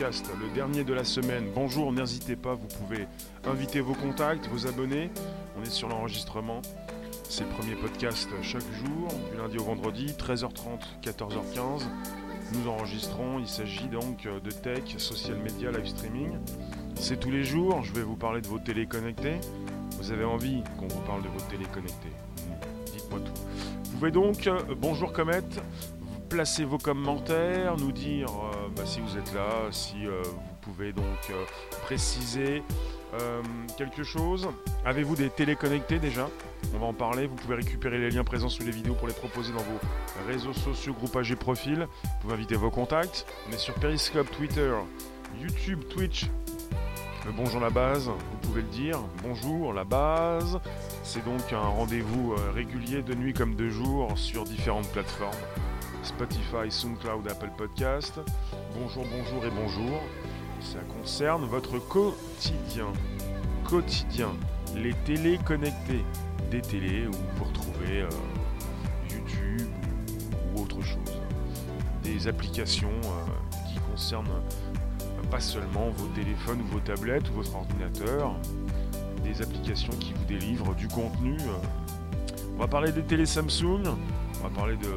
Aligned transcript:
le 0.00 0.54
dernier 0.54 0.82
de 0.82 0.94
la 0.94 1.04
semaine. 1.04 1.50
Bonjour, 1.54 1.92
n'hésitez 1.92 2.34
pas, 2.34 2.54
vous 2.54 2.68
pouvez 2.68 3.06
inviter 3.44 3.80
vos 3.80 3.92
contacts, 3.92 4.46
vos 4.46 4.66
abonnés. 4.66 5.10
On 5.58 5.62
est 5.62 5.70
sur 5.70 5.88
l'enregistrement. 5.88 6.62
C'est 7.28 7.44
le 7.44 7.50
premier 7.50 7.74
podcast 7.74 8.30
chaque 8.40 8.62
jour, 8.62 9.08
du 9.30 9.36
lundi 9.36 9.58
au 9.58 9.64
vendredi, 9.64 10.06
13h30, 10.06 11.02
14h15. 11.02 11.82
Nous 12.54 12.70
enregistrons, 12.70 13.40
il 13.40 13.46
s'agit 13.46 13.88
donc 13.88 14.26
de 14.26 14.50
tech, 14.50 14.96
social 14.96 15.36
media, 15.36 15.70
live 15.70 15.88
streaming. 15.88 16.32
C'est 16.94 17.20
tous 17.20 17.30
les 17.30 17.44
jours, 17.44 17.82
je 17.82 17.92
vais 17.92 18.02
vous 18.02 18.16
parler 18.16 18.40
de 18.40 18.48
vos 18.48 18.58
télé 18.58 18.86
connectées. 18.86 19.38
Vous 19.98 20.12
avez 20.12 20.24
envie 20.24 20.62
qu'on 20.78 20.88
vous 20.88 21.02
parle 21.02 21.22
de 21.22 21.28
vos 21.28 21.40
télé 21.50 21.66
connectées 21.74 22.16
Dites-moi 22.94 23.20
tout. 23.20 23.42
Vous 23.84 23.98
pouvez 23.98 24.10
donc, 24.10 24.46
euh, 24.46 24.58
bonjour 24.78 25.12
Comet, 25.12 25.42
vous 25.99 25.99
placer 26.30 26.64
vos 26.64 26.78
commentaires, 26.78 27.76
nous 27.76 27.90
dire 27.90 28.28
euh, 28.28 28.68
bah, 28.74 28.86
si 28.86 29.00
vous 29.00 29.18
êtes 29.18 29.34
là, 29.34 29.66
si 29.72 30.06
euh, 30.06 30.22
vous 30.22 30.54
pouvez 30.62 30.92
donc 30.92 31.04
euh, 31.30 31.44
préciser 31.82 32.62
quelque 33.76 34.04
chose. 34.04 34.48
Avez-vous 34.84 35.16
des 35.16 35.30
télé 35.30 35.56
connectées 35.56 35.98
déjà? 35.98 36.28
On 36.72 36.78
va 36.78 36.86
en 36.86 36.92
parler. 36.92 37.26
Vous 37.26 37.34
pouvez 37.34 37.56
récupérer 37.56 37.98
les 37.98 38.08
liens 38.08 38.22
présents 38.22 38.48
sous 38.48 38.62
les 38.62 38.70
vidéos 38.70 38.94
pour 38.94 39.08
les 39.08 39.14
proposer 39.14 39.52
dans 39.52 39.58
vos 39.58 39.80
réseaux 40.28 40.52
sociaux, 40.52 40.92
groupages 40.92 41.32
et 41.32 41.36
profils. 41.36 41.88
Vous 42.04 42.20
pouvez 42.20 42.34
inviter 42.34 42.54
vos 42.54 42.70
contacts. 42.70 43.26
On 43.48 43.52
est 43.52 43.58
sur 43.58 43.74
Periscope, 43.74 44.30
Twitter, 44.30 44.72
YouTube, 45.40 45.80
Twitch. 45.90 46.26
Bonjour 47.36 47.60
la 47.60 47.70
base, 47.70 48.06
vous 48.06 48.38
pouvez 48.42 48.62
le 48.62 48.68
dire. 48.68 49.00
Bonjour 49.24 49.72
la 49.72 49.82
base. 49.82 50.60
C'est 51.02 51.24
donc 51.24 51.52
un 51.52 51.58
rendez-vous 51.58 52.36
régulier 52.54 53.02
de 53.02 53.14
nuit 53.14 53.32
comme 53.32 53.56
de 53.56 53.68
jour 53.68 54.16
sur 54.16 54.44
différentes 54.44 54.88
plateformes. 54.92 55.34
Spotify, 56.02 56.70
SoundCloud, 56.70 57.28
Apple 57.28 57.50
Podcast. 57.56 58.20
Bonjour, 58.74 59.04
bonjour 59.10 59.44
et 59.44 59.50
bonjour. 59.50 60.00
Ça 60.60 60.78
concerne 60.98 61.44
votre 61.44 61.78
quotidien. 61.78 62.86
Quotidien. 63.64 64.30
Les 64.76 64.94
télés 65.04 65.38
connectées. 65.44 66.04
Des 66.50 66.62
télés 66.62 67.06
où 67.06 67.12
vous 67.36 67.44
retrouvez 67.44 68.02
euh, 68.02 68.08
YouTube 69.10 69.68
ou 70.54 70.62
autre 70.62 70.80
chose. 70.82 71.20
Des 72.02 72.28
applications 72.28 72.88
euh, 72.88 73.68
qui 73.68 73.78
concernent 73.90 74.26
euh, 74.30 75.22
pas 75.30 75.40
seulement 75.40 75.90
vos 75.90 76.06
téléphones 76.08 76.60
ou 76.62 76.74
vos 76.74 76.80
tablettes 76.80 77.28
ou 77.30 77.34
votre 77.34 77.54
ordinateur. 77.54 78.34
Des 79.22 79.42
applications 79.42 79.92
qui 80.00 80.12
vous 80.14 80.24
délivrent 80.24 80.74
du 80.74 80.88
contenu. 80.88 81.36
On 82.56 82.58
va 82.58 82.68
parler 82.68 82.90
des 82.90 83.02
télé 83.02 83.26
Samsung. 83.26 83.82
On 84.40 84.42
va 84.42 84.50
parler 84.54 84.76
de, 84.76 84.88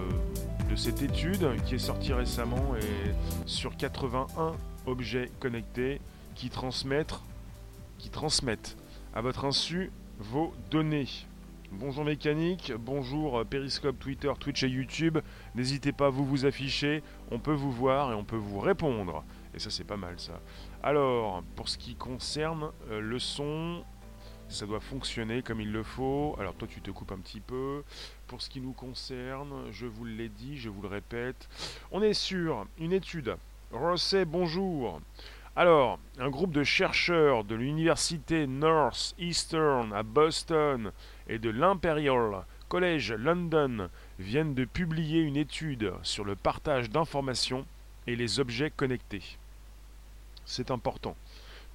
cette 0.75 1.03
étude 1.03 1.47
qui 1.65 1.75
est 1.75 1.79
sortie 1.79 2.13
récemment 2.13 2.75
et 2.75 3.13
sur 3.45 3.77
81 3.77 4.53
objets 4.87 5.29
connectés 5.39 6.01
qui 6.33 6.49
transmettent, 6.49 7.19
qui 7.99 8.09
transmettent 8.09 8.75
à 9.13 9.21
votre 9.21 9.45
insu 9.45 9.91
vos 10.17 10.51
données. 10.71 11.07
Bonjour 11.71 12.03
mécanique, 12.03 12.73
bonjour 12.77 13.39
euh, 13.39 13.43
Periscope, 13.43 13.99
Twitter, 13.99 14.31
Twitch 14.39 14.63
et 14.63 14.67
YouTube. 14.67 15.19
N'hésitez 15.53 15.91
pas 15.91 16.09
vous 16.09 16.25
vous 16.25 16.45
afficher, 16.45 17.03
on 17.31 17.39
peut 17.39 17.53
vous 17.53 17.71
voir 17.71 18.11
et 18.11 18.15
on 18.15 18.23
peut 18.23 18.35
vous 18.35 18.59
répondre. 18.59 19.23
Et 19.53 19.59
ça 19.59 19.69
c'est 19.69 19.83
pas 19.83 19.97
mal 19.97 20.19
ça. 20.19 20.39
Alors, 20.81 21.43
pour 21.55 21.69
ce 21.69 21.77
qui 21.77 21.95
concerne 21.95 22.71
euh, 22.89 22.99
le 22.99 23.19
son, 23.19 23.83
ça 24.49 24.65
doit 24.65 24.79
fonctionner 24.79 25.41
comme 25.41 25.61
il 25.61 25.71
le 25.71 25.83
faut. 25.83 26.35
Alors 26.39 26.55
toi 26.55 26.67
tu 26.67 26.81
te 26.81 26.91
coupes 26.91 27.11
un 27.11 27.19
petit 27.19 27.39
peu. 27.41 27.83
Pour 28.33 28.41
ce 28.41 28.49
qui 28.49 28.61
nous 28.61 28.73
concerne, 28.73 29.71
je 29.71 29.85
vous 29.85 30.05
l'ai 30.05 30.27
dit, 30.27 30.57
je 30.57 30.67
vous 30.67 30.81
le 30.81 30.87
répète, 30.87 31.47
on 31.91 32.01
est 32.01 32.15
sur 32.15 32.65
une 32.79 32.91
étude. 32.91 33.35
Rosset, 33.71 34.25
bonjour. 34.25 34.99
Alors, 35.55 35.99
un 36.17 36.31
groupe 36.31 36.51
de 36.51 36.63
chercheurs 36.63 37.43
de 37.43 37.53
l'université 37.53 38.47
Northeastern 38.47 39.93
à 39.93 40.01
Boston 40.01 40.91
et 41.27 41.37
de 41.37 41.51
l'Imperial 41.51 42.43
College 42.69 43.13
London 43.13 43.87
viennent 44.17 44.55
de 44.55 44.65
publier 44.65 45.21
une 45.21 45.37
étude 45.37 45.93
sur 46.01 46.25
le 46.25 46.35
partage 46.35 46.89
d'informations 46.89 47.67
et 48.07 48.15
les 48.15 48.39
objets 48.39 48.71
connectés. 48.71 49.37
C'est 50.47 50.71
important, 50.71 51.15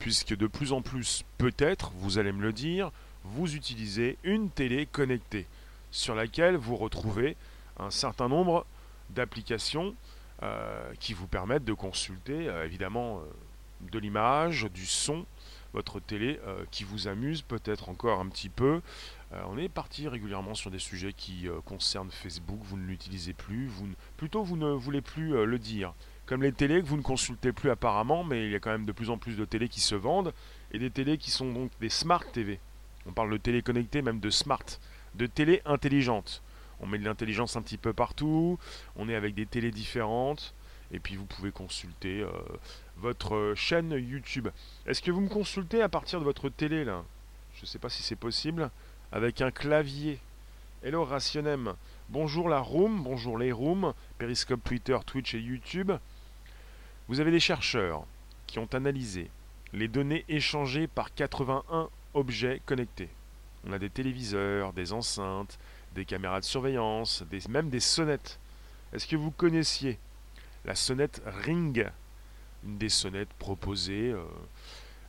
puisque 0.01 0.37
de 0.37 0.49
plus 0.49 0.73
en 0.73 0.83
plus, 0.83 1.23
peut-être, 1.39 1.93
vous 1.99 2.19
allez 2.19 2.33
me 2.33 2.43
le 2.43 2.53
dire, 2.53 2.91
vous 3.23 3.55
utilisez 3.55 4.19
une 4.25 4.51
télé 4.51 4.87
connectée 4.87 5.47
sur 5.91 6.15
laquelle 6.15 6.57
vous 6.57 6.77
retrouvez 6.77 7.37
un 7.79 7.91
certain 7.91 8.29
nombre 8.29 8.67
d'applications 9.11 9.95
euh, 10.43 10.93
qui 11.01 11.15
vous 11.15 11.27
permettent 11.27 11.65
de 11.65 11.73
consulter 11.73 12.49
euh, 12.49 12.65
évidemment 12.65 13.19
euh, 13.19 13.23
de 13.91 13.99
l'image, 13.99 14.69
du 14.73 14.87
son, 14.87 15.27
votre 15.73 15.99
télé 15.99 16.41
qui 16.73 16.83
vous 16.83 17.07
amuse 17.07 17.43
peut-être 17.43 17.91
encore 17.91 18.19
un 18.19 18.29
petit 18.29 18.49
peu. 18.49 18.81
On 19.31 19.57
est 19.57 19.69
parti 19.69 20.09
régulièrement 20.09 20.55
sur 20.55 20.73
des 20.73 20.81
sujets 20.81 21.13
qui 21.13 21.47
concernent 21.65 22.11
Facebook, 22.11 22.59
vous 22.65 22.77
ne 22.77 22.87
l'utilisez 22.87 23.35
plus, 23.35 23.71
plutôt 24.17 24.43
vous 24.43 24.57
ne 24.57 24.73
voulez 24.73 25.01
plus 25.01 25.45
le 25.47 25.59
dire. 25.59 25.93
Comme 26.27 26.43
les 26.43 26.51
télés 26.51 26.81
que 26.83 26.87
vous 26.87 26.97
ne 26.97 27.03
consultez 27.03 27.53
plus 27.53 27.71
apparemment, 27.71 28.25
mais 28.25 28.47
il 28.47 28.51
y 28.51 28.57
a 28.57 28.59
quand 28.59 28.73
même 28.73 28.87
de 28.87 28.93
plus 28.93 29.11
en 29.11 29.19
plus 29.19 29.37
de 29.37 29.45
télés 29.45 29.69
qui 29.69 29.81
se 29.81 29.95
vendent, 29.95 30.33
et 30.73 30.81
des 30.81 30.91
télés 30.91 31.19
qui 31.19 31.31
sont 31.31 31.53
donc 31.53 31.71
des 31.81 31.91
smart 31.91 32.25
TV. 32.33 32.59
On 33.07 33.13
parle 33.13 33.31
de 33.31 33.37
télé 33.37 33.63
connectée, 33.63 34.03
même 34.03 34.19
de 34.19 34.31
smart, 34.31 34.65
de 35.19 35.27
télé 35.27 35.61
intelligente. 35.67 36.43
On 36.81 36.87
met 36.87 36.99
de 36.99 37.05
l'intelligence 37.05 37.57
un 37.57 37.63
petit 37.63 37.77
peu 37.77 37.93
partout, 37.93 38.59
on 38.97 39.09
est 39.09 39.17
avec 39.17 39.35
des 39.35 39.47
télés 39.47 39.73
différentes, 39.73 40.55
et 40.93 41.01
puis 41.01 41.17
vous 41.17 41.27
pouvez 41.27 41.51
consulter 41.51 42.23
euh, 42.23 42.31
votre 42.97 43.35
euh, 43.35 43.55
chaîne 43.55 43.91
YouTube. 43.91 44.49
Est-ce 44.87 45.03
que 45.03 45.11
vous 45.11 45.21
me 45.21 45.29
consultez 45.29 45.83
à 45.83 45.89
partir 45.89 46.21
de 46.21 46.25
votre 46.25 46.49
télé 46.49 46.85
là? 46.85 47.05
Je 47.57 47.63
ne 47.63 47.67
sais 47.67 47.81
pas 47.81 47.89
si 47.89 48.03
c'est 48.03 48.17
possible. 48.17 48.71
Avec 49.11 49.41
un 49.41 49.51
clavier. 49.51 50.21
Hello 50.85 51.05
Rationem. 51.05 51.75
Bonjour 52.09 52.49
la 52.49 52.61
room, 52.61 53.03
bonjour 53.03 53.37
les 53.37 53.51
rooms, 53.51 53.93
Periscope, 54.19 54.63
Twitter, 54.63 54.97
Twitch 55.05 55.35
et 55.35 55.41
YouTube. 55.41 55.93
Vous 57.09 57.19
avez 57.19 57.33
des 57.33 57.41
chercheurs 57.41 58.05
qui 58.47 58.61
ont 58.61 58.69
analysé 58.73 59.31
les 59.73 59.89
données 59.89 60.25
échangées 60.29 60.87
par 60.87 61.13
81 61.13 61.89
objets 62.15 62.63
connectés. 62.65 63.09
On 63.67 63.73
a 63.73 63.79
des 63.79 63.91
téléviseurs, 63.91 64.73
des 64.73 64.93
enceintes, 64.93 65.59
des 65.95 66.05
caméras 66.05 66.41
de 66.41 66.45
surveillance, 66.45 67.25
même 67.49 67.71
des 67.71 67.81
sonnettes. 67.81 68.39
Est-ce 68.93 69.07
que 69.07 69.17
vous 69.17 69.31
connaissiez 69.31 69.99
la 70.65 70.75
sonnette 70.75 71.23
Ring? 71.27 71.87
Une 72.65 72.79
des 72.79 72.89
sonnettes 72.89 73.33
proposées. 73.39 74.13
euh, 74.13 74.25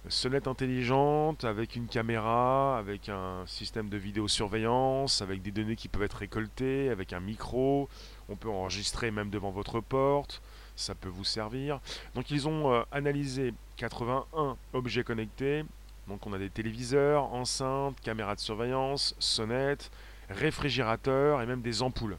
sonnette 0.07 0.47
intelligente 0.47 1.43
avec 1.43 1.75
une 1.75 1.87
caméra, 1.87 2.77
avec 2.77 3.09
un 3.09 3.43
système 3.45 3.89
de 3.89 3.97
vidéosurveillance, 3.97 5.21
avec 5.21 5.41
des 5.41 5.51
données 5.51 5.75
qui 5.75 5.87
peuvent 5.87 6.03
être 6.03 6.17
récoltées, 6.17 6.89
avec 6.89 7.13
un 7.13 7.19
micro. 7.19 7.89
On 8.29 8.35
peut 8.35 8.49
enregistrer 8.49 9.11
même 9.11 9.29
devant 9.29 9.51
votre 9.51 9.81
porte. 9.81 10.41
Ça 10.75 10.95
peut 10.95 11.09
vous 11.09 11.25
servir. 11.25 11.79
Donc 12.15 12.31
ils 12.31 12.47
ont 12.47 12.73
euh, 12.73 12.81
analysé 12.91 13.53
81 13.77 14.57
objets 14.73 15.03
connectés. 15.03 15.65
Donc 16.09 16.25
on 16.25 16.33
a 16.33 16.39
des 16.39 16.49
téléviseurs, 16.49 17.31
enceintes, 17.33 17.99
caméras 18.01 18.35
de 18.35 18.39
surveillance, 18.39 19.15
sonnettes, 19.19 19.91
réfrigérateurs 20.29 21.41
et 21.41 21.45
même 21.45 21.61
des 21.61 21.81
ampoules. 21.83 22.17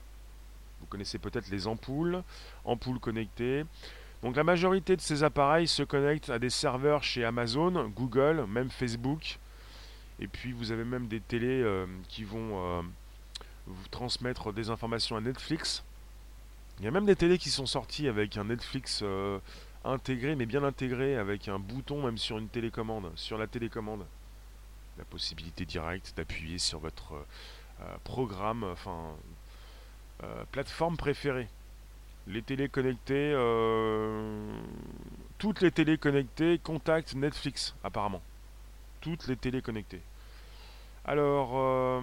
Vous 0.80 0.86
connaissez 0.86 1.18
peut-être 1.18 1.50
les 1.50 1.66
ampoules, 1.66 2.22
ampoules 2.64 3.00
connectées. 3.00 3.64
Donc 4.22 4.36
la 4.36 4.44
majorité 4.44 4.96
de 4.96 5.00
ces 5.00 5.24
appareils 5.24 5.66
se 5.66 5.82
connectent 5.82 6.30
à 6.30 6.38
des 6.38 6.50
serveurs 6.50 7.02
chez 7.02 7.24
Amazon, 7.24 7.88
Google, 7.88 8.46
même 8.48 8.70
Facebook. 8.70 9.38
Et 10.20 10.28
puis 10.28 10.52
vous 10.52 10.70
avez 10.70 10.84
même 10.84 11.08
des 11.08 11.20
télés 11.20 11.62
euh, 11.62 11.86
qui 12.08 12.24
vont 12.24 12.78
euh, 12.78 12.82
vous 13.66 13.88
transmettre 13.90 14.52
des 14.52 14.70
informations 14.70 15.16
à 15.16 15.20
Netflix. 15.20 15.82
Il 16.78 16.84
y 16.84 16.88
a 16.88 16.90
même 16.90 17.06
des 17.06 17.16
télés 17.16 17.38
qui 17.38 17.50
sont 17.50 17.66
sorties 17.66 18.08
avec 18.08 18.36
un 18.36 18.44
Netflix 18.44 19.00
euh, 19.02 19.38
intégré, 19.84 20.34
mais 20.36 20.46
bien 20.46 20.62
intégré, 20.64 21.16
avec 21.16 21.48
un 21.48 21.58
bouton 21.58 22.04
même 22.04 22.18
sur 22.18 22.38
une 22.38 22.48
télécommande, 22.48 23.10
sur 23.16 23.38
la 23.38 23.46
télécommande. 23.46 24.06
La 24.98 25.04
possibilité 25.04 25.64
directe 25.64 26.12
d'appuyer 26.16 26.58
sur 26.58 26.78
votre 26.78 27.14
euh, 27.14 27.24
euh, 27.82 27.96
programme, 28.04 28.64
enfin 28.64 29.14
euh, 30.22 30.44
plateforme 30.52 30.96
préférée. 30.96 31.48
Les 32.26 32.44
euh, 33.10 34.52
toutes 35.38 35.62
les 35.62 35.70
télés 35.70 35.96
connectées 35.96 36.60
contactent 36.62 37.14
Netflix 37.14 37.74
apparemment. 37.82 38.20
Toutes 39.00 39.26
les 39.28 39.36
télés 39.36 39.62
connectées. 39.62 40.02
Alors, 41.06 42.02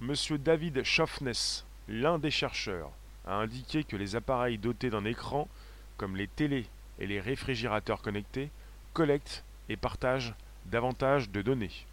Monsieur 0.00 0.38
David 0.38 0.82
Schaffness, 0.82 1.64
l'un 1.86 2.18
des 2.18 2.32
chercheurs, 2.32 2.90
a 3.26 3.36
indiqué 3.36 3.84
que 3.84 3.96
les 3.96 4.16
appareils 4.16 4.58
dotés 4.58 4.90
d'un 4.90 5.04
écran, 5.04 5.48
comme 5.96 6.16
les 6.16 6.28
télés 6.28 6.66
et 6.98 7.06
les 7.06 7.20
réfrigérateurs 7.20 8.02
connectés, 8.02 8.50
collectent 8.92 9.44
et 9.68 9.76
partagent 9.76 10.34
davantage 10.66 11.30
de 11.30 11.42
données. 11.42 11.86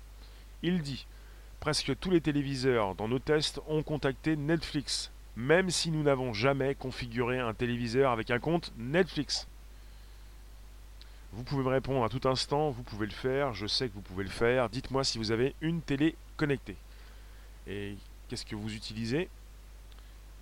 Il 0.63 0.81
dit 0.81 1.06
Presque 1.59 1.98
tous 2.00 2.09
les 2.09 2.21
téléviseurs 2.21 2.95
dans 2.95 3.07
nos 3.07 3.19
tests 3.19 3.62
ont 3.68 3.83
contacté 3.83 4.36
Netflix 4.36 5.12
même 5.36 5.69
si 5.69 5.92
nous 5.92 6.03
n'avons 6.03 6.33
jamais 6.33 6.75
configuré 6.75 7.39
un 7.39 7.53
téléviseur 7.53 8.12
avec 8.12 8.31
un 8.31 8.39
compte 8.39 8.71
Netflix. 8.77 9.48
Vous 11.33 11.44
pouvez 11.44 11.63
me 11.63 11.69
répondre 11.69 12.03
à 12.03 12.09
tout 12.09 12.27
instant, 12.27 12.71
vous 12.71 12.83
pouvez 12.83 13.06
le 13.06 13.13
faire, 13.13 13.53
je 13.53 13.65
sais 13.65 13.88
que 13.88 13.94
vous 13.94 14.01
pouvez 14.01 14.25
le 14.25 14.30
faire. 14.30 14.69
Dites-moi 14.69 15.03
si 15.03 15.18
vous 15.18 15.31
avez 15.31 15.56
une 15.62 15.81
télé 15.81 16.15
connectée. 16.36 16.75
Et 17.68 17.95
qu'est-ce 18.27 18.45
que 18.45 18.56
vous 18.56 18.74
utilisez? 18.74 19.30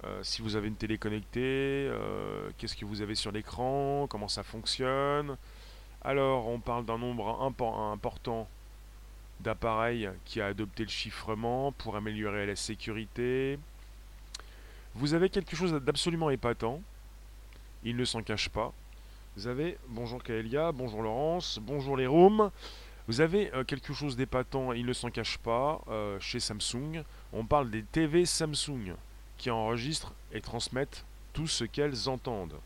Euh, 0.05 0.23
Si 0.23 0.41
vous 0.41 0.55
avez 0.55 0.67
une 0.67 0.75
télé 0.75 0.97
connectée, 0.97 1.39
euh, 1.89 2.49
qu'est-ce 2.57 2.75
que 2.75 2.85
vous 2.85 3.01
avez 3.01 3.15
sur 3.15 3.31
l'écran 3.31 4.07
Comment 4.09 4.27
ça 4.27 4.43
fonctionne 4.43 5.35
Alors, 6.01 6.47
on 6.47 6.59
parle 6.59 6.85
d'un 6.85 6.97
nombre 6.97 7.41
important 7.41 8.47
d'appareils 9.41 10.09
qui 10.25 10.41
a 10.41 10.47
adopté 10.47 10.83
le 10.83 10.89
chiffrement 10.89 11.71
pour 11.73 11.95
améliorer 11.95 12.45
la 12.45 12.55
sécurité. 12.55 13.59
Vous 14.95 15.13
avez 15.13 15.29
quelque 15.29 15.55
chose 15.55 15.73
d'absolument 15.73 16.29
épatant. 16.29 16.81
Il 17.83 17.95
ne 17.95 18.05
s'en 18.05 18.21
cache 18.21 18.49
pas. 18.49 18.73
Vous 19.35 19.47
avez, 19.47 19.77
bonjour 19.87 20.21
Kaelia, 20.23 20.71
bonjour 20.71 21.01
Laurence, 21.01 21.59
bonjour 21.61 21.95
les. 21.95 22.07
Vous 22.07 23.21
avez 23.21 23.53
euh, 23.53 23.63
quelque 23.63 23.93
chose 23.93 24.17
d'épatant, 24.17 24.73
il 24.73 24.85
ne 24.85 24.93
s'en 24.93 25.09
cache 25.09 25.37
pas, 25.37 25.81
chez 26.19 26.39
Samsung. 26.39 27.03
On 27.31 27.45
parle 27.45 27.69
des 27.69 27.83
TV 27.83 28.25
Samsung 28.25 28.95
qui 29.39 29.49
enregistrent 29.49 30.13
et 30.31 30.41
transmettent 30.41 31.03
tout 31.33 31.47
ce 31.47 31.63
qu'elles 31.63 32.07
entendent. 32.07 32.59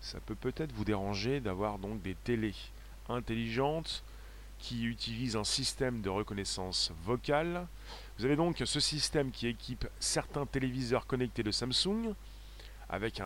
Ça 0.00 0.20
peut 0.20 0.34
peut-être 0.34 0.72
vous 0.72 0.84
déranger 0.84 1.40
d'avoir 1.40 1.78
donc 1.78 2.02
des 2.02 2.14
télés 2.14 2.54
intelligentes 3.08 4.02
qui 4.58 4.84
utilisent 4.84 5.36
un 5.36 5.44
système 5.44 6.02
de 6.02 6.10
reconnaissance 6.10 6.92
vocale. 7.04 7.66
Vous 8.18 8.26
avez 8.26 8.36
donc 8.36 8.62
ce 8.64 8.80
système 8.80 9.30
qui 9.30 9.46
équipe 9.46 9.86
certains 9.98 10.44
téléviseurs 10.44 11.06
connectés 11.06 11.42
de 11.42 11.50
Samsung 11.50 12.14
avec 12.88 13.22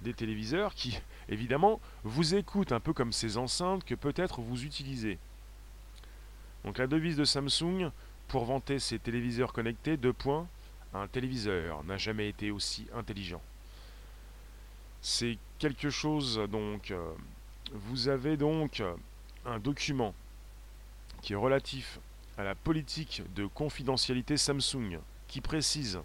des 0.00 0.14
téléviseurs 0.14 0.74
qui, 0.74 0.98
évidemment, 1.28 1.80
vous 2.04 2.34
écoutent 2.34 2.72
un 2.72 2.80
peu 2.80 2.92
comme 2.92 3.12
ces 3.12 3.36
enceintes 3.36 3.84
que 3.84 3.94
peut-être 3.94 4.40
vous 4.40 4.64
utilisez. 4.64 5.18
Donc 6.64 6.78
la 6.78 6.86
devise 6.86 7.16
de 7.16 7.24
Samsung 7.24 7.90
pour 8.28 8.44
vanter 8.44 8.78
ses 8.78 8.98
téléviseurs 8.98 9.52
connectés, 9.52 9.96
deux 9.96 10.12
points, 10.12 10.46
un 10.94 11.06
téléviseur 11.06 11.84
n'a 11.84 11.96
jamais 11.96 12.28
été 12.28 12.50
aussi 12.50 12.86
intelligent. 12.94 13.42
C'est 15.00 15.38
quelque 15.58 15.90
chose 15.90 16.40
donc, 16.50 16.90
euh, 16.90 17.12
vous 17.72 18.08
avez 18.08 18.36
donc 18.36 18.82
un 19.44 19.58
document 19.58 20.14
qui 21.22 21.32
est 21.32 21.36
relatif 21.36 21.98
à 22.38 22.44
la 22.44 22.54
politique 22.54 23.22
de 23.34 23.46
confidentialité 23.46 24.36
Samsung 24.36 24.98
qui 25.28 25.40
précise 25.40 26.00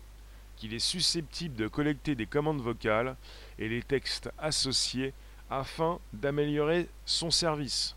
qu'il 0.55 0.73
est 0.73 0.79
susceptible 0.79 1.55
de 1.55 1.67
collecter 1.67 2.15
des 2.15 2.25
commandes 2.25 2.61
vocales 2.61 3.15
et 3.59 3.69
les 3.69 3.83
textes 3.83 4.31
associés 4.39 5.13
afin 5.49 5.99
d'améliorer 6.13 6.89
son 7.05 7.31
service. 7.31 7.95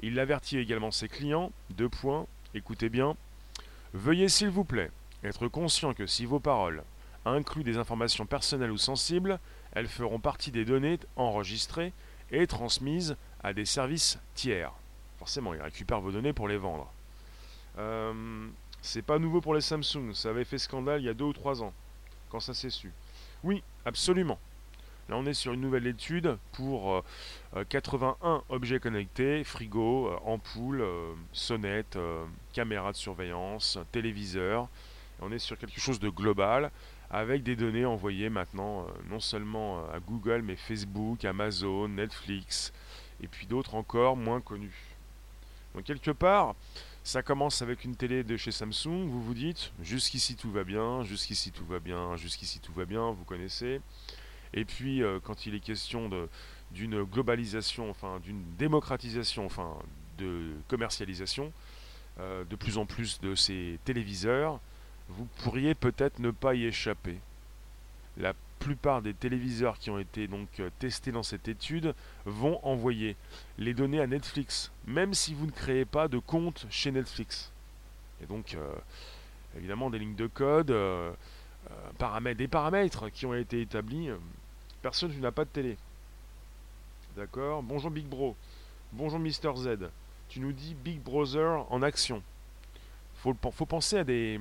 Il 0.00 0.18
avertit 0.20 0.58
également 0.58 0.90
ses 0.90 1.08
clients, 1.08 1.52
deux 1.70 1.88
points, 1.88 2.26
écoutez 2.54 2.90
bien, 2.90 3.16
veuillez 3.94 4.28
s'il 4.28 4.50
vous 4.50 4.64
plaît 4.64 4.90
être 5.24 5.48
conscient 5.48 5.94
que 5.94 6.06
si 6.06 6.26
vos 6.26 6.40
paroles 6.40 6.82
incluent 7.24 7.64
des 7.64 7.76
informations 7.76 8.26
personnelles 8.26 8.70
ou 8.70 8.78
sensibles, 8.78 9.38
elles 9.72 9.88
feront 9.88 10.20
partie 10.20 10.50
des 10.50 10.64
données 10.64 10.98
enregistrées 11.16 11.92
et 12.30 12.46
transmises 12.46 13.16
à 13.42 13.52
des 13.52 13.64
services 13.64 14.18
tiers. 14.34 14.72
Forcément, 15.18 15.54
ils 15.54 15.60
récupèrent 15.60 16.00
vos 16.00 16.12
données 16.12 16.32
pour 16.32 16.48
les 16.48 16.58
vendre. 16.58 16.90
Euh, 17.78 18.46
c'est 18.82 19.02
pas 19.02 19.18
nouveau 19.18 19.40
pour 19.40 19.54
les 19.54 19.60
Samsung, 19.60 20.12
ça 20.14 20.30
avait 20.30 20.44
fait 20.44 20.58
scandale 20.58 21.00
il 21.00 21.06
y 21.06 21.08
a 21.08 21.14
deux 21.14 21.24
ou 21.24 21.32
trois 21.32 21.62
ans 21.62 21.72
quand 22.30 22.40
ça 22.40 22.54
s'est 22.54 22.70
su. 22.70 22.92
Oui, 23.42 23.62
absolument. 23.84 24.38
Là, 25.08 25.16
on 25.16 25.26
est 25.26 25.34
sur 25.34 25.52
une 25.52 25.60
nouvelle 25.60 25.86
étude 25.86 26.36
pour 26.52 27.04
81 27.68 28.16
euh, 28.26 28.36
euh, 28.36 28.40
objets 28.48 28.80
connectés, 28.80 29.44
frigo, 29.44 30.08
euh, 30.08 30.16
ampoule, 30.24 30.84
sonnette, 31.32 31.96
caméra 32.52 32.90
de 32.90 32.96
surveillance, 32.96 33.78
téléviseur. 33.92 34.68
On 35.20 35.32
est 35.32 35.38
sur 35.38 35.58
quelque 35.58 35.80
chose 35.80 35.98
de 35.98 36.08
global 36.08 36.70
avec 37.10 37.42
des 37.42 37.56
données 37.56 37.84
envoyées 37.84 38.28
maintenant 38.28 38.86
non 39.08 39.20
seulement 39.20 39.88
à 39.90 40.00
Google, 40.00 40.42
mais 40.42 40.56
Facebook, 40.56 41.24
Amazon, 41.24 41.88
Netflix, 41.88 42.72
et 43.22 43.28
puis 43.28 43.46
d'autres 43.46 43.74
encore 43.74 44.16
moins 44.16 44.40
connus. 44.40 44.96
Donc 45.74 45.84
quelque 45.84 46.10
part, 46.10 46.54
ça 47.04 47.22
commence 47.22 47.62
avec 47.62 47.84
une 47.84 47.94
télé 47.94 48.24
de 48.24 48.36
chez 48.36 48.50
Samsung, 48.50 49.06
vous 49.06 49.22
vous 49.22 49.34
dites, 49.34 49.72
jusqu'ici 49.80 50.34
tout 50.34 50.50
va 50.50 50.64
bien, 50.64 51.04
jusqu'ici 51.04 51.52
tout 51.52 51.64
va 51.64 51.78
bien, 51.78 52.16
jusqu'ici 52.16 52.58
tout 52.58 52.72
va 52.72 52.84
bien, 52.84 53.10
vous 53.12 53.24
connaissez. 53.24 53.80
Et 54.54 54.64
puis 54.64 55.02
euh, 55.02 55.20
quand 55.22 55.46
il 55.46 55.54
est 55.54 55.60
question 55.60 56.10
d'une 56.72 57.04
globalisation, 57.04 57.90
enfin 57.90 58.18
d'une 58.20 58.42
démocratisation, 58.58 59.46
enfin 59.46 59.76
de 60.18 60.50
commercialisation, 60.68 61.52
euh, 62.18 62.44
de 62.44 62.56
plus 62.56 62.78
en 62.78 62.86
plus 62.86 63.20
de 63.20 63.34
ces 63.34 63.78
téléviseurs, 63.84 64.58
vous 65.08 65.26
pourriez 65.42 65.74
peut-être 65.74 66.18
ne 66.18 66.30
pas 66.30 66.54
y 66.54 66.64
échapper. 66.64 67.18
La 68.16 68.34
plupart 68.58 69.02
des 69.02 69.14
téléviseurs 69.14 69.78
qui 69.78 69.90
ont 69.90 69.98
été 69.98 70.26
donc 70.26 70.48
euh, 70.58 70.70
testés 70.78 71.12
dans 71.12 71.22
cette 71.22 71.46
étude 71.48 71.94
vont 72.24 72.58
envoyer 72.64 73.16
les 73.58 73.74
données 73.74 74.00
à 74.00 74.06
Netflix, 74.06 74.72
même 74.86 75.14
si 75.14 75.34
vous 75.34 75.46
ne 75.46 75.50
créez 75.50 75.84
pas 75.84 76.08
de 76.08 76.18
compte 76.18 76.66
chez 76.70 76.90
Netflix. 76.90 77.52
Et 78.22 78.26
donc, 78.26 78.54
euh, 78.54 78.74
évidemment, 79.56 79.90
des 79.90 79.98
lignes 79.98 80.16
de 80.16 80.26
code, 80.26 80.70
euh, 80.70 81.12
des 82.36 82.48
paramètres 82.48 83.10
qui 83.10 83.26
ont 83.26 83.34
été 83.34 83.60
établis. 83.60 84.08
Personne 84.82 85.12
n'a 85.20 85.32
pas 85.32 85.44
de 85.44 85.50
télé. 85.50 85.76
D'accord? 87.16 87.62
Bonjour 87.62 87.90
Big 87.90 88.06
Bro. 88.06 88.36
Bonjour 88.92 89.18
Mister 89.18 89.52
Z. 89.56 89.90
Tu 90.28 90.40
nous 90.40 90.52
dis 90.52 90.74
Big 90.74 91.00
Brother 91.00 91.70
en 91.70 91.82
action. 91.82 92.22
Faut, 93.16 93.36
faut 93.52 93.66
penser 93.66 93.98
à 93.98 94.04
des, 94.04 94.40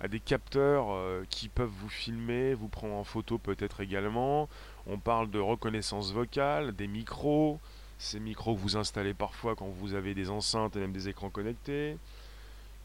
à 0.00 0.08
des 0.08 0.20
capteurs 0.20 0.86
euh, 0.90 1.24
qui 1.30 1.48
peuvent 1.48 1.72
vous 1.80 1.88
filmer, 1.88 2.54
vous 2.54 2.68
prendre 2.68 2.94
en 2.94 3.04
photo 3.04 3.38
peut-être 3.38 3.80
également. 3.80 4.48
On 4.86 4.98
parle 4.98 5.30
de 5.30 5.38
reconnaissance 5.38 6.12
vocale, 6.12 6.74
des 6.74 6.86
micros, 6.86 7.58
ces 7.98 8.20
micros 8.20 8.54
que 8.54 8.60
vous 8.60 8.76
installez 8.76 9.14
parfois 9.14 9.56
quand 9.56 9.66
vous 9.66 9.94
avez 9.94 10.14
des 10.14 10.30
enceintes 10.30 10.76
et 10.76 10.80
même 10.80 10.92
des 10.92 11.08
écrans 11.08 11.30
connectés. 11.30 11.96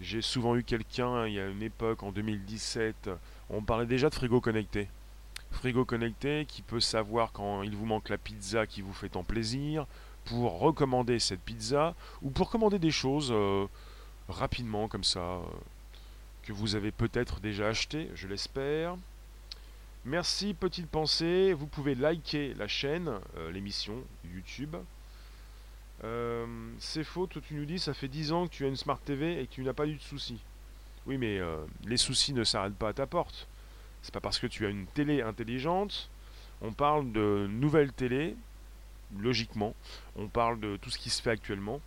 J'ai 0.02 0.22
souvent 0.22 0.56
eu 0.56 0.64
quelqu'un, 0.64 1.28
il 1.28 1.34
y 1.34 1.40
a 1.40 1.48
une 1.48 1.62
époque, 1.62 2.04
en 2.04 2.12
2017, 2.12 3.10
on 3.50 3.62
parlait 3.62 3.86
déjà 3.86 4.10
de 4.10 4.16
frigo 4.16 4.42
connecté. 4.42 4.90
Frigo 5.52 5.86
connecté 5.86 6.46
qui 6.48 6.64
peut 6.64 6.80
savoir 6.80 7.32
quand 7.32 7.62
il 7.62 7.76
vous 7.76 7.86
manque 7.86 8.10
la 8.10 8.18
pizza 8.18 8.66
qui 8.66 8.82
vous 8.82 8.92
fait 8.92 9.10
tant 9.10 9.24
plaisir, 9.24 9.86
pour 10.26 10.60
recommander 10.60 11.20
cette 11.20 11.42
pizza, 11.42 11.96
ou 12.22 12.32
pour 12.32 12.50
commander 12.50 12.80
des 12.80 12.92
choses 12.92 13.30
euh, 13.32 13.66
rapidement 14.30 14.88
comme 14.88 15.04
ça. 15.04 15.20
Euh, 15.20 15.44
que 16.44 16.54
vous 16.54 16.76
avez 16.76 16.92
peut-être 16.92 17.40
déjà 17.40 17.68
acheté, 17.68 18.10
je 18.16 18.28
l'espère. 18.28 18.98
Merci, 20.06 20.54
petite 20.54 20.90
pensée. 20.90 21.54
Vous 21.54 21.68
pouvez 21.68 21.96
liker 21.96 22.54
la 22.56 22.68
chaîne, 22.68 23.10
euh, 23.38 23.52
l'émission 23.52 24.04
YouTube. 24.26 24.76
Euh, 26.04 26.46
c'est 26.80 27.06
faux, 27.06 27.28
toi 27.28 27.42
tu 27.46 27.54
nous 27.54 27.66
dis, 27.66 27.80
ça 27.80 27.94
fait 27.94 28.10
10 28.10 28.34
ans 28.34 28.48
que 28.48 28.52
tu 28.52 28.66
as 28.66 28.68
une 28.68 28.76
Smart 28.76 29.00
TV 29.00 29.42
et 29.42 29.48
que 29.48 29.54
tu 29.54 29.64
n'as 29.64 29.74
pas 29.74 29.88
eu 29.88 29.96
de 29.96 30.02
soucis. 30.02 30.40
Oui, 31.06 31.18
mais 31.18 31.40
euh, 31.40 31.64
les 31.86 31.98
soucis 31.98 32.34
ne 32.34 32.44
s'arrêtent 32.44 32.76
pas 32.76 32.90
à 32.90 32.94
ta 32.94 33.08
porte. 33.08 33.48
C'est 34.02 34.14
pas 34.14 34.20
parce 34.20 34.40
que 34.40 34.48
tu 34.48 34.66
as 34.66 34.70
une 34.70 34.86
télé 34.88 35.22
intelligente. 35.22 36.10
On 36.62 36.74
parle 36.74 37.12
de 37.14 37.48
nouvelles 37.50 37.94
télé, 37.94 38.36
logiquement. 39.18 39.74
On 40.18 40.28
parle 40.28 40.60
de 40.60 40.78
tout 40.78 40.90
ce 40.90 40.98
qui 40.98 41.10
se 41.10 41.22
fait 41.22 41.32
actuellement. 41.32 41.80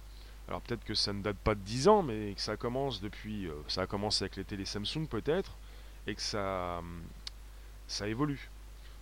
Alors 0.49 0.61
peut-être 0.61 0.85
que 0.85 0.95
ça 0.95 1.13
ne 1.13 1.23
date 1.23 1.39
pas 1.39 1.55
de 1.55 1.61
10 1.61 1.89
ans, 1.89 2.03
mais 2.03 2.33
que 2.35 2.41
ça 2.41 2.57
commence 2.57 3.01
depuis, 3.01 3.49
euh, 3.49 3.55
ça 3.67 3.83
a 3.83 3.87
commencé 3.87 4.25
avec 4.25 4.37
les 4.37 4.45
télé 4.45 4.65
Samsung 4.65 5.07
peut-être, 5.09 5.57
et 6.07 6.15
que 6.15 6.23
ça, 6.23 6.79
hum, 6.79 7.03
ça 7.89 8.07
évolue. 8.07 8.49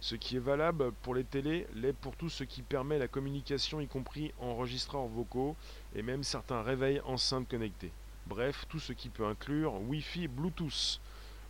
Ce 0.00 0.14
qui 0.14 0.36
est 0.36 0.40
valable 0.40 0.92
pour 1.02 1.14
les 1.14 1.24
télés 1.24 1.66
l'est 1.74 1.92
pour 1.94 2.16
tout 2.16 2.28
ce 2.28 2.44
qui 2.44 2.62
permet 2.62 2.98
la 2.98 3.08
communication, 3.08 3.80
y 3.80 3.86
compris 3.86 4.32
enregistreurs 4.40 5.06
vocaux 5.06 5.56
et 5.94 6.02
même 6.02 6.22
certains 6.22 6.62
réveils 6.62 7.00
enceintes 7.04 7.48
connectés. 7.48 7.92
Bref, 8.26 8.66
tout 8.68 8.78
ce 8.78 8.92
qui 8.92 9.08
peut 9.10 9.26
inclure 9.26 9.74
Wi-Fi, 9.82 10.28
Bluetooth. 10.28 11.00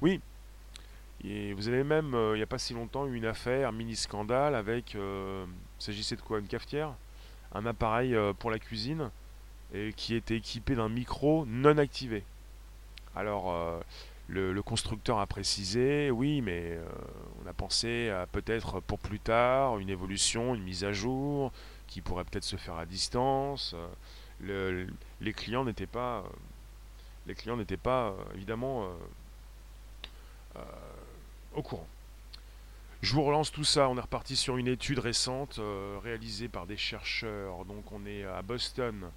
Oui, 0.00 0.20
et 1.22 1.52
vous 1.52 1.68
avez 1.68 1.84
même, 1.84 2.14
euh, 2.14 2.34
il 2.34 2.38
n'y 2.38 2.42
a 2.42 2.46
pas 2.46 2.58
si 2.58 2.74
longtemps, 2.74 3.06
eu 3.06 3.14
une 3.14 3.26
affaire, 3.26 3.72
mini 3.72 3.94
scandale 3.94 4.56
avec, 4.56 4.94
euh, 4.96 5.46
s'agissait 5.78 6.16
de 6.16 6.20
quoi 6.20 6.40
Une 6.40 6.48
cafetière? 6.48 6.94
Un 7.52 7.66
appareil 7.66 8.16
pour 8.40 8.50
la 8.50 8.58
cuisine 8.58 9.10
et 9.74 9.92
qui 9.92 10.14
était 10.14 10.36
équipé 10.36 10.74
d'un 10.74 10.88
micro 10.88 11.44
non 11.46 11.78
activé. 11.78 12.24
Alors, 13.16 13.52
euh, 13.52 13.80
le, 14.28 14.62
constructeur 14.62 15.18
a 15.18 15.26
précisé, 15.26 16.10
oui, 16.10 16.40
mais 16.40 16.72
euh, 16.72 16.84
on 17.44 17.48
a 17.48 17.52
pensé 17.52 18.10
à 18.10 18.26
peut-être 18.26 18.80
pour 18.80 18.98
plus 18.98 19.20
tard 19.20 19.78
une 19.78 19.90
évolution, 19.90 20.54
une 20.54 20.62
mise 20.62 20.84
à 20.84 20.92
jour 20.92 21.52
qui 21.88 22.00
pourrait 22.00 22.24
peut-être 22.24 22.44
se 22.44 22.56
faire 22.56 22.76
à 22.76 22.86
distance. 22.86 23.74
les 24.40 25.32
clients 25.32 25.64
n'étaient 25.64 25.86
pas, 25.86 26.24
les 27.26 27.34
clients 27.34 27.56
n'étaient 27.56 27.76
pas 27.76 28.14
évidemment 28.34 28.88
au 31.54 31.62
courant. 31.62 31.86
Je 33.04 33.12
vous 33.12 33.22
relance 33.22 33.52
tout 33.52 33.64
ça. 33.64 33.90
On 33.90 33.98
est 33.98 34.00
reparti 34.00 34.34
sur 34.34 34.56
une 34.56 34.66
étude 34.66 34.98
récente 34.98 35.58
euh, 35.58 35.98
réalisée 36.02 36.48
par 36.48 36.66
des 36.66 36.78
chercheurs. 36.78 37.66
Donc 37.66 37.92
on 37.92 38.06
est 38.06 38.24
à 38.24 38.40
Boston. 38.40 39.10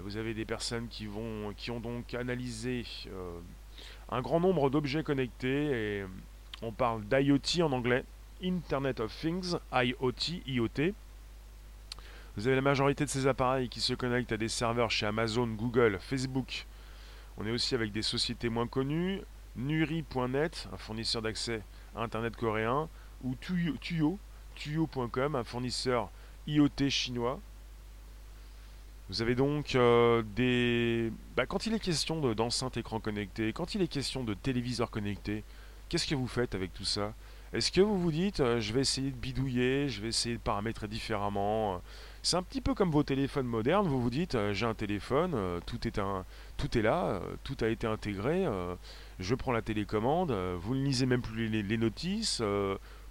Vous 0.00 0.16
avez 0.16 0.34
des 0.34 0.44
personnes 0.44 0.88
qui, 0.88 1.06
vont, 1.06 1.52
qui 1.56 1.70
ont 1.70 1.80
donc 1.80 2.14
analysé 2.14 2.84
euh, 3.08 3.38
un 4.10 4.20
grand 4.20 4.40
nombre 4.40 4.70
d'objets 4.70 5.02
connectés 5.02 6.04
on 6.62 6.72
parle 6.72 7.04
d'IoT 7.04 7.62
en 7.62 7.72
anglais, 7.72 8.04
Internet 8.42 9.00
of 9.00 9.16
Things, 9.16 9.56
IoT, 9.72 10.42
IoT. 10.46 10.92
Vous 12.36 12.46
avez 12.46 12.56
la 12.56 12.62
majorité 12.62 13.04
de 13.04 13.10
ces 13.10 13.26
appareils 13.26 13.68
qui 13.68 13.80
se 13.80 13.94
connectent 13.94 14.32
à 14.32 14.36
des 14.36 14.48
serveurs 14.48 14.90
chez 14.90 15.06
Amazon, 15.06 15.46
Google, 15.46 15.98
Facebook. 16.00 16.66
On 17.36 17.46
est 17.46 17.50
aussi 17.50 17.74
avec 17.74 17.92
des 17.92 18.02
sociétés 18.02 18.48
moins 18.48 18.66
connues, 18.66 19.20
Nuri.net, 19.56 20.68
un 20.72 20.76
fournisseur 20.76 21.22
d'accès 21.22 21.62
à 21.94 22.02
Internet 22.02 22.36
coréen, 22.36 22.88
ou 23.22 23.34
Tuyo, 23.36 24.18
Tuyo.com, 24.54 25.36
un 25.36 25.44
fournisseur 25.44 26.10
IoT 26.46 26.88
chinois. 26.88 27.40
Vous 29.08 29.22
avez 29.22 29.34
donc 29.34 29.74
euh, 29.74 30.22
des... 30.36 31.10
Bah, 31.34 31.46
quand 31.46 31.66
il 31.66 31.74
est 31.74 31.78
question 31.78 32.20
d'enceintes 32.34 32.76
écran 32.76 33.00
connectés, 33.00 33.52
quand 33.52 33.74
il 33.74 33.80
est 33.80 33.88
question 33.88 34.22
de 34.22 34.34
téléviseurs 34.34 34.90
connectés, 34.90 35.44
qu'est-ce 35.88 36.06
que 36.06 36.14
vous 36.14 36.26
faites 36.26 36.54
avec 36.54 36.74
tout 36.74 36.84
ça? 36.84 37.14
Est-ce 37.54 37.72
que 37.72 37.80
vous 37.80 37.98
vous 37.98 38.12
dites, 38.12 38.40
euh, 38.40 38.60
je 38.60 38.72
vais 38.74 38.80
essayer 38.82 39.10
de 39.10 39.16
bidouiller, 39.16 39.88
je 39.88 40.02
vais 40.02 40.08
essayer 40.08 40.34
de 40.36 40.40
paramétrer 40.40 40.88
différemment 40.88 41.80
c'est 42.22 42.36
un 42.36 42.42
petit 42.42 42.60
peu 42.60 42.74
comme 42.74 42.90
vos 42.90 43.02
téléphones 43.02 43.46
modernes, 43.46 43.86
vous 43.86 44.02
vous 44.02 44.10
dites 44.10 44.34
euh, 44.34 44.52
j'ai 44.52 44.66
un 44.66 44.74
téléphone, 44.74 45.32
euh, 45.34 45.60
tout, 45.64 45.86
est 45.86 45.98
un, 45.98 46.24
tout 46.56 46.76
est 46.76 46.82
là, 46.82 47.04
euh, 47.06 47.20
tout 47.44 47.56
a 47.60 47.68
été 47.68 47.86
intégré, 47.86 48.46
je 49.18 49.34
prends 49.34 49.52
la 49.52 49.62
télécommande, 49.62 50.32
vous 50.60 50.74
ne 50.74 50.84
lisez 50.84 51.06
même 51.06 51.22
plus 51.22 51.48
les, 51.48 51.78
notices, 51.78 52.42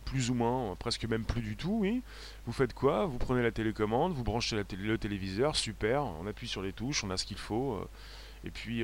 plus 0.10 0.30
ou 0.30 0.34
moins, 0.34 0.76
presque 0.76 1.06
même 1.06 1.26
plus 1.26 1.42
du 1.42 1.56
tout, 1.56 1.80
oui. 1.82 2.02
Vous 2.46 2.54
faites 2.54 2.74
quoi? 2.74 3.06
Vous 3.06 3.18
prenez 3.18 3.42
la 3.42 3.52
télécommande, 3.52 4.14
vous 4.14 4.24
branchez 4.24 4.56
le 4.56 4.98
téléviseur, 4.98 5.56
super, 5.56 6.04
on 6.04 6.28
appuie 6.28 6.48
sur 6.48 6.62
les 6.62 6.74
touches, 6.74 7.04
on 7.04 7.10
a 7.10 7.18
ce 7.18 7.26
qu'il 7.26 7.38
faut, 7.38 7.80
et 8.44 8.52
puis 8.52 8.84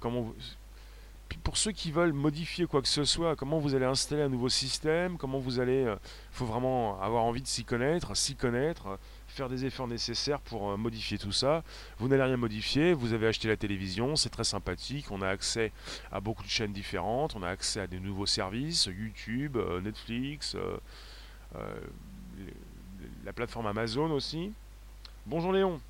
comment 0.00 0.32
puis 1.28 1.38
pour 1.42 1.56
ceux 1.56 1.72
qui 1.72 1.90
veulent 1.90 2.12
modifier 2.12 2.66
quoi 2.66 2.80
que 2.82 2.88
ce 2.88 3.04
soit, 3.04 3.34
comment 3.34 3.58
vous 3.58 3.74
allez 3.74 3.84
installer 3.84 4.22
un 4.22 4.28
nouveau 4.28 4.48
système, 4.48 5.18
comment 5.18 5.40
vous 5.40 5.58
allez, 5.58 5.82
il 5.82 5.98
faut 6.30 6.46
vraiment 6.46 7.00
avoir 7.00 7.24
envie 7.24 7.42
de 7.42 7.48
s'y 7.48 7.64
connaître, 7.64 8.16
s'y 8.16 8.36
connaître, 8.36 8.98
faire 9.36 9.48
des 9.50 9.66
efforts 9.66 9.86
nécessaires 9.86 10.40
pour 10.40 10.70
euh, 10.70 10.76
modifier 10.78 11.18
tout 11.18 11.30
ça. 11.30 11.62
Vous 11.98 12.08
n'allez 12.08 12.22
rien 12.22 12.38
modifier, 12.38 12.94
vous 12.94 13.12
avez 13.12 13.26
acheté 13.26 13.48
la 13.48 13.56
télévision, 13.56 14.16
c'est 14.16 14.30
très 14.30 14.44
sympathique, 14.44 15.10
on 15.10 15.20
a 15.20 15.28
accès 15.28 15.72
à 16.10 16.20
beaucoup 16.20 16.42
de 16.42 16.48
chaînes 16.48 16.72
différentes, 16.72 17.36
on 17.36 17.42
a 17.42 17.48
accès 17.48 17.80
à 17.80 17.86
des 17.86 18.00
nouveaux 18.00 18.24
services, 18.24 18.86
YouTube, 18.86 19.58
euh, 19.58 19.82
Netflix, 19.82 20.56
euh, 20.56 20.78
la 23.24 23.32
plateforme 23.34 23.66
Amazon 23.66 24.10
aussi. 24.10 24.52
Bonjour 25.26 25.52
Léon, 25.52 25.80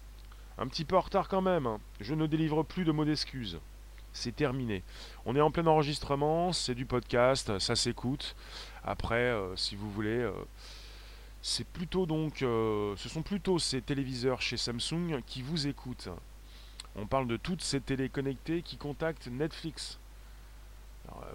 un 0.58 0.66
petit 0.66 0.84
peu 0.84 0.96
en 0.96 1.00
retard 1.00 1.28
quand 1.28 1.42
même, 1.42 1.66
hein. 1.66 1.78
je 2.00 2.14
ne 2.14 2.26
délivre 2.26 2.64
plus 2.64 2.84
de 2.84 2.90
mots 2.90 3.04
d'excuses. 3.04 3.60
C'est 4.12 4.34
terminé. 4.34 4.82
On 5.24 5.36
est 5.36 5.40
en 5.40 5.50
plein 5.52 5.66
enregistrement, 5.66 6.52
c'est 6.52 6.74
du 6.74 6.86
podcast, 6.86 7.58
ça 7.58 7.76
s'écoute. 7.76 8.34
Après, 8.82 9.36
si 9.56 9.76
vous 9.76 9.90
voulez, 9.90 10.26
c'est 11.48 11.64
plutôt 11.64 12.06
donc, 12.06 12.42
euh, 12.42 12.96
ce 12.96 13.08
sont 13.08 13.22
plutôt 13.22 13.60
ces 13.60 13.80
téléviseurs 13.80 14.42
chez 14.42 14.56
Samsung 14.56 15.22
qui 15.28 15.42
vous 15.42 15.68
écoutent. 15.68 16.08
On 16.96 17.06
parle 17.06 17.28
de 17.28 17.36
toutes 17.36 17.62
ces 17.62 17.80
télé 17.80 18.08
connectées 18.08 18.62
qui 18.62 18.76
contactent 18.76 19.28
Netflix. 19.28 20.00
Euh, 21.08 21.12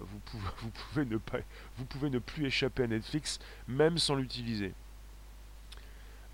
vous, 0.60 0.70
pouvez 0.70 1.06
ne 1.06 1.16
pas, 1.16 1.38
vous 1.78 1.86
pouvez 1.86 2.10
ne 2.10 2.18
plus 2.18 2.44
échapper 2.44 2.82
à 2.82 2.88
Netflix, 2.88 3.40
même 3.66 3.96
sans 3.96 4.14
l'utiliser. 4.14 4.74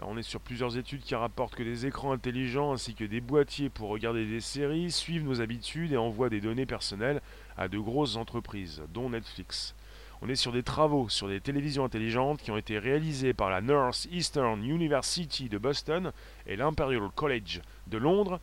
On 0.01 0.19
est 0.19 0.23
sur 0.23 0.41
plusieurs 0.41 0.77
études 0.77 1.03
qui 1.03 1.15
rapportent 1.15 1.55
que 1.55 1.63
des 1.63 1.87
écrans 1.87 2.11
intelligents 2.11 2.73
ainsi 2.73 2.97
que 2.97 3.05
des 3.05 3.21
boîtiers 3.21 3.71
pour 3.71 3.91
regarder 3.91 4.27
des 4.27 4.41
séries 4.41 4.91
suivent 4.91 5.25
nos 5.25 5.41
habitudes 5.41 5.93
et 5.93 5.97
envoient 5.97 6.31
des 6.31 6.41
données 6.41 6.67
personnelles 6.67 7.23
à 7.57 7.69
de 7.69 7.79
grosses 7.79 8.17
entreprises, 8.17 8.83
dont 8.93 9.11
Netflix. 9.11 9.77
On 10.21 10.29
est 10.29 10.37
sur 10.37 10.53
des 10.53 10.65
travaux 10.65 11.09
sur 11.09 11.29
des 11.29 11.41
télévisions 11.41 11.85
intelligentes 11.85 12.43
qui 12.43 12.51
ont 12.51 12.57
été 12.57 12.79
réalisés 12.79 13.35
par 13.35 13.51
la 13.51 13.61
Northeastern 13.61 14.65
University 14.65 15.49
de 15.49 15.59
Boston 15.59 16.13
et 16.47 16.57
l'Imperial 16.57 17.09
College 17.15 17.61
de 17.87 17.99
Londres. 17.99 18.41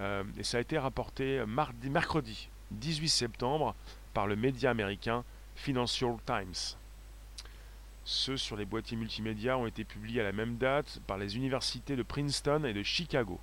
Euh, 0.00 0.24
et 0.38 0.42
ça 0.42 0.56
a 0.56 0.60
été 0.60 0.78
rapporté 0.78 1.42
mercredi 1.84 2.48
18 2.70 3.08
septembre 3.08 3.74
par 4.14 4.26
le 4.26 4.36
média 4.36 4.70
américain 4.70 5.22
Financial 5.54 6.16
Times. 6.24 6.76
Ceux 8.04 8.38
sur 8.38 8.56
les 8.56 8.64
boîtiers 8.64 8.96
multimédia 8.96 9.58
ont 9.58 9.66
été 9.66 9.84
publiés 9.84 10.22
à 10.22 10.24
la 10.24 10.32
même 10.32 10.56
date 10.56 10.98
par 11.06 11.18
les 11.18 11.36
universités 11.36 11.94
de 11.94 12.02
Princeton 12.02 12.64
et 12.64 12.72
de 12.72 12.82
Chicago. 12.82 13.38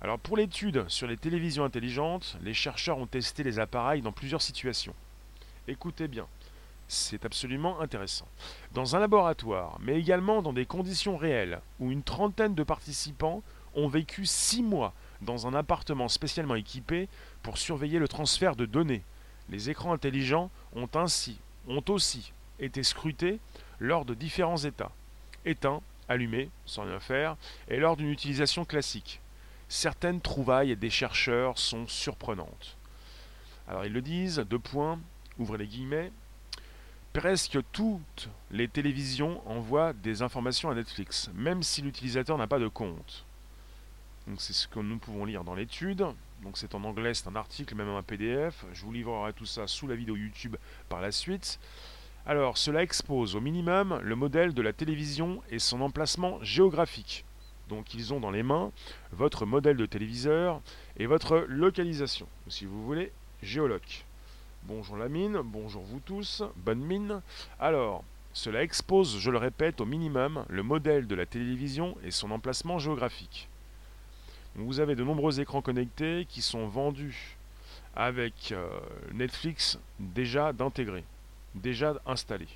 Alors 0.00 0.18
pour 0.18 0.36
l'étude 0.36 0.84
sur 0.88 1.06
les 1.06 1.16
télévisions 1.16 1.64
intelligentes, 1.64 2.36
les 2.42 2.54
chercheurs 2.54 2.98
ont 2.98 3.06
testé 3.06 3.44
les 3.44 3.60
appareils 3.60 4.02
dans 4.02 4.10
plusieurs 4.10 4.42
situations. 4.42 4.94
Écoutez 5.68 6.08
bien, 6.08 6.26
c'est 6.88 7.24
absolument 7.24 7.80
intéressant. 7.80 8.28
Dans 8.72 8.96
un 8.96 9.00
laboratoire, 9.00 9.78
mais 9.80 9.98
également 9.98 10.42
dans 10.42 10.52
des 10.52 10.66
conditions 10.66 11.16
réelles, 11.16 11.60
où 11.80 11.90
une 11.90 12.02
trentaine 12.02 12.54
de 12.54 12.62
participants 12.62 13.42
ont 13.74 13.88
vécu 13.88 14.26
six 14.26 14.62
mois 14.62 14.94
dans 15.20 15.46
un 15.46 15.54
appartement 15.54 16.08
spécialement 16.08 16.54
équipé 16.54 17.08
pour 17.42 17.58
surveiller 17.58 17.98
le 17.98 18.08
transfert 18.08 18.56
de 18.56 18.66
données. 18.66 19.02
Les 19.48 19.70
écrans 19.70 19.92
intelligents 19.92 20.50
ont 20.74 20.88
ainsi, 20.94 21.38
ont 21.68 21.84
aussi 21.88 22.32
été 22.58 22.82
scrutés 22.82 23.38
lors 23.78 24.04
de 24.04 24.14
différents 24.14 24.56
états. 24.56 24.92
Éteints, 25.44 25.82
allumés, 26.08 26.50
sans 26.64 26.84
rien 26.84 27.00
faire, 27.00 27.36
et 27.68 27.78
lors 27.78 27.96
d'une 27.96 28.10
utilisation 28.10 28.64
classique. 28.64 29.20
Certaines 29.68 30.20
trouvailles 30.20 30.76
des 30.76 30.90
chercheurs 30.90 31.58
sont 31.58 31.86
surprenantes. 31.88 32.76
Alors 33.68 33.84
ils 33.84 33.92
le 33.92 34.00
disent, 34.02 34.38
deux 34.38 34.58
points, 34.58 35.00
ouvrez 35.38 35.58
les 35.58 35.66
guillemets, 35.66 36.12
Presque 37.16 37.58
toutes 37.72 38.28
les 38.50 38.68
télévisions 38.68 39.40
envoient 39.48 39.94
des 39.94 40.20
informations 40.20 40.68
à 40.68 40.74
Netflix, 40.74 41.30
même 41.34 41.62
si 41.62 41.80
l'utilisateur 41.80 42.36
n'a 42.36 42.46
pas 42.46 42.58
de 42.58 42.68
compte. 42.68 43.24
C'est 44.36 44.52
ce 44.52 44.68
que 44.68 44.80
nous 44.80 44.98
pouvons 44.98 45.24
lire 45.24 45.42
dans 45.42 45.54
l'étude. 45.54 46.04
Donc 46.42 46.58
c'est 46.58 46.74
en 46.74 46.84
anglais, 46.84 47.14
c'est 47.14 47.26
un 47.26 47.34
article, 47.34 47.74
même 47.74 47.88
un 47.88 48.02
PDF. 48.02 48.66
Je 48.74 48.84
vous 48.84 48.92
livrerai 48.92 49.32
tout 49.32 49.46
ça 49.46 49.66
sous 49.66 49.86
la 49.86 49.94
vidéo 49.94 50.14
YouTube 50.14 50.56
par 50.90 51.00
la 51.00 51.10
suite. 51.10 51.58
Alors 52.26 52.58
cela 52.58 52.82
expose 52.82 53.34
au 53.34 53.40
minimum 53.40 53.98
le 54.02 54.14
modèle 54.14 54.52
de 54.52 54.60
la 54.60 54.74
télévision 54.74 55.42
et 55.48 55.58
son 55.58 55.80
emplacement 55.80 56.38
géographique. 56.42 57.24
Donc 57.70 57.94
ils 57.94 58.12
ont 58.12 58.20
dans 58.20 58.30
les 58.30 58.42
mains 58.42 58.72
votre 59.12 59.46
modèle 59.46 59.78
de 59.78 59.86
téléviseur 59.86 60.60
et 60.98 61.06
votre 61.06 61.46
localisation, 61.48 62.28
si 62.48 62.66
vous 62.66 62.84
voulez, 62.84 63.10
géoloc. 63.42 64.05
Bonjour 64.68 64.96
la 64.96 65.08
mine, 65.08 65.42
bonjour 65.44 65.84
vous 65.84 66.00
tous, 66.00 66.42
bonne 66.56 66.80
mine. 66.80 67.20
Alors, 67.60 68.02
cela 68.32 68.64
expose, 68.64 69.16
je 69.16 69.30
le 69.30 69.38
répète, 69.38 69.80
au 69.80 69.84
minimum 69.84 70.44
le 70.48 70.64
modèle 70.64 71.06
de 71.06 71.14
la 71.14 71.24
télévision 71.24 71.96
et 72.02 72.10
son 72.10 72.32
emplacement 72.32 72.80
géographique. 72.80 73.48
vous 74.56 74.80
avez 74.80 74.96
de 74.96 75.04
nombreux 75.04 75.38
écrans 75.38 75.62
connectés 75.62 76.26
qui 76.28 76.42
sont 76.42 76.66
vendus 76.66 77.36
avec 77.94 78.50
euh, 78.50 78.68
Netflix 79.12 79.78
déjà 80.00 80.52
d'intégrer, 80.52 81.04
déjà 81.54 81.94
installé. 82.04 82.48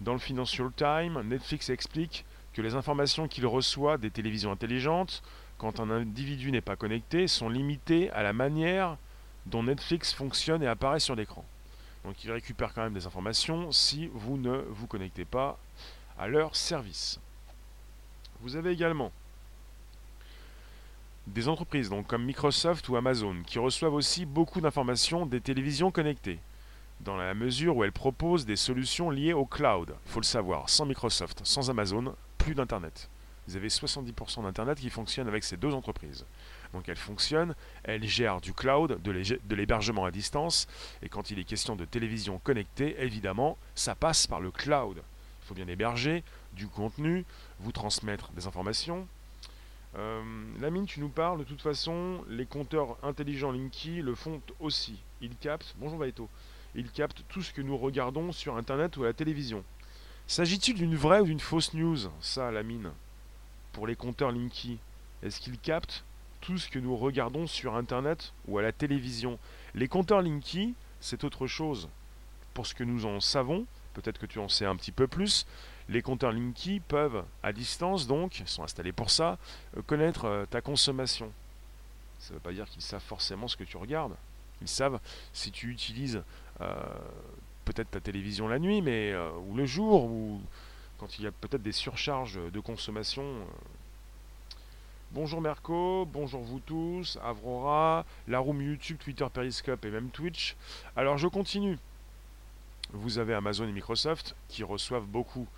Dans 0.00 0.14
le 0.14 0.18
Financial 0.18 0.68
Times, 0.74 1.22
Netflix 1.22 1.70
explique 1.70 2.24
que 2.54 2.60
les 2.60 2.74
informations 2.74 3.28
qu'il 3.28 3.46
reçoit 3.46 3.98
des 3.98 4.10
télévisions 4.10 4.50
intelligentes, 4.50 5.22
quand 5.58 5.78
un 5.78 5.90
individu 5.90 6.50
n'est 6.50 6.60
pas 6.60 6.74
connecté, 6.74 7.28
sont 7.28 7.48
limitées 7.48 8.10
à 8.10 8.24
la 8.24 8.32
manière 8.32 8.96
dont 9.48 9.62
Netflix 9.62 10.12
fonctionne 10.12 10.62
et 10.62 10.66
apparaît 10.66 11.00
sur 11.00 11.14
l'écran. 11.14 11.44
Donc 12.04 12.22
ils 12.24 12.30
récupèrent 12.30 12.74
quand 12.74 12.82
même 12.82 12.94
des 12.94 13.06
informations 13.06 13.72
si 13.72 14.08
vous 14.12 14.36
ne 14.36 14.58
vous 14.70 14.86
connectez 14.86 15.24
pas 15.24 15.58
à 16.18 16.28
leur 16.28 16.54
service. 16.56 17.18
Vous 18.40 18.56
avez 18.56 18.70
également 18.70 19.10
des 21.26 21.48
entreprises 21.48 21.90
comme 22.06 22.24
Microsoft 22.24 22.88
ou 22.88 22.96
Amazon 22.96 23.36
qui 23.46 23.58
reçoivent 23.58 23.94
aussi 23.94 24.24
beaucoup 24.24 24.60
d'informations 24.60 25.26
des 25.26 25.40
télévisions 25.40 25.90
connectées, 25.90 26.38
dans 27.00 27.16
la 27.16 27.34
mesure 27.34 27.76
où 27.76 27.84
elles 27.84 27.92
proposent 27.92 28.46
des 28.46 28.56
solutions 28.56 29.10
liées 29.10 29.34
au 29.34 29.44
cloud. 29.44 29.94
Il 30.06 30.12
faut 30.12 30.20
le 30.20 30.24
savoir, 30.24 30.68
sans 30.68 30.86
Microsoft, 30.86 31.40
sans 31.44 31.68
Amazon, 31.68 32.14
plus 32.38 32.54
d'Internet. 32.54 33.08
Vous 33.46 33.56
avez 33.56 33.68
70% 33.68 34.42
d'Internet 34.42 34.78
qui 34.78 34.90
fonctionne 34.90 35.28
avec 35.28 35.44
ces 35.44 35.56
deux 35.56 35.74
entreprises. 35.74 36.24
Donc 36.74 36.88
elle 36.88 36.96
fonctionne, 36.96 37.54
elle 37.84 38.04
gère 38.04 38.40
du 38.40 38.52
cloud, 38.52 39.00
de 39.02 39.54
l'hébergement 39.54 40.04
à 40.04 40.10
distance, 40.10 40.68
et 41.02 41.08
quand 41.08 41.30
il 41.30 41.38
est 41.38 41.44
question 41.44 41.76
de 41.76 41.84
télévision 41.84 42.38
connectée, 42.38 42.96
évidemment, 42.98 43.56
ça 43.74 43.94
passe 43.94 44.26
par 44.26 44.40
le 44.40 44.50
cloud. 44.50 44.98
Il 44.98 45.46
faut 45.46 45.54
bien 45.54 45.68
héberger 45.68 46.22
du 46.52 46.68
contenu, 46.68 47.24
vous 47.60 47.72
transmettre 47.72 48.30
des 48.32 48.46
informations. 48.46 49.08
Euh, 49.96 50.22
Lamine, 50.60 50.86
tu 50.86 51.00
nous 51.00 51.08
parles, 51.08 51.38
de 51.38 51.44
toute 51.44 51.62
façon, 51.62 52.22
les 52.28 52.44
compteurs 52.44 52.98
intelligents 53.02 53.52
Linky 53.52 54.02
le 54.02 54.14
font 54.14 54.42
aussi. 54.60 54.98
Ils 55.22 55.36
captent, 55.36 55.74
bonjour 55.78 55.98
Vaito, 55.98 56.28
il 56.74 56.90
capte 56.90 57.24
tout 57.28 57.42
ce 57.42 57.52
que 57.52 57.62
nous 57.62 57.76
regardons 57.78 58.30
sur 58.32 58.56
Internet 58.56 58.96
ou 58.96 59.04
à 59.04 59.06
la 59.06 59.12
télévision. 59.14 59.64
S'agit-il 60.26 60.74
d'une 60.74 60.94
vraie 60.94 61.20
ou 61.20 61.24
d'une 61.24 61.40
fausse 61.40 61.72
news, 61.72 61.96
ça, 62.20 62.50
la 62.50 62.62
mine 62.62 62.90
Pour 63.72 63.86
les 63.86 63.96
compteurs 63.96 64.30
Linky, 64.30 64.78
est-ce 65.22 65.40
qu'ils 65.40 65.58
captent? 65.58 66.04
Tout 66.40 66.58
ce 66.58 66.68
que 66.68 66.78
nous 66.78 66.96
regardons 66.96 67.46
sur 67.46 67.76
Internet 67.76 68.32
ou 68.46 68.58
à 68.58 68.62
la 68.62 68.72
télévision 68.72 69.38
Les 69.74 69.88
compteurs 69.88 70.22
Linky, 70.22 70.74
c'est 71.00 71.24
autre 71.24 71.46
chose. 71.46 71.88
Pour 72.54 72.66
ce 72.66 72.74
que 72.74 72.84
nous 72.84 73.06
en 73.06 73.20
savons, 73.20 73.66
peut-être 73.94 74.18
que 74.18 74.26
tu 74.26 74.38
en 74.38 74.48
sais 74.48 74.64
un 74.64 74.76
petit 74.76 74.92
peu 74.92 75.06
plus, 75.06 75.46
les 75.88 76.02
compteurs 76.02 76.32
Linky 76.32 76.80
peuvent, 76.80 77.24
à 77.42 77.52
distance 77.52 78.06
donc, 78.06 78.42
sont 78.46 78.62
installés 78.62 78.92
pour 78.92 79.10
ça, 79.10 79.38
euh, 79.76 79.82
connaître 79.82 80.26
euh, 80.26 80.44
ta 80.46 80.60
consommation. 80.60 81.32
Ça 82.18 82.30
ne 82.30 82.34
veut 82.34 82.42
pas 82.42 82.52
dire 82.52 82.68
qu'ils 82.68 82.82
savent 82.82 83.02
forcément 83.02 83.48
ce 83.48 83.56
que 83.56 83.64
tu 83.64 83.76
regardes. 83.76 84.14
Ils 84.60 84.68
savent 84.68 85.00
si 85.32 85.50
tu 85.50 85.70
utilises 85.70 86.22
euh, 86.60 86.74
peut-être 87.64 87.90
ta 87.90 88.00
télévision 88.00 88.48
la 88.48 88.58
nuit, 88.58 88.82
mais 88.82 89.14
ou 89.46 89.54
le 89.54 89.66
jour, 89.66 90.04
ou 90.04 90.40
quand 90.98 91.18
il 91.18 91.24
y 91.24 91.28
a 91.28 91.30
peut-être 91.30 91.62
des 91.62 91.72
surcharges 91.72 92.40
de 92.52 92.60
consommation. 92.60 93.24
Bonjour 95.20 95.40
Merco, 95.40 96.06
bonjour 96.06 96.42
vous 96.42 96.60
tous, 96.60 97.18
Avrora, 97.24 98.06
la 98.28 98.38
room 98.38 98.62
YouTube, 98.62 98.98
Twitter, 98.98 99.26
Periscope 99.34 99.84
et 99.84 99.90
même 99.90 100.10
Twitch. 100.10 100.54
Alors 100.94 101.18
je 101.18 101.26
continue. 101.26 101.76
Vous 102.92 103.18
avez 103.18 103.34
Amazon 103.34 103.66
et 103.66 103.72
Microsoft 103.72 104.36
qui 104.46 104.62
reçoivent 104.62 105.06
beaucoup 105.06 105.48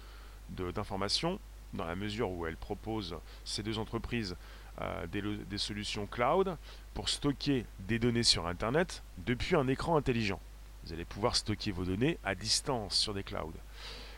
d'informations 0.49 1.39
dans 1.75 1.85
la 1.85 1.95
mesure 1.95 2.31
où 2.31 2.47
elles 2.47 2.57
proposent 2.57 3.19
ces 3.45 3.63
deux 3.63 3.79
entreprises 3.79 4.35
euh, 4.81 5.07
des, 5.09 5.21
des, 5.21 5.59
solutions 5.59 6.07
cloud 6.07 6.57
pour 6.95 7.11
stocker 7.11 7.67
des 7.81 7.99
données 7.99 8.23
sur 8.23 8.47
Internet 8.47 9.03
depuis 9.19 9.57
un 9.57 9.69
écran 9.69 9.95
intelligent. 9.95 10.41
Vous 10.85 10.95
allez 10.95 11.05
pouvoir 11.05 11.37
stocker 11.37 11.71
vos 11.71 11.85
données 11.85 12.17
à 12.25 12.35
distance 12.35 12.95
sur 12.95 13.13
des 13.13 13.25
clouds. 13.25 13.53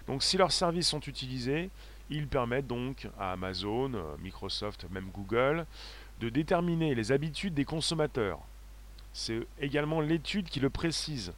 Donc 0.06 0.22
si 0.22 0.36
leurs 0.36 0.52
services 0.52 0.86
sont 0.86 1.00
utilisés, 1.00 1.68
ils 2.12 2.28
permettent 2.28 2.66
donc 2.66 3.08
à 3.18 3.32
Amazon, 3.32 3.94
euh, 3.94 4.16
Microsoft, 4.22 4.86
même 4.90 5.08
Google, 5.14 5.66
de 6.20 6.28
déterminer 6.28 6.94
les 6.94 7.10
habitudes 7.10 7.54
des 7.54 7.64
consommateurs. 7.64 8.38
C'est 9.14 9.40
également 9.60 10.00
l'étude 10.00 10.48
qui 10.48 10.60
le 10.60 10.70
précise. 10.70 11.32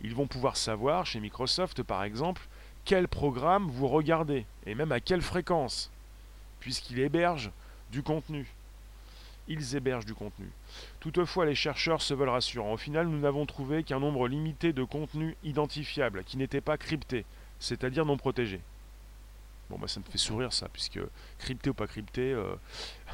Ils 0.00 0.14
vont 0.14 0.26
pouvoir 0.26 0.56
savoir, 0.56 1.06
chez 1.06 1.20
Microsoft 1.20 1.82
par 1.82 2.04
exemple, 2.04 2.42
quel 2.84 3.08
programme 3.08 3.68
vous 3.68 3.88
regardez, 3.88 4.46
et 4.66 4.74
même 4.74 4.92
à 4.92 5.00
quelle 5.00 5.22
fréquence, 5.22 5.90
puisqu'ils 6.60 7.00
hébergent 7.00 7.50
du 7.90 8.02
contenu. 8.02 8.46
Ils 9.48 9.74
hébergent 9.74 10.06
du 10.06 10.14
contenu. 10.14 10.48
Toutefois, 11.00 11.46
les 11.46 11.56
chercheurs 11.56 12.00
se 12.00 12.14
veulent 12.14 12.28
rassurants. 12.28 12.72
Au 12.72 12.76
final, 12.76 13.08
nous 13.08 13.18
n'avons 13.18 13.44
trouvé 13.44 13.82
qu'un 13.82 13.98
nombre 13.98 14.28
limité 14.28 14.72
de 14.72 14.84
contenus 14.84 15.34
identifiables 15.42 16.22
qui 16.22 16.36
n'étaient 16.36 16.60
pas 16.60 16.78
cryptés, 16.78 17.24
c'est-à-dire 17.58 18.06
non 18.06 18.16
protégés. 18.16 18.60
Bon, 19.72 19.78
bah, 19.78 19.88
ça 19.88 20.00
me 20.00 20.04
fait 20.04 20.18
sourire 20.18 20.52
ça, 20.52 20.68
puisque 20.68 21.00
crypté 21.38 21.70
ou 21.70 21.74
pas 21.74 21.86
crypté, 21.86 22.34
euh, 22.34 22.54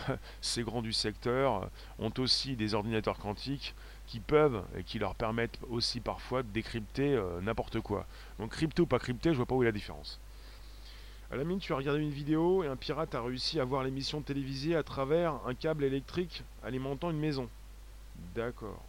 ces 0.40 0.64
grands 0.64 0.82
du 0.82 0.92
secteur 0.92 1.70
ont 2.00 2.12
aussi 2.18 2.56
des 2.56 2.74
ordinateurs 2.74 3.16
quantiques 3.18 3.76
qui 4.08 4.18
peuvent 4.18 4.64
et 4.76 4.82
qui 4.82 4.98
leur 4.98 5.14
permettent 5.14 5.60
aussi 5.70 6.00
parfois 6.00 6.42
de 6.42 6.48
décrypter 6.48 7.14
euh, 7.14 7.40
n'importe 7.40 7.80
quoi. 7.80 8.08
Donc 8.40 8.50
crypté 8.50 8.82
ou 8.82 8.86
pas 8.86 8.98
crypté, 8.98 9.30
je 9.30 9.36
vois 9.36 9.46
pas 9.46 9.54
où 9.54 9.62
est 9.62 9.66
la 9.66 9.72
différence. 9.72 10.18
À 11.30 11.36
la 11.36 11.44
mine, 11.44 11.60
tu 11.60 11.72
as 11.72 11.76
regardé 11.76 12.00
une 12.00 12.10
vidéo 12.10 12.64
et 12.64 12.66
un 12.66 12.74
pirate 12.74 13.14
a 13.14 13.22
réussi 13.22 13.60
à 13.60 13.64
voir 13.64 13.84
l'émission 13.84 14.20
télévisée 14.20 14.74
à 14.74 14.82
travers 14.82 15.34
un 15.46 15.54
câble 15.54 15.84
électrique 15.84 16.42
alimentant 16.64 17.12
une 17.12 17.20
maison. 17.20 17.48
D'accord. 18.34 18.82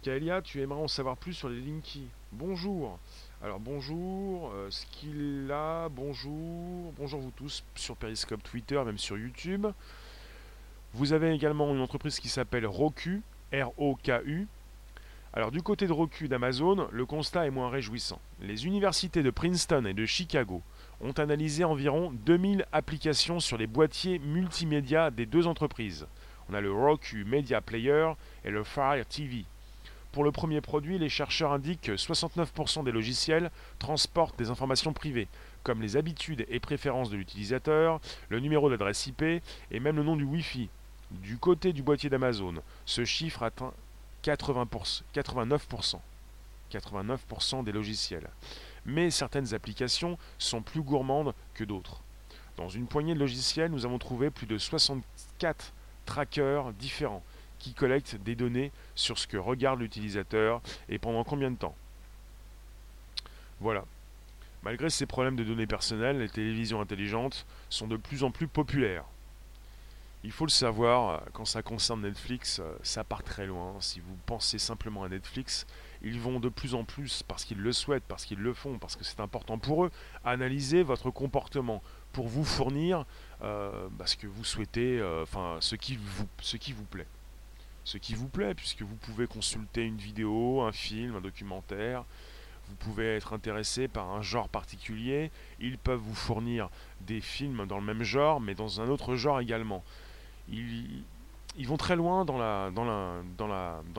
Kaelia, 0.00 0.40
tu 0.40 0.62
aimerais 0.62 0.80
en 0.80 0.88
savoir 0.88 1.18
plus 1.18 1.34
sur 1.34 1.50
les 1.50 1.60
Linky. 1.60 2.06
Bonjour. 2.32 2.98
Alors 3.40 3.60
bonjour, 3.60 4.50
euh, 4.52 4.68
Skilla, 4.68 5.88
bonjour, 5.92 6.92
bonjour 6.98 7.20
vous 7.20 7.30
tous 7.30 7.62
sur 7.76 7.94
Periscope, 7.94 8.42
Twitter, 8.42 8.82
même 8.84 8.98
sur 8.98 9.16
YouTube. 9.16 9.68
Vous 10.92 11.12
avez 11.12 11.32
également 11.32 11.72
une 11.72 11.80
entreprise 11.80 12.18
qui 12.18 12.28
s'appelle 12.28 12.66
Roku, 12.66 13.22
R-O-K-U. 13.52 14.48
Alors 15.32 15.52
du 15.52 15.62
côté 15.62 15.86
de 15.86 15.92
Roku 15.92 16.26
d'Amazon, 16.26 16.88
le 16.90 17.06
constat 17.06 17.46
est 17.46 17.50
moins 17.50 17.70
réjouissant. 17.70 18.20
Les 18.40 18.66
universités 18.66 19.22
de 19.22 19.30
Princeton 19.30 19.84
et 19.84 19.94
de 19.94 20.04
Chicago 20.04 20.60
ont 21.00 21.12
analysé 21.12 21.62
environ 21.62 22.10
2000 22.26 22.66
applications 22.72 23.38
sur 23.38 23.56
les 23.56 23.68
boîtiers 23.68 24.18
multimédia 24.18 25.12
des 25.12 25.26
deux 25.26 25.46
entreprises. 25.46 26.08
On 26.50 26.54
a 26.54 26.60
le 26.60 26.72
Roku 26.72 27.24
Media 27.24 27.60
Player 27.60 28.10
et 28.44 28.50
le 28.50 28.64
Fire 28.64 29.06
TV. 29.06 29.44
Pour 30.18 30.24
le 30.24 30.32
premier 30.32 30.60
produit, 30.60 30.98
les 30.98 31.08
chercheurs 31.08 31.52
indiquent 31.52 31.82
que 31.82 31.92
69% 31.92 32.82
des 32.82 32.90
logiciels 32.90 33.52
transportent 33.78 34.36
des 34.36 34.50
informations 34.50 34.92
privées, 34.92 35.28
comme 35.62 35.80
les 35.80 35.96
habitudes 35.96 36.44
et 36.48 36.58
préférences 36.58 37.08
de 37.08 37.16
l'utilisateur, 37.16 38.00
le 38.28 38.40
numéro 38.40 38.68
d'adresse 38.68 39.06
IP 39.06 39.22
et 39.22 39.42
même 39.78 39.94
le 39.94 40.02
nom 40.02 40.16
du 40.16 40.24
Wi-Fi, 40.24 40.70
du 41.12 41.38
côté 41.38 41.72
du 41.72 41.84
boîtier 41.84 42.10
d'Amazon, 42.10 42.54
ce 42.84 43.04
chiffre 43.04 43.44
atteint 43.44 43.72
80%, 44.24 45.02
89%. 45.14 46.00
89% 46.72 47.62
des 47.62 47.70
logiciels. 47.70 48.28
Mais 48.86 49.12
certaines 49.12 49.54
applications 49.54 50.18
sont 50.40 50.62
plus 50.62 50.82
gourmandes 50.82 51.32
que 51.54 51.62
d'autres. 51.62 52.00
Dans 52.56 52.68
une 52.68 52.88
poignée 52.88 53.14
de 53.14 53.20
logiciels, 53.20 53.70
nous 53.70 53.86
avons 53.86 54.00
trouvé 54.00 54.30
plus 54.30 54.48
de 54.48 54.58
64 54.58 55.72
trackers 56.06 56.72
différents 56.72 57.22
qui 57.58 57.74
collectent 57.74 58.16
des 58.16 58.34
données 58.34 58.72
sur 58.94 59.18
ce 59.18 59.26
que 59.26 59.36
regarde 59.36 59.80
l'utilisateur 59.80 60.60
et 60.88 60.98
pendant 60.98 61.24
combien 61.24 61.50
de 61.50 61.56
temps. 61.56 61.74
Voilà. 63.60 63.84
Malgré 64.62 64.90
ces 64.90 65.06
problèmes 65.06 65.36
de 65.36 65.44
données 65.44 65.66
personnelles, 65.66 66.18
les 66.18 66.28
télévisions 66.28 66.80
intelligentes 66.80 67.46
sont 67.70 67.86
de 67.86 67.96
plus 67.96 68.24
en 68.24 68.30
plus 68.30 68.48
populaires. 68.48 69.04
Il 70.24 70.32
faut 70.32 70.46
le 70.46 70.50
savoir, 70.50 71.10
euh, 71.10 71.18
quand 71.32 71.44
ça 71.44 71.62
concerne 71.62 72.02
Netflix, 72.02 72.58
euh, 72.58 72.76
ça 72.82 73.04
part 73.04 73.22
très 73.22 73.46
loin. 73.46 73.76
Si 73.78 74.00
vous 74.00 74.16
pensez 74.26 74.58
simplement 74.58 75.04
à 75.04 75.08
Netflix, 75.08 75.64
ils 76.02 76.18
vont 76.18 76.40
de 76.40 76.48
plus 76.48 76.74
en 76.74 76.82
plus, 76.82 77.22
parce 77.22 77.44
qu'ils 77.44 77.60
le 77.60 77.72
souhaitent, 77.72 78.04
parce 78.08 78.24
qu'ils 78.24 78.40
le 78.40 78.52
font, 78.52 78.78
parce 78.78 78.96
que 78.96 79.04
c'est 79.04 79.20
important 79.20 79.58
pour 79.58 79.84
eux, 79.84 79.92
analyser 80.24 80.82
votre 80.82 81.10
comportement 81.10 81.82
pour 82.12 82.26
vous 82.26 82.44
fournir 82.44 83.04
euh, 83.42 83.88
bah, 83.92 84.06
ce 84.06 84.16
que 84.16 84.26
vous 84.26 84.44
souhaitez, 84.44 85.00
enfin 85.22 85.58
ce, 85.60 85.76
ce 86.40 86.56
qui 86.56 86.72
vous 86.72 86.84
plaît. 86.84 87.06
Ce 87.88 87.96
qui 87.96 88.12
vous 88.12 88.28
plaît, 88.28 88.52
puisque 88.52 88.82
vous 88.82 88.96
pouvez 88.96 89.26
consulter 89.26 89.82
une 89.82 89.96
vidéo, 89.96 90.60
un 90.60 90.72
film, 90.72 91.16
un 91.16 91.22
documentaire, 91.22 92.04
vous 92.68 92.74
pouvez 92.74 93.16
être 93.16 93.32
intéressé 93.32 93.88
par 93.88 94.10
un 94.10 94.20
genre 94.20 94.50
particulier, 94.50 95.30
ils 95.58 95.78
peuvent 95.78 95.98
vous 95.98 96.14
fournir 96.14 96.68
des 97.00 97.22
films 97.22 97.64
dans 97.64 97.78
le 97.78 97.84
même 97.86 98.02
genre, 98.02 98.42
mais 98.42 98.54
dans 98.54 98.82
un 98.82 98.90
autre 98.90 99.16
genre 99.16 99.40
également. 99.40 99.82
Ils, 100.50 101.02
vont 101.60 101.78
très 101.78 101.96
loin 101.96 102.26
dans 102.26 102.36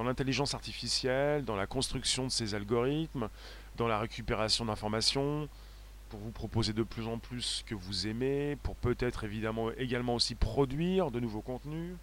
l'intelligence 0.04 0.54
artificielle, 0.54 1.44
dans 1.44 1.56
la 1.56 1.66
construction 1.66 2.26
de 2.26 2.32
ces 2.32 2.54
algorithmes, 2.54 3.28
dans 3.76 3.88
la 3.88 3.98
récupération 3.98 4.66
d'informations, 4.66 5.50
pour 6.10 6.20
vous 6.20 6.32
proposer 6.32 6.74
de 6.74 6.84
plus 6.84 7.08
en 7.08 7.18
plus 7.18 7.42
ce 7.42 7.64
que 7.64 7.74
vous 7.74 8.06
aimez, 8.06 8.56
pour 8.62 8.76
peut-être 8.76 9.24
évidemment 9.24 9.72
également 9.80 10.14
aussi 10.14 10.36
produire 10.36 11.10
de 11.10 11.20
nouveaux 11.20 11.42
contenus. 11.42 11.96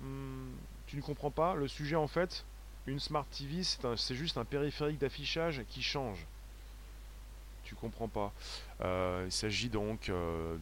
Hmm, 0.00 0.50
tu 0.86 0.96
ne 0.96 1.02
comprends 1.02 1.30
pas 1.30 1.54
le 1.54 1.68
sujet 1.68 1.96
en 1.96 2.06
fait 2.06 2.44
Une 2.86 3.00
Smart 3.00 3.26
TV, 3.26 3.62
c'est 3.62 4.14
juste 4.14 4.38
un 4.38 4.44
périphérique 4.44 4.98
d'affichage 4.98 5.62
qui 5.68 5.82
change. 5.82 6.26
Tu 7.64 7.74
comprends 7.74 8.08
pas. 8.08 8.32
Euh, 8.80 9.24
il 9.26 9.32
s'agit 9.32 9.68
donc 9.68 10.08
euh, 10.08 10.56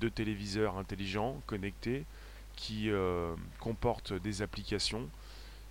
de 0.00 0.08
téléviseurs 0.08 0.78
intelligents 0.78 1.40
connectés 1.46 2.04
qui 2.54 2.90
euh, 2.90 3.34
comportent 3.58 4.12
des 4.12 4.42
applications. 4.42 5.08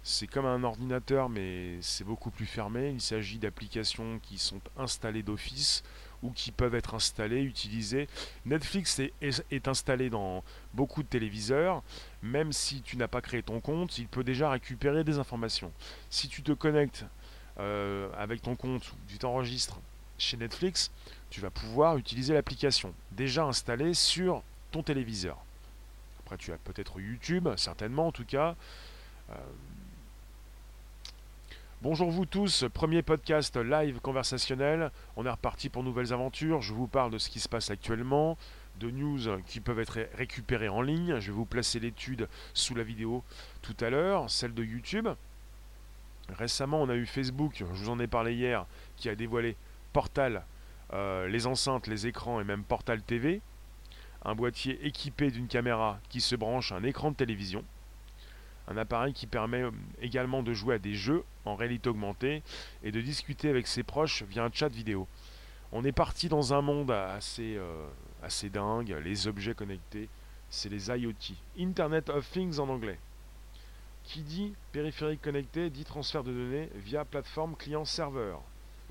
C'est 0.04 0.28
comme 0.28 0.48
un 0.48 0.64
ordinateur, 0.64 1.30
mais 1.30 1.78
c'est 1.82 2.04
beaucoup 2.04 2.32
plus 2.32 2.48
fermé. 2.48 2.90
Il 2.90 3.02
s'agit 3.02 3.38
d'applications 3.38 4.20
qui 4.24 4.38
sont 4.38 4.60
installées 4.78 5.24
d'office 5.24 5.84
ou 6.24 6.32
qui 6.32 6.52
peuvent 6.52 6.76
être 6.76 6.94
installées, 6.94 7.42
utilisées. 7.42 8.08
Netflix 8.46 9.00
est, 9.00 9.68
installé 9.68 10.10
dans 10.10 10.44
beaucoup 10.74 11.04
de 11.04 11.08
téléviseurs. 11.08 11.84
Même 12.22 12.54
si 12.54 12.82
tu 12.82 12.98
n'as 12.98 13.08
pas 13.08 13.22
créé 13.22 13.44
ton 13.44 13.60
compte, 13.60 13.98
il 13.98 14.08
peut 14.08 14.24
déjà 14.24 14.50
récupérer 14.50 15.04
des 15.04 15.18
informations. 15.18 15.72
Si 16.10 16.28
tu 16.28 16.44
te 16.44 16.52
connectes 16.52 17.06
euh, 17.60 18.10
avec 18.18 18.42
ton 18.42 18.56
compte, 18.56 18.94
tu 19.08 19.18
t'enregistres 19.18 19.80
chez 20.18 20.38
Netflix, 20.38 20.92
tu 21.30 21.42
vas 21.42 21.50
pouvoir 21.50 21.98
utiliser 21.98 22.34
l'application 22.34 22.94
déjà 23.12 23.44
installée 23.44 23.94
sur 23.94 24.44
ton 24.72 24.84
téléviseur. 24.84 25.38
Après, 26.20 26.38
tu 26.38 26.52
as 26.54 26.58
peut-être 26.58 27.00
YouTube, 27.00 27.50
certainement 27.58 28.08
en 28.08 28.12
tout 28.12 28.26
cas. 28.26 28.56
Euh, 29.32 29.36
bonjour 31.82 32.12
vous 32.12 32.26
tous, 32.26 32.66
premier 32.74 33.02
podcast 33.02 33.58
live 33.58 34.00
conversationnel. 34.02 34.92
On 35.16 35.26
est 35.26 35.30
reparti 35.30 35.70
pour 35.70 35.84
nouvelles 35.84 36.14
aventures. 36.14 36.62
Je 36.62 36.74
vous 36.74 36.88
parle 36.88 37.12
de 37.12 37.18
ce 37.18 37.30
qui 37.30 37.40
se 37.40 37.50
passe 37.50 37.72
actuellement, 37.72 38.38
de 38.80 38.92
news 38.92 39.42
qui 39.48 39.60
peuvent 39.60 39.80
être 39.80 40.08
récupérées 40.14 40.70
en 40.70 40.82
ligne. 40.82 41.20
Je 41.20 41.28
vais 41.28 41.36
vous 41.36 41.46
placer 41.46 41.80
l'étude 41.80 42.28
sous 42.54 42.76
la 42.76 42.84
vidéo 42.84 43.24
tout 43.62 43.76
à 43.80 43.90
l'heure, 43.90 44.30
celle 44.30 44.54
de 44.54 44.64
YouTube. 44.64 45.08
Récemment, 46.30 46.82
on 46.82 46.90
a 46.90 46.96
eu 46.96 47.06
Facebook, 47.06 47.54
je 47.56 47.66
vous 47.66 47.90
en 47.90 48.00
ai 48.00 48.08
parlé 48.08 48.36
hier, 48.36 48.66
qui 48.96 49.10
a 49.10 49.16
dévoilé 49.16 49.58
Portal, 49.92 50.46
euh, 50.94 51.28
les 51.28 51.48
enceintes, 51.48 51.88
les 51.88 52.06
écrans 52.06 52.40
et 52.40 52.44
même 52.44 52.64
Portal 52.64 53.02
TV, 53.02 53.42
un 54.24 54.36
boîtier 54.36 54.80
équipé 54.86 55.32
d'une 55.32 55.48
caméra 55.48 56.00
qui 56.10 56.22
se 56.22 56.36
branche 56.36 56.72
à 56.72 56.76
un 56.76 56.84
écran 56.84 57.12
de 57.12 57.16
télévision, 57.16 57.66
un 58.68 58.78
appareil 58.78 59.14
qui 59.14 59.28
permet 59.28 59.64
euh, 59.64 59.72
également 60.02 60.44
de 60.44 60.54
jouer 60.54 60.76
à 60.76 60.80
des 60.80 60.94
jeux 60.94 61.24
en 61.46 61.56
réalité 61.56 61.90
augmentée 61.90 62.44
et 62.84 62.92
de 62.92 63.02
discuter 63.02 63.50
avec 63.50 63.68
ses 63.68 63.84
proches 63.84 64.24
via 64.24 64.44
un 64.44 64.52
chat 64.52 64.70
vidéo. 64.70 65.08
On 65.72 65.84
est 65.86 65.92
parti 65.92 66.30
dans 66.30 66.54
un 66.54 66.62
monde 66.62 66.92
assez, 66.92 67.56
euh, 67.58 67.88
assez 68.22 68.50
dingue, 68.50 68.96
les 69.04 69.28
objets 69.28 69.54
connectés, 69.54 70.10
c'est 70.50 70.70
les 70.70 70.90
IoT, 70.90 71.36
Internet 71.58 72.10
of 72.10 72.30
Things 72.30 72.60
en 72.60 72.70
anglais. 72.70 73.00
Qui 74.04 74.22
dit 74.22 74.54
périphérique 74.72 75.22
connecté 75.22 75.70
dit 75.70 75.86
transfert 75.86 76.24
de 76.24 76.34
données 76.34 76.70
via 76.76 77.06
plateforme 77.06 77.56
client-serveur. 77.56 78.42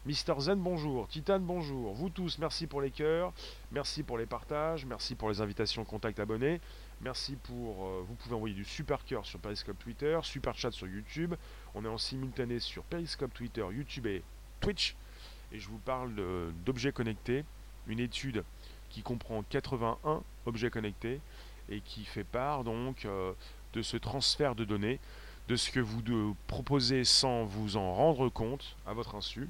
Mister 0.06 0.32
Zen, 0.38 0.58
bonjour. 0.58 1.08
Titan, 1.08 1.40
bonjour. 1.40 1.92
Vous 1.92 2.08
tous, 2.08 2.38
merci 2.38 2.66
pour 2.66 2.80
les 2.80 2.90
cœurs, 2.90 3.34
merci 3.70 4.02
pour 4.02 4.16
les 4.16 4.24
partages, 4.24 4.86
merci 4.86 5.14
pour 5.14 5.28
les 5.28 5.42
invitations 5.42 5.84
contact 5.84 6.18
abonnés, 6.20 6.60
merci 7.00 7.36
pour. 7.36 7.86
Euh, 7.86 8.04
vous 8.06 8.14
pouvez 8.14 8.34
envoyer 8.34 8.54
du 8.54 8.64
super 8.64 9.04
cœur 9.04 9.24
sur 9.26 9.38
Periscope 9.38 9.78
Twitter, 9.78 10.18
super 10.22 10.54
chat 10.56 10.70
sur 10.70 10.86
YouTube. 10.86 11.34
On 11.74 11.84
est 11.84 11.88
en 11.88 11.98
simultané 11.98 12.60
sur 12.60 12.82
Periscope 12.84 13.32
Twitter, 13.34 13.64
YouTube 13.72 14.06
et 14.06 14.22
Twitch. 14.60 14.96
Et 15.52 15.58
je 15.58 15.68
vous 15.68 15.78
parle 15.78 16.14
d'objets 16.64 16.92
connectés, 16.92 17.44
une 17.86 17.98
étude 17.98 18.44
qui 18.88 19.02
comprend 19.02 19.42
81 19.42 20.22
objets 20.46 20.70
connectés 20.70 21.20
et 21.68 21.80
qui 21.80 22.04
fait 22.04 22.24
part 22.24 22.64
donc 22.64 23.04
euh, 23.04 23.32
de 23.72 23.82
ce 23.82 23.96
transfert 23.96 24.54
de 24.54 24.64
données, 24.64 24.98
de 25.48 25.56
ce 25.56 25.70
que 25.70 25.80
vous 25.80 26.36
proposez 26.46 27.04
sans 27.04 27.44
vous 27.44 27.76
en 27.76 27.94
rendre 27.94 28.28
compte 28.28 28.76
à 28.86 28.92
votre 28.92 29.14
insu, 29.14 29.48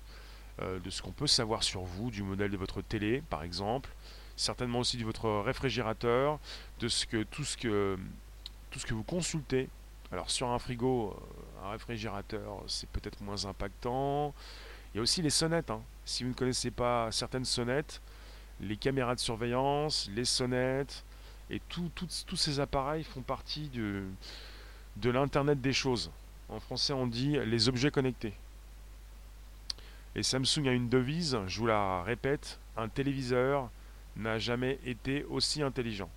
euh, 0.61 0.79
de 0.79 0.91
ce 0.91 1.03
qu'on 1.03 1.13
peut 1.13 1.27
savoir 1.27 1.63
sur 1.63 1.83
vous, 1.83 2.11
du 2.11 2.23
modèle 2.23 2.51
de 2.51 2.57
votre 2.57 2.83
télé 2.83 3.23
par 3.29 3.43
exemple, 3.43 3.91
certainement 4.41 4.81
aussi 4.81 4.97
de 4.97 5.05
votre 5.05 5.29
réfrigérateur, 5.41 6.39
de 6.81 6.89
ce 6.89 7.07
que 7.07 7.23
tout 7.25 7.45
ce 7.45 7.57
que 7.57 7.99
tout 8.71 8.79
ce 8.79 8.87
que 8.87 8.95
vous 8.95 9.03
consultez. 9.03 9.69
Alors 10.13 10.31
sur 10.31 10.49
un 10.49 10.59
frigo, 10.59 11.11
euh, 11.11 11.67
un 11.67 11.71
réfrigérateur, 11.73 12.63
c'est 12.67 12.89
peut-être 12.89 13.21
moins 13.21 13.45
impactant. 13.45 14.35
Il 14.93 14.97
y 14.97 15.01
a 15.01 15.03
aussi 15.03 15.23
les 15.23 15.31
sonnettes. 15.31 15.71
Hein. 15.71 15.83
Si 16.05 16.25
vous 16.25 16.31
ne 16.31 16.35
connaissez 16.35 16.71
pas 16.71 17.13
certaines 17.13 17.45
sonnettes, 17.45 18.01
les 18.61 18.77
caméras 18.77 19.15
de 19.15 19.21
surveillance, 19.21 20.11
les 20.15 20.25
sonnettes, 20.25 21.05
et 21.51 21.61
tous 21.69 22.37
ces 22.37 22.61
appareils 22.61 23.05
font 23.05 23.23
partie 23.23 23.69
de, 23.69 24.05
de 24.97 25.11
l'Internet 25.11 25.61
des 25.61 25.73
choses. 25.73 26.11
En 26.49 26.61
français, 26.61 26.93
on 26.93 27.07
dit 27.07 27.37
les 27.45 27.69
objets 27.69 27.91
connectés. 27.91 28.35
Et 30.15 30.23
Samsung 30.23 30.67
a 30.67 30.73
une 30.73 30.89
devise, 30.89 31.39
je 31.47 31.59
vous 31.59 31.67
la 31.67 32.03
répète, 32.03 32.59
un 32.77 32.89
téléviseur 32.89 33.71
n'a 34.17 34.39
jamais 34.39 34.79
été 34.85 35.25
aussi 35.25 35.63
intelligent. 35.63 36.11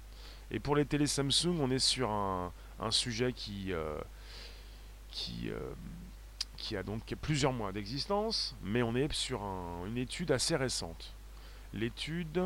Et 0.52 0.60
pour 0.60 0.76
les 0.76 0.86
télé 0.86 1.08
Samsung, 1.08 1.58
on 1.60 1.72
est 1.72 1.80
sur 1.80 2.10
un, 2.10 2.52
sujet 2.90 3.34
qui, 3.34 3.72
euh, 3.72 3.98
euh, 5.46 5.74
qui 6.58 6.76
a 6.76 6.84
donc 6.84 7.02
plusieurs 7.22 7.54
mois 7.54 7.72
d'existence, 7.72 8.56
mais 8.64 8.84
on 8.84 8.96
est 8.96 9.12
sur 9.14 9.42
une 9.88 9.98
étude 9.98 10.32
assez 10.32 10.56
récente. 10.56 11.14
L'étude 11.74 12.42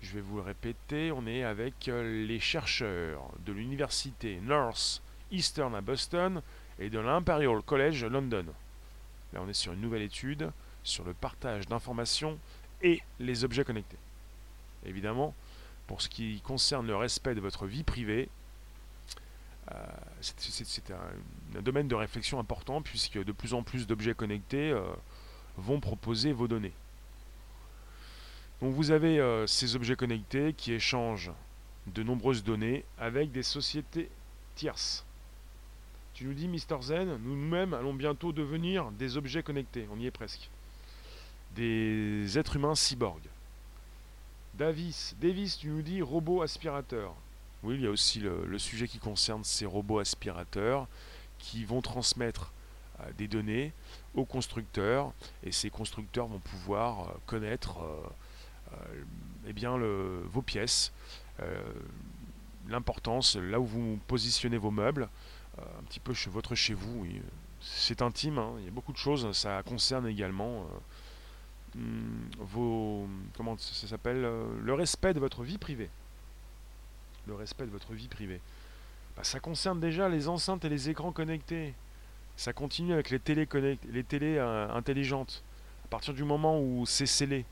je 0.00 0.14
vais 0.14 0.20
vous 0.20 0.36
le 0.36 0.42
répéter, 0.42 1.10
on 1.12 1.26
est 1.26 1.42
avec 1.42 1.88
euh, 1.88 2.24
les 2.26 2.38
chercheurs 2.38 3.30
de 3.44 3.52
l'université 3.52 4.38
North 4.42 5.02
Eastern 5.30 5.74
à 5.74 5.80
Boston 5.80 6.40
et 6.78 6.88
de 6.88 6.98
l'Imperial 6.98 7.62
College 7.62 8.04
London. 8.04 8.46
Là, 9.32 9.40
on 9.42 9.48
est 9.48 9.54
sur 9.54 9.72
une 9.72 9.80
nouvelle 9.80 10.02
étude 10.02 10.50
sur 10.84 11.04
le 11.04 11.14
partage 11.14 11.66
d'informations 11.66 12.38
et 12.80 13.02
les 13.18 13.44
objets 13.44 13.64
connectés. 13.64 13.98
Évidemment, 14.84 15.34
pour 15.86 16.02
ce 16.02 16.08
qui 16.08 16.40
concerne 16.42 16.86
le 16.86 16.96
respect 16.96 17.34
de 17.34 17.40
votre 17.40 17.66
vie 17.66 17.82
privée, 17.82 18.28
euh, 19.72 19.74
c'est 20.20 20.90
un, 20.90 21.60
domaine 21.60 21.88
de 21.88 21.94
réflexion 21.94 22.38
important 22.38 22.80
puisque 22.80 23.22
de 23.22 23.32
plus 23.32 23.54
en 23.54 23.62
plus 23.62 23.86
d'objets 23.86 24.14
connectés 24.14 24.70
euh, 24.70 24.82
vont 25.56 25.80
proposer 25.80 26.32
vos 26.32 26.48
données. 26.48 26.72
Donc 28.60 28.74
vous 28.74 28.90
avez 28.90 29.20
euh, 29.20 29.46
ces 29.46 29.76
objets 29.76 29.96
connectés 29.96 30.52
qui 30.52 30.72
échangent 30.72 31.32
de 31.86 32.02
nombreuses 32.02 32.42
données 32.42 32.84
avec 32.98 33.30
des 33.30 33.42
sociétés 33.42 34.10
tierces. 34.54 35.04
Tu 36.14 36.24
nous 36.24 36.34
dis, 36.34 36.48
Mister 36.48 36.76
Zen, 36.80 37.16
nous-mêmes 37.22 37.74
allons 37.74 37.94
bientôt 37.94 38.32
devenir 38.32 38.90
des 38.92 39.16
objets 39.16 39.42
connectés, 39.42 39.86
on 39.92 40.00
y 40.00 40.06
est 40.06 40.10
presque. 40.10 40.48
Des 41.54 42.38
êtres 42.38 42.56
humains 42.56 42.74
cyborgs. 42.74 43.27
Davis, 44.58 45.14
Davis, 45.20 45.56
tu 45.56 45.68
nous 45.68 45.82
dis 45.82 46.02
robot 46.02 46.42
aspirateur. 46.42 47.14
Oui, 47.62 47.76
il 47.76 47.82
y 47.82 47.86
a 47.86 47.90
aussi 47.90 48.18
le, 48.18 48.58
sujet 48.58 48.88
qui 48.88 48.98
concerne 48.98 49.44
ces 49.44 49.64
robots 49.64 50.00
aspirateurs 50.00 50.88
qui 51.38 51.64
vont 51.64 51.80
transmettre 51.80 52.50
euh, 52.98 53.04
des 53.16 53.28
données 53.28 53.72
aux 54.16 54.24
constructeurs 54.24 55.12
et 55.44 55.52
ces 55.52 55.70
constructeurs 55.70 56.26
vont 56.26 56.40
pouvoir 56.40 57.02
euh, 57.02 57.12
connaître 57.26 57.78
euh, 57.82 59.04
eh 59.46 59.52
bien, 59.52 59.78
vos 59.78 60.42
pièces, 60.42 60.92
l'importance, 62.68 63.36
là 63.36 63.60
où 63.60 63.64
vous 63.64 63.98
positionnez 64.08 64.58
vos 64.58 64.72
meubles, 64.72 65.08
un 65.56 65.82
petit 65.84 66.00
peu 66.00 66.12
chez 66.12 66.28
votre 66.28 66.54
chez 66.54 66.74
vous. 66.74 67.06
C'est 67.60 68.02
intime, 68.02 68.38
hein, 68.38 68.54
il 68.58 68.64
y 68.64 68.68
a 68.68 68.72
beaucoup 68.72 68.92
de 68.92 68.98
choses. 68.98 69.30
Ça 69.32 69.62
concerne 69.62 70.06
également 70.06 70.66
vos 72.38 73.06
comment 73.36 73.56
ça 73.58 73.86
s'appelle 73.86 74.20
le 74.20 74.74
respect 74.74 75.14
de 75.14 75.20
votre 75.20 75.42
vie 75.42 75.58
privée. 75.58 75.90
Le 77.26 77.34
respect 77.34 77.66
de 77.66 77.70
votre 77.70 77.92
vie 77.92 78.08
privée. 78.08 78.40
Bah, 79.16 79.24
ça 79.24 79.40
concerne 79.40 79.80
déjà 79.80 80.08
les 80.08 80.28
enceintes 80.28 80.64
et 80.64 80.68
les 80.68 80.88
écrans 80.88 81.12
connectés. 81.12 81.74
Ça 82.36 82.52
continue 82.52 82.92
avec 82.92 83.10
les 83.10 83.18
télés, 83.18 83.48
les 83.90 84.04
télés 84.04 84.38
intelligentes. 84.38 85.42
À 85.84 85.88
partir 85.88 86.14
du 86.14 86.24
moment 86.24 86.60
où 86.60 86.86
c'est 86.86 87.06
scellé, 87.06 87.44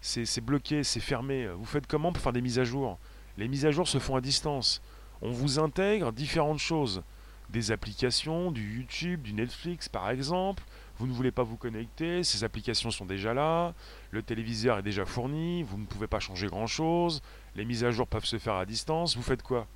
c'est 0.00 0.40
bloqué, 0.42 0.84
c'est 0.84 1.00
fermé. 1.00 1.48
Vous 1.48 1.64
faites 1.64 1.86
comment 1.86 2.12
pour 2.12 2.22
faire 2.22 2.32
des 2.32 2.42
mises 2.42 2.58
à 2.58 2.64
jour? 2.64 2.98
Les 3.38 3.48
mises 3.48 3.64
à 3.64 3.70
jour 3.70 3.88
se 3.88 3.98
font 3.98 4.16
à 4.16 4.20
distance. 4.20 4.82
On 5.22 5.30
vous 5.30 5.58
intègre 5.58 6.12
différentes 6.12 6.58
choses. 6.58 7.02
Des 7.50 7.70
applications, 7.72 8.50
du 8.50 8.76
YouTube, 8.76 9.22
du 9.22 9.32
Netflix 9.32 9.88
par 9.88 10.10
exemple. 10.10 10.62
Vous 10.98 11.06
ne 11.06 11.12
voulez 11.12 11.32
pas 11.32 11.42
vous 11.42 11.56
connecter, 11.56 12.22
ces 12.22 12.44
applications 12.44 12.90
sont 12.90 13.04
déjà 13.04 13.34
là, 13.34 13.74
le 14.12 14.22
téléviseur 14.22 14.78
est 14.78 14.82
déjà 14.82 15.04
fourni, 15.04 15.64
vous 15.64 15.76
ne 15.76 15.86
pouvez 15.86 16.06
pas 16.06 16.20
changer 16.20 16.46
grand-chose, 16.46 17.20
les 17.56 17.64
mises 17.64 17.82
à 17.82 17.90
jour 17.90 18.06
peuvent 18.06 18.24
se 18.24 18.38
faire 18.38 18.54
à 18.54 18.64
distance. 18.64 19.16
Vous 19.16 19.22
faites 19.22 19.42
quoi? 19.42 19.66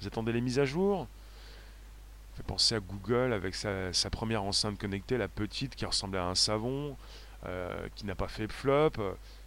Vous 0.00 0.08
attendez 0.08 0.32
les 0.32 0.40
mises 0.40 0.58
à 0.58 0.64
jour? 0.64 1.06
Fait 2.36 2.42
penser 2.42 2.74
à 2.74 2.80
Google 2.80 3.32
avec 3.32 3.54
sa, 3.54 3.92
première 4.10 4.42
enceinte 4.42 4.76
connectée, 4.76 5.16
la 5.16 5.28
petite 5.28 5.76
qui 5.76 5.86
ressemblait 5.86 6.18
à 6.18 6.26
un 6.26 6.34
savon, 6.34 6.96
euh, 7.46 7.86
qui 7.94 8.04
n'a 8.06 8.16
pas 8.16 8.28
fait 8.28 8.50
flop 8.50 8.90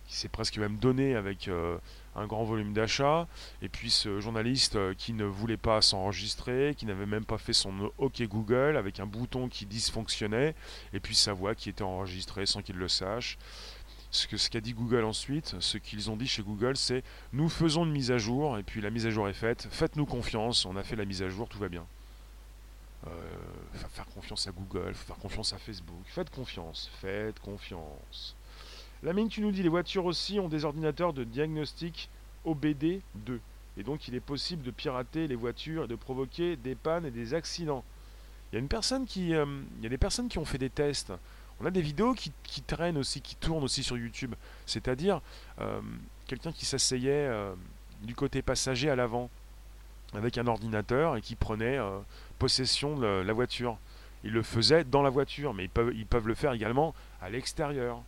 qui 0.08 0.16
s'est 0.16 0.30
presque 0.30 0.58
même 0.58 0.78
donné 0.78 1.16
avec 1.16 1.48
euh, 1.48 1.78
un 2.18 2.28
grand 2.28 2.44
volume 2.44 2.74
d'achat, 2.74 3.28
et 3.62 3.70
puis 3.70 3.92
ce 3.92 4.20
journaliste 4.20 4.76
euh, 4.76 4.94
qui 4.94 5.14
ne 5.14 5.24
voulait 5.24 5.58
pas 5.58 5.82
s'enregistrer, 5.82 6.76
qui 6.76 6.86
n'avait 6.86 7.06
même 7.06 7.26
pas 7.26 7.38
fait 7.38 7.54
son 7.54 7.92
OK 7.98 8.22
Google, 8.24 8.76
avec 8.76 9.00
un 9.00 9.06
bouton 9.06 9.48
qui 9.48 9.66
dysfonctionnait, 9.66 10.56
et 10.94 11.00
puis 11.00 11.16
sa 11.16 11.34
voix 11.34 11.56
qui 11.56 11.70
était 11.70 11.84
enregistrée 11.84 12.46
sans 12.46 12.62
qu'il 12.62 12.76
le 12.76 12.88
sache. 12.88 13.38
Ce 14.10 14.26
qu'a 14.26 14.38
ce 14.38 14.50
qu'a 14.50 14.62
dit 14.62 14.74
Google 14.74 15.04
ensuite, 15.04 15.56
ce 15.60 15.78
qu'ils 15.78 16.10
ont 16.10 16.16
dit 16.16 16.28
chez 16.28 16.42
Google, 16.42 16.78
c'est 16.78 17.04
nous 17.34 17.50
faisons 17.50 17.86
une 17.86 17.92
mise 17.92 18.12
à 18.12 18.18
jour, 18.18 18.58
et 18.58 18.64
puis 18.64 18.82
la 18.82 18.90
mise 18.90 19.06
à 19.06 19.10
jour 19.10 19.28
est 19.28 19.34
faite, 19.34 19.68
faites-nous 19.70 20.06
confiance, 20.06 20.66
on 20.66 20.76
a 20.76 20.84
fait 20.84 20.96
la 20.96 21.06
mise 21.06 21.22
à 21.22 21.30
jour, 21.30 21.48
tout 21.48 21.60
va 21.60 21.70
bien. 21.70 21.86
Euh, 23.06 23.10
faire 23.90 24.08
confiance 24.08 24.48
à 24.48 24.52
Google, 24.52 24.94
faire 24.96 25.18
confiance 25.18 25.54
à 25.54 25.58
Facebook, 25.58 26.04
faites 26.06 26.30
confiance, 26.30 26.90
faites 27.00 27.40
confiance. 27.40 28.37
La 29.04 29.14
mine, 29.14 29.30
tu 29.30 29.42
nous 29.42 29.52
dis, 29.52 29.62
les 29.62 29.70
voitures 29.70 30.06
aussi 30.06 30.40
ont 30.40 30.50
des 30.50 30.66
ordinateurs 30.66 31.14
de 31.14 31.24
diagnostic 31.24 32.10
OBD2. 32.46 33.40
Et 33.78 33.84
donc, 33.84 34.08
il 34.08 34.16
est 34.16 34.20
possible 34.20 34.64
de 34.64 34.72
pirater 34.72 35.28
les 35.28 35.36
voitures 35.36 35.84
et 35.84 35.88
de 35.88 35.96
provoquer 35.96 36.56
des 36.56 36.74
pannes 36.74 37.06
et 37.06 37.12
des 37.12 37.36
accidents. 37.36 37.84
Il 38.52 38.56
y 38.56 38.58
a 38.60 38.62
euh, 38.62 39.62
il 39.84 39.90
des 39.90 39.98
personnes 39.98 40.30
qui 40.30 40.40
ont 40.40 40.46
fait 40.46 40.58
des 40.58 40.70
tests. 40.70 41.14
On 41.60 41.66
a 41.66 41.72
des 41.72 41.82
vidéos 41.82 42.14
qui, 42.14 42.32
traînent 42.66 42.98
aussi, 42.98 43.22
qui 43.22 43.36
tournent 43.36 43.64
aussi 43.64 43.84
sur 43.84 43.98
YouTube. 43.98 44.34
C'est-à-dire 44.66 45.22
euh, 45.60 45.82
quelqu'un 46.28 46.52
qui 46.52 46.66
s'asseyait 46.66 47.28
euh, 47.28 47.54
du 48.04 48.16
côté 48.16 48.42
passager 48.42 48.90
à 48.90 48.96
l'avant 48.96 49.30
avec 50.14 50.38
un 50.38 50.48
ordinateur 50.48 51.18
et 51.18 51.22
qui 51.22 51.36
prenait 51.36 51.78
possession 52.40 52.96
de 52.96 53.06
la 53.06 53.34
voiture. 53.34 53.78
Ils 54.24 54.32
le 54.32 54.42
faisaient 54.42 54.86
dans 54.86 55.02
la 55.02 55.10
voiture, 55.10 55.54
mais 55.54 55.66
ils 55.66 56.06
peuvent 56.06 56.28
le 56.28 56.34
faire 56.34 56.54
également 56.54 56.96
à 57.22 57.30
l'extérieur. 57.30 58.02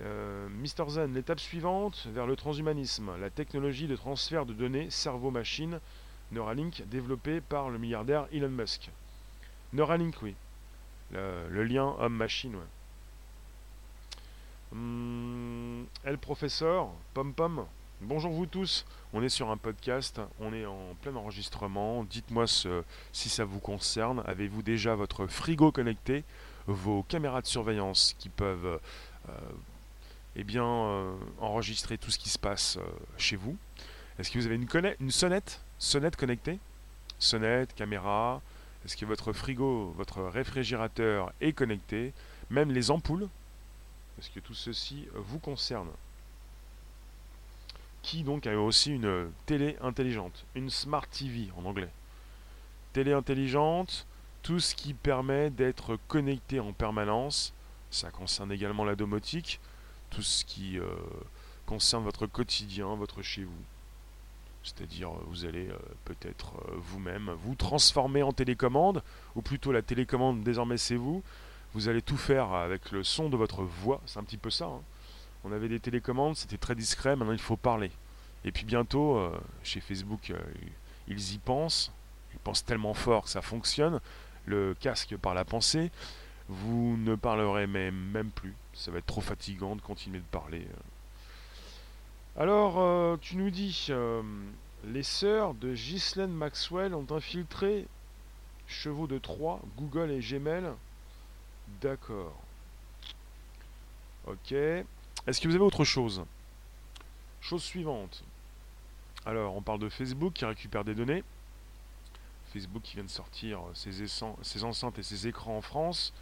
Euh, 0.00 0.48
Zen, 0.88 1.14
l'étape 1.14 1.40
suivante 1.40 2.08
vers 2.12 2.26
le 2.26 2.34
transhumanisme, 2.34 3.12
la 3.20 3.30
technologie 3.30 3.86
de 3.86 3.96
transfert 3.96 4.46
de 4.46 4.54
données 4.54 4.88
cerveau-machine, 4.90 5.80
Neuralink, 6.32 6.82
développée 6.88 7.40
par 7.40 7.68
le 7.68 7.78
milliardaire 7.78 8.26
Elon 8.32 8.48
Musk. 8.48 8.90
Neuralink, 9.74 10.14
oui. 10.22 10.34
le, 11.12 11.62
lien 11.64 11.94
homme-machine. 11.98 12.56
Hum, 14.72 15.86
elle, 16.04 16.18
professeur, 16.18 16.88
pom 17.12 17.34
pom. 17.34 17.66
Bonjour 18.00 18.32
vous 18.32 18.46
tous, 18.46 18.84
on 19.12 19.22
est 19.22 19.28
sur 19.28 19.50
un 19.50 19.56
podcast, 19.56 20.20
on 20.40 20.52
est 20.52 20.66
en 20.66 20.96
plein 21.02 21.14
enregistrement. 21.14 22.02
Dites-moi 22.02 22.46
si 22.48 23.28
ça 23.28 23.44
vous 23.44 23.60
concerne. 23.60 24.24
Avez-vous 24.26 24.62
déjà 24.62 24.96
votre 24.96 25.28
frigo 25.28 25.70
connecté, 25.70 26.24
vos 26.66 27.04
caméras 27.04 27.42
de 27.42 27.46
surveillance 27.46 28.16
qui 28.18 28.28
peuvent 28.28 28.80
euh, 29.28 29.32
eh 30.36 30.44
bien, 30.44 30.64
euh, 30.64 31.14
enregistrer 31.40 31.98
tout 31.98 32.10
ce 32.10 32.18
qui 32.18 32.28
se 32.28 32.38
passe 32.38 32.78
euh, 32.78 32.82
chez 33.18 33.36
vous. 33.36 33.56
Est-ce 34.18 34.30
que 34.30 34.38
vous 34.38 34.46
avez 34.46 34.56
une, 34.56 34.68
une 35.00 35.10
sonnette, 35.10 35.60
sonnette 35.78 36.16
connectée? 36.16 36.58
Sonnette, 37.18 37.74
caméra. 37.74 38.40
Est-ce 38.84 38.96
que 38.96 39.06
votre 39.06 39.32
frigo, 39.32 39.92
votre 39.96 40.22
réfrigérateur 40.22 41.32
est 41.40 41.52
connecté? 41.52 42.12
Même 42.50 42.72
les 42.72 42.90
ampoules? 42.90 43.28
Est-ce 44.18 44.30
que 44.30 44.40
tout 44.40 44.54
ceci 44.54 45.08
vous 45.14 45.38
concerne? 45.38 45.88
Qui 48.02 48.24
donc 48.24 48.46
a 48.46 48.58
aussi 48.58 48.92
une 48.92 49.30
télé 49.46 49.76
intelligente, 49.80 50.44
une 50.54 50.70
Smart 50.70 51.06
TV 51.06 51.48
en 51.56 51.64
anglais. 51.64 51.88
Télé 52.92 53.12
intelligente, 53.12 54.06
tout 54.42 54.58
ce 54.58 54.74
qui 54.74 54.92
permet 54.92 55.50
d'être 55.50 55.98
connecté 56.08 56.58
en 56.58 56.72
permanence, 56.72 57.52
ça 57.90 58.10
concerne 58.10 58.50
également 58.50 58.84
la 58.84 58.96
domotique, 58.96 59.60
tout 60.12 60.22
ce 60.22 60.44
qui 60.44 60.78
euh, 60.78 60.86
concerne 61.66 62.04
votre 62.04 62.26
quotidien, 62.26 62.94
votre 62.94 63.22
chez 63.22 63.44
vous. 63.44 63.64
C'est-à-dire, 64.62 65.10
vous 65.26 65.44
allez 65.44 65.68
euh, 65.68 65.78
peut-être 66.04 66.52
euh, 66.68 66.74
vous-même 66.76 67.30
vous 67.42 67.54
transformer 67.54 68.22
en 68.22 68.32
télécommande, 68.32 69.02
ou 69.34 69.42
plutôt 69.42 69.72
la 69.72 69.82
télécommande 69.82 70.44
désormais 70.44 70.76
c'est 70.76 70.96
vous. 70.96 71.22
Vous 71.74 71.88
allez 71.88 72.02
tout 72.02 72.18
faire 72.18 72.52
avec 72.52 72.92
le 72.92 73.02
son 73.02 73.30
de 73.30 73.36
votre 73.36 73.62
voix, 73.62 74.00
c'est 74.06 74.18
un 74.18 74.24
petit 74.24 74.36
peu 74.36 74.50
ça. 74.50 74.66
Hein. 74.66 74.82
On 75.44 75.52
avait 75.52 75.68
des 75.68 75.80
télécommandes, 75.80 76.36
c'était 76.36 76.58
très 76.58 76.74
discret, 76.74 77.16
maintenant 77.16 77.32
il 77.32 77.40
faut 77.40 77.56
parler. 77.56 77.90
Et 78.44 78.52
puis 78.52 78.64
bientôt, 78.64 79.18
chez 79.62 79.80
Facebook, 79.80 80.32
ils 81.08 81.32
y 81.32 81.38
pensent, 81.38 81.90
ils 82.34 82.38
pensent 82.40 82.64
tellement 82.64 82.92
fort 82.92 83.24
que 83.24 83.30
ça 83.30 83.40
fonctionne, 83.40 84.00
le 84.46 84.76
casque 84.78 85.16
par 85.16 85.32
la 85.32 85.44
pensée, 85.44 85.90
vous 86.48 86.96
ne 86.98 87.14
parlerez 87.14 87.66
même, 87.66 87.94
même 88.12 88.30
plus. 88.30 88.54
Ça 88.74 88.90
va 88.90 88.98
être 88.98 89.06
trop 89.06 89.20
fatigant 89.20 89.76
de 89.76 89.80
continuer 89.80 90.18
de 90.18 90.24
parler. 90.24 90.66
Alors, 92.36 92.80
euh, 92.80 93.16
tu 93.20 93.36
nous 93.36 93.50
dis, 93.50 93.88
euh, 93.90 94.22
les 94.84 95.02
sœurs 95.02 95.54
de 95.54 95.74
Ghislaine 95.74 96.32
Maxwell 96.32 96.94
ont 96.94 97.06
infiltré 97.10 97.86
Chevaux 98.66 99.06
de 99.06 99.18
Troie, 99.18 99.60
Google 99.76 100.10
et 100.10 100.20
Gmail. 100.20 100.64
D'accord. 101.82 102.34
Ok. 104.26 104.52
Est-ce 104.52 105.40
que 105.40 105.48
vous 105.48 105.54
avez 105.54 105.64
autre 105.64 105.84
chose? 105.84 106.24
Chose 107.40 107.62
suivante. 107.62 108.24
Alors, 109.26 109.54
on 109.54 109.62
parle 109.62 109.80
de 109.80 109.88
Facebook 109.88 110.32
qui 110.32 110.44
récupère 110.44 110.84
des 110.84 110.94
données. 110.94 111.22
Facebook 112.52 112.82
qui 112.82 112.94
vient 112.94 113.04
de 113.04 113.10
sortir 113.10 113.60
ses 113.74 114.64
enceintes 114.64 114.98
et 114.98 115.02
ses 115.02 115.26
écrans 115.26 115.58
en 115.58 115.62
France 115.62 116.12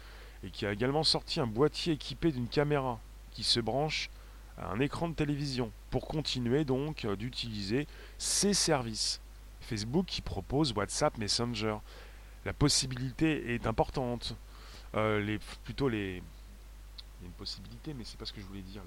et 0.43 0.49
qui 0.49 0.65
a 0.65 0.71
également 0.71 1.03
sorti 1.03 1.39
un 1.39 1.47
boîtier 1.47 1.93
équipé 1.93 2.31
d'une 2.31 2.47
caméra 2.47 2.99
qui 3.31 3.43
se 3.43 3.59
branche 3.59 4.09
à 4.57 4.69
un 4.69 4.79
écran 4.79 5.09
de 5.09 5.13
télévision 5.13 5.71
pour 5.89 6.07
continuer 6.07 6.65
donc 6.65 7.05
euh, 7.05 7.15
d'utiliser 7.15 7.87
ses 8.17 8.53
services. 8.53 9.21
Facebook 9.61 10.05
qui 10.05 10.21
propose 10.21 10.73
WhatsApp 10.73 11.17
Messenger. 11.17 11.77
La 12.45 12.53
possibilité 12.53 13.53
est 13.53 13.67
importante. 13.67 14.35
Euh, 14.95 15.21
les, 15.21 15.39
plutôt 15.63 15.87
les. 15.87 16.21
Il 17.19 17.23
y 17.23 17.25
a 17.25 17.27
une 17.27 17.33
possibilité, 17.33 17.93
mais 17.93 18.03
c'est 18.03 18.17
pas 18.17 18.25
ce 18.25 18.33
que 18.33 18.41
je 18.41 18.45
voulais 18.47 18.61
dire. 18.61 18.81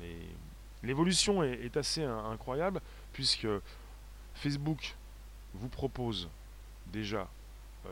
L'évolution 0.83 1.43
est, 1.43 1.77
assez 1.77 2.03
incroyable 2.03 2.81
puisque 3.13 3.47
Facebook 4.35 4.97
vous 5.55 5.69
propose 5.69 6.29
déjà 6.93 7.29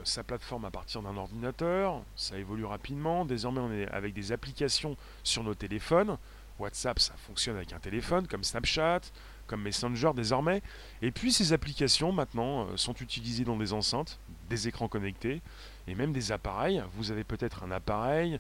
sa 0.05 0.23
plateforme 0.23 0.65
à 0.65 0.71
partir 0.71 1.03
d'un 1.03 1.17
ordinateur, 1.17 2.03
ça 2.17 2.39
évolue 2.39 2.65
rapidement, 2.65 3.25
désormais 3.25 3.61
on 3.61 3.73
est 3.73 3.89
avec 3.89 4.15
des 4.15 4.33
applications 4.33 4.97
sur 5.23 5.45
nos 5.45 5.55
téléphones, 5.55 6.19
WhatsApp 6.59 6.99
ça 6.99 7.15
fonctionne 7.27 7.57
avec 7.57 7.73
un 7.73 7.79
téléphone 7.79 8.27
comme 8.27 8.45
Snapchat, 8.45 9.01
comme 9.47 9.63
Messenger 9.63 10.13
désormais, 10.15 10.63
et 11.03 11.11
puis 11.11 11.33
ces 11.33 11.53
applications 11.53 12.13
maintenant 12.13 12.67
euh, 12.67 12.77
sont 12.77 12.95
utilisées 12.95 13.45
dans 13.45 13.57
des 13.57 13.73
enceintes, 13.73 14.19
des 14.49 14.69
écrans 14.69 14.89
connectés, 14.89 15.43
et 15.87 15.95
même 15.95 16.13
des 16.13 16.33
appareils, 16.33 16.83
vous 16.95 17.11
avez 17.11 17.25
peut-être 17.25 17.65
un 17.65 17.71
appareil, 17.71 18.39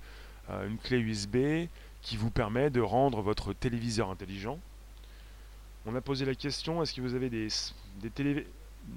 euh, 0.50 0.68
une 0.68 0.78
clé 0.78 0.98
USB 0.98 1.68
qui 2.00 2.16
vous 2.16 2.30
permet 2.30 2.70
de 2.70 2.80
rendre 2.80 3.20
votre 3.20 3.52
téléviseur 3.52 4.10
intelligent. 4.10 4.58
On 5.86 5.94
a 5.94 6.00
posé 6.00 6.24
la 6.24 6.34
question, 6.34 6.82
est-ce 6.82 6.94
que 6.94 7.00
vous 7.00 7.14
avez 7.14 7.28
des, 7.30 7.48
des 8.02 8.46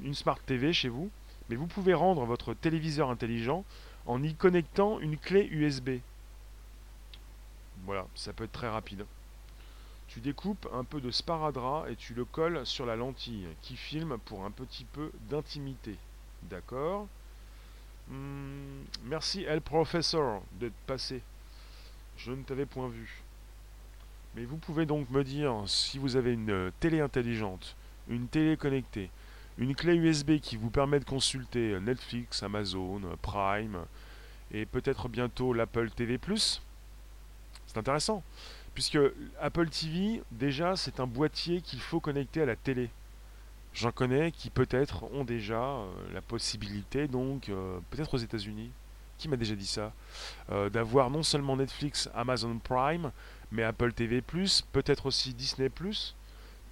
une 0.04 0.14
Smart 0.14 0.40
TV 0.46 0.74
chez 0.74 0.90
vous? 0.90 1.10
Mais 1.50 1.56
vous 1.56 1.68
pouvez 1.68 1.94
rendre 1.94 2.26
votre 2.26 2.54
téléviseur 2.54 3.10
intelligent 3.10 3.64
en 4.06 4.22
y 4.24 4.34
connectant 4.36 5.00
une 5.00 5.18
clé 5.18 5.48
USB. 5.52 6.00
Voilà, 7.86 8.08
ça 8.16 8.34
peut 8.34 8.46
être 8.46 8.52
très 8.52 8.70
rapide. 8.70 9.06
Tu 10.08 10.20
découpes 10.20 10.68
un 10.74 10.84
peu 10.84 11.02
de 11.02 11.12
sparadrap 11.12 11.88
et 11.90 11.96
tu 11.96 12.14
le 12.14 12.26
colles 12.26 12.66
sur 12.66 12.86
la 12.86 12.96
lentille 12.96 13.48
qui 13.62 13.76
filme 13.76 14.18
pour 14.26 14.46
un 14.46 14.52
petit 14.52 14.86
peu 14.86 15.12
d'intimité. 15.30 15.96
D'accord? 16.44 17.08
Hmm, 18.08 18.84
Merci, 19.06 19.44
El 19.44 19.62
Professor, 19.62 20.44
d'être 20.54 20.76
passé. 20.86 21.22
Je 22.18 22.32
ne 22.32 22.44
t'avais 22.44 22.66
point 22.66 22.88
vu. 22.88 23.22
Mais 24.36 24.46
vous 24.46 24.58
pouvez 24.58 24.86
donc 24.86 25.10
me 25.10 25.24
dire 25.24 25.64
si 25.66 25.98
vous 25.98 26.16
avez 26.16 26.34
une 26.34 26.72
télé 26.80 27.00
intelligente, 27.00 27.76
une 28.08 28.28
télé 28.28 28.58
connectée, 28.58 29.10
une 29.58 29.76
clé 29.76 29.96
USB 29.96 30.40
qui 30.40 30.58
vous 30.58 30.70
permet 30.70 31.00
de 31.00 31.06
consulter 31.06 31.80
Netflix, 31.80 32.44
Amazon, 32.44 33.02
Prime 33.22 33.86
et 34.52 34.66
peut-être 34.66 35.08
bientôt 35.10 35.54
l'Apple 35.54 35.90
TV⁇ 35.90 36.18
C'est 37.68 37.78
intéressant, 37.78 38.24
puisque 38.74 39.00
Apple 39.42 39.70
TV, 39.70 40.22
déjà, 40.32 40.76
c'est 40.76 41.00
un 41.00 41.08
boîtier 41.08 41.62
qu'il 41.62 41.80
faut 41.80 42.00
connecter 42.00 42.42
à 42.42 42.46
la 42.46 42.56
télé. 42.56 42.90
J'en 43.74 43.92
connais 43.92 44.32
qui 44.32 44.50
peut-être 44.50 45.04
ont 45.14 45.26
déjà 45.26 45.62
euh, 45.62 45.88
la 46.14 46.22
possibilité, 46.22 47.08
donc 47.08 47.50
euh, 47.50 47.80
peut-être 47.90 48.14
aux 48.14 48.20
États-Unis, 48.20 48.72
qui 49.18 49.28
m'a 49.28 49.36
déjà 49.36 49.56
dit 49.56 49.68
ça, 49.68 49.92
euh, 50.50 50.70
d'avoir 50.70 51.10
non 51.10 51.24
seulement 51.24 51.58
Netflix, 51.58 52.10
Amazon 52.16 52.58
Prime, 52.60 53.12
mais 53.52 53.64
Apple 53.64 53.92
TV⁇ 53.92 54.22
peut-être 54.72 55.08
aussi 55.08 55.34
Disney⁇ 55.34 55.70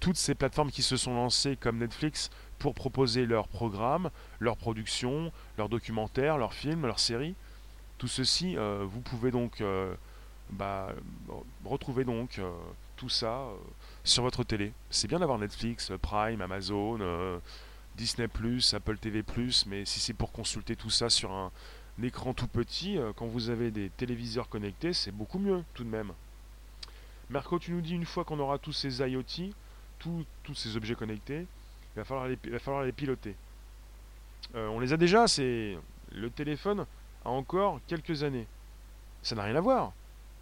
toutes 0.00 0.16
ces 0.16 0.34
plateformes 0.34 0.70
qui 0.70 0.82
se 0.82 0.96
sont 0.96 1.14
lancées 1.14 1.56
comme 1.56 1.78
Netflix 1.78 2.30
pour 2.64 2.74
proposer 2.74 3.26
leurs 3.26 3.46
programmes, 3.46 4.08
leurs 4.40 4.56
productions, 4.56 5.30
leurs 5.58 5.68
documentaires, 5.68 6.38
leurs 6.38 6.54
films, 6.54 6.86
leurs 6.86 6.98
séries. 6.98 7.34
Tout 7.98 8.08
ceci, 8.08 8.56
euh, 8.56 8.86
vous 8.88 9.00
pouvez 9.00 9.30
donc 9.30 9.60
euh, 9.60 9.94
bah, 10.48 10.88
retrouver 11.66 12.04
donc 12.04 12.38
euh, 12.38 12.50
tout 12.96 13.10
ça 13.10 13.42
sur 14.02 14.22
votre 14.22 14.44
télé. 14.44 14.72
C'est 14.88 15.08
bien 15.08 15.18
d'avoir 15.18 15.38
Netflix, 15.38 15.92
Prime, 16.00 16.40
Amazon, 16.40 17.00
Disney⁇ 17.98 18.28
Apple 18.74 18.96
TV⁇ 18.96 19.20
mais 19.66 19.84
si 19.84 20.00
c'est 20.00 20.14
pour 20.14 20.32
consulter 20.32 20.74
tout 20.74 20.88
ça 20.88 21.10
sur 21.10 21.32
un, 21.32 21.52
écran 22.02 22.32
tout 22.32 22.48
petit, 22.48 22.96
quand 23.16 23.26
vous 23.26 23.50
avez 23.50 23.72
des 23.72 23.90
téléviseurs 23.90 24.48
connectés, 24.48 24.94
c'est 24.94 25.12
beaucoup 25.12 25.38
mieux 25.38 25.62
tout 25.74 25.84
de 25.84 25.90
même. 25.90 26.12
Merco, 27.28 27.58
tu 27.58 27.72
nous 27.72 27.82
dis 27.82 27.92
une 27.92 28.06
fois 28.06 28.24
qu'on 28.24 28.38
aura 28.38 28.56
tous 28.56 28.72
ces 28.72 29.00
IoT, 29.00 29.52
tous 29.98 30.54
ces 30.54 30.78
objets 30.78 30.94
connectés, 30.94 31.46
il 31.96 32.00
va 32.00 32.58
falloir 32.58 32.82
les, 32.82 32.92
piloter. 32.92 33.36
Euh, 34.54 34.68
on 34.68 34.80
les 34.80 34.92
a 34.92 34.96
déjà, 34.96 35.28
c'est 35.28 35.78
le 36.12 36.30
téléphone 36.30 36.86
a 37.24 37.28
encore 37.28 37.80
quelques 37.86 38.22
années. 38.22 38.46
Ça 39.22 39.34
n'a 39.34 39.44
rien 39.44 39.56
à 39.56 39.60
voir. 39.60 39.92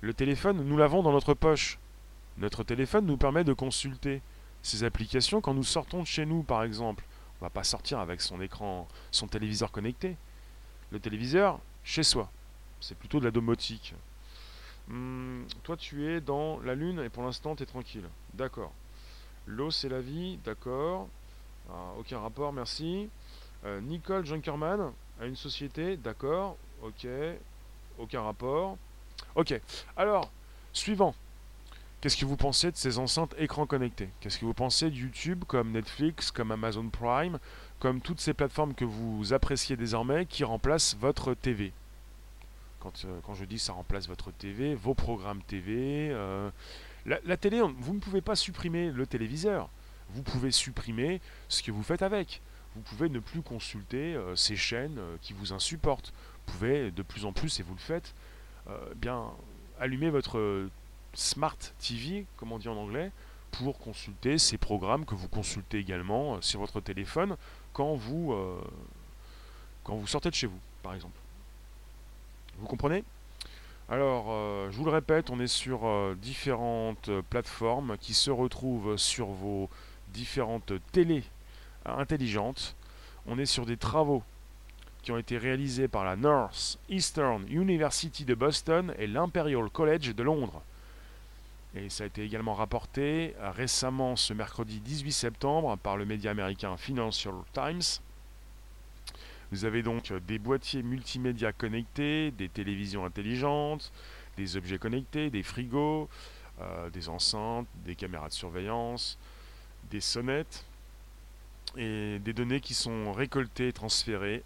Le 0.01 0.15
téléphone, 0.15 0.65
nous 0.65 0.77
l'avons 0.77 1.03
dans 1.03 1.13
notre 1.13 1.35
poche. 1.35 1.79
Notre 2.39 2.65
téléphone 2.65 3.07
nous 3.07 3.17
permet 3.17 3.45
de 3.45 3.53
consulter 3.53 4.23
ces 4.63 4.85
applications 4.85 5.41
quand 5.41 5.55
nous 5.55 5.63
sortons 5.63 6.01
de 6.01 6.07
chez 6.07 6.27
nous, 6.27 6.43
par 6.43 6.65
exemple. 6.65 7.05
On 7.41 7.45
va 7.45 7.51
pas 7.51 7.65
sortir 7.65 7.99
avec 7.99 8.21
son 8.21 8.41
écran, 8.41 8.89
son 9.11 9.29
téléviseur 9.29 9.71
connecté. 9.71 10.17
Le 10.91 10.99
téléviseur, 10.99 11.61
chez 11.85 12.03
soi. 12.03 12.31
C'est 12.81 12.97
plutôt 12.97 13.21
de 13.21 13.25
la 13.25 13.31
domotique. 13.31 13.95
Hmm, 14.89 15.45
toi, 15.63 15.77
tu 15.77 16.09
es 16.09 16.21
dans 16.21 16.61
la 16.61 16.75
Lune 16.75 17.01
et 17.01 17.09
pour 17.09 17.23
l'instant, 17.23 17.55
tu 17.55 17.63
es 17.63 17.67
tranquille. 17.67 18.09
D'accord. 18.35 18.73
L'eau, 19.47 19.71
c'est 19.71 19.89
la 19.89 20.01
vie, 20.01 20.39
d'accord. 20.45 21.09
Ah, 21.71 21.93
aucun 21.99 22.19
rapport, 22.19 22.53
merci. 22.53 23.09
Euh, 23.65 23.81
Nicole 23.81 24.27
Junkerman 24.27 24.93
a 25.21 25.27
une 25.27 25.37
société, 25.37 25.97
d'accord, 25.97 26.57
ok, 26.83 27.07
aucun 27.99 28.23
rapport. 28.23 28.77
Ok, 29.35 29.59
alors, 29.97 30.31
suivant. 30.73 31.15
Qu'est-ce 32.01 32.17
que 32.17 32.25
vous 32.25 32.37
pensez 32.37 32.73
de 32.73 32.77
ces 32.77 32.99
enceintes 32.99 33.35
écran 33.39 33.65
connectés 33.65 34.09
Qu'est-ce 34.21 34.39
que 34.39 34.45
vous 34.45 34.55
pensez 34.55 34.91
de 34.91 34.97
YouTube 34.97 35.45
comme 35.47 35.71
Netflix, 35.71 36.33
comme 36.33 36.51
Amazon 36.51 36.89
Prime, 36.89 37.39
comme 37.79 38.01
toutes 38.01 38.21
ces 38.21 38.35
plateformes 38.35 38.75
que 38.75 38.85
vous 38.85 39.33
appréciez 39.33 39.77
désormais 39.77 40.27
qui 40.27 40.43
remplacent 40.43 40.97
votre 40.97 41.35
TV 41.35 41.73
Quand, 42.81 43.07
quand 43.25 43.35
je 43.35 43.45
dis 43.45 43.61
ça 43.61 43.73
remplace 43.73 44.09
votre 44.09 44.33
TV, 44.33 44.75
vos 44.75 44.95
programmes 44.95 45.43
TV. 45.43 46.09
La, 47.07 47.19
la, 47.25 47.37
télé, 47.37 47.61
vous 47.61 47.95
ne 47.95 48.01
pouvez 48.01 48.21
pas 48.21 48.35
supprimer 48.35 48.91
le 48.91 49.07
téléviseur. 49.07 49.69
Vous 50.15 50.23
pouvez 50.23 50.51
supprimer 50.51 51.21
ce 51.49 51.63
que 51.63 51.71
vous 51.71 51.83
faites 51.83 52.03
avec. 52.03 52.41
Vous 52.75 52.83
pouvez 52.83 53.09
ne 53.09 53.19
plus 53.19 53.43
consulter 53.43 54.19
ces 54.35 54.57
chaînes 54.57 54.99
qui 55.21 55.35
vous 55.35 55.53
insupportent. 55.53 56.13
Vous 56.47 56.53
pouvez 56.53 56.91
de 56.91 57.03
plus 57.03 57.27
en 57.27 57.33
plus, 57.33 57.61
et 57.61 57.63
vous 57.63 57.75
le 57.75 57.81
faites, 57.81 58.15
bien 58.97 59.27
allumer 59.79 60.09
votre 60.09 60.69
Smart 61.15 61.57
TV, 61.79 62.25
comme 62.37 62.53
on 62.53 62.59
dit 62.59 62.69
en 62.69 62.77
anglais, 62.77 63.11
pour 63.51 63.79
consulter 63.79 64.39
ces 64.39 64.57
programmes 64.57 65.05
que 65.05 65.15
vous 65.15 65.29
consultez 65.29 65.79
également 65.79 66.35
euh, 66.35 66.41
sur 66.41 66.61
votre 66.61 66.81
téléphone 66.81 67.37
quand 67.73 67.95
vous, 67.95 68.33
euh, 68.33 68.61
quand 69.85 69.95
vous 69.95 70.07
sortez 70.07 70.31
de 70.31 70.35
chez 70.35 70.47
vous, 70.47 70.59
par 70.83 70.95
exemple. 70.95 71.19
Vous 72.59 72.67
comprenez? 72.67 73.05
Alors, 73.89 74.27
euh, 74.29 74.71
je 74.71 74.77
vous 74.77 74.85
le 74.85 74.91
répète, 74.91 75.29
on 75.29 75.39
est 75.39 75.47
sur 75.47 75.81
différentes 76.17 77.11
plateformes 77.29 77.99
qui 77.99 78.15
se 78.15 78.31
retrouvent 78.31 78.97
sur 78.97 79.27
vos 79.27 79.69
différentes 80.13 80.73
télés 80.93 81.25
intelligentes. 81.85 82.77
On 83.27 83.39
est 83.39 83.47
sur 83.47 83.67
des 83.67 83.77
travaux 83.77 84.23
qui 85.03 85.11
ont 85.11 85.19
été 85.19 85.37
réalisés 85.37 85.89
par 85.89 86.05
la 86.05 86.17
North 86.17 86.79
Eastern 86.89 87.45
University 87.49 88.25
de 88.25 88.35
Boston 88.35 88.95
et 88.99 89.07
l'Imperial 89.07 89.69
College 89.71 90.15
de 90.15 90.23
Londres. 90.23 90.63
Et 91.75 91.89
ça 91.89 92.05
a 92.05 92.07
été 92.07 92.23
également 92.23 92.55
rapporté 92.55 93.35
euh, 93.41 93.51
récemment 93.51 94.15
ce 94.15 94.35
mercredi 94.35 94.81
18 94.81 95.13
septembre 95.13 95.77
par 95.79 95.97
le 95.97 96.05
média 96.05 96.31
américain 96.31 96.77
Financial 96.77 97.35
Times. 97.53 98.01
Vous 99.51 99.65
avez 99.65 99.83
donc 99.83 100.13
des 100.27 100.39
boîtiers 100.39 100.83
multimédia 100.83 101.53
connectés, 101.53 102.31
des 102.31 102.49
télévisions 102.49 103.05
intelligentes, 103.05 103.91
des 104.37 104.57
objets 104.57 104.79
connectés, 104.79 105.31
des 105.31 105.43
frigos, 105.43 106.09
euh, 106.61 106.91
des 106.91 107.09
enceintes, 107.09 107.67
des 107.85 107.95
caméras 107.95 108.29
de 108.29 108.35
surveillance, 108.35 109.19
des 109.91 110.01
sonnettes 110.01 110.65
et 111.77 112.19
des 112.19 112.33
données 112.33 112.61
qui 112.61 112.75
sont 112.75 113.13
récoltées 113.13 113.69
et 113.69 113.73
transférées 113.73 114.43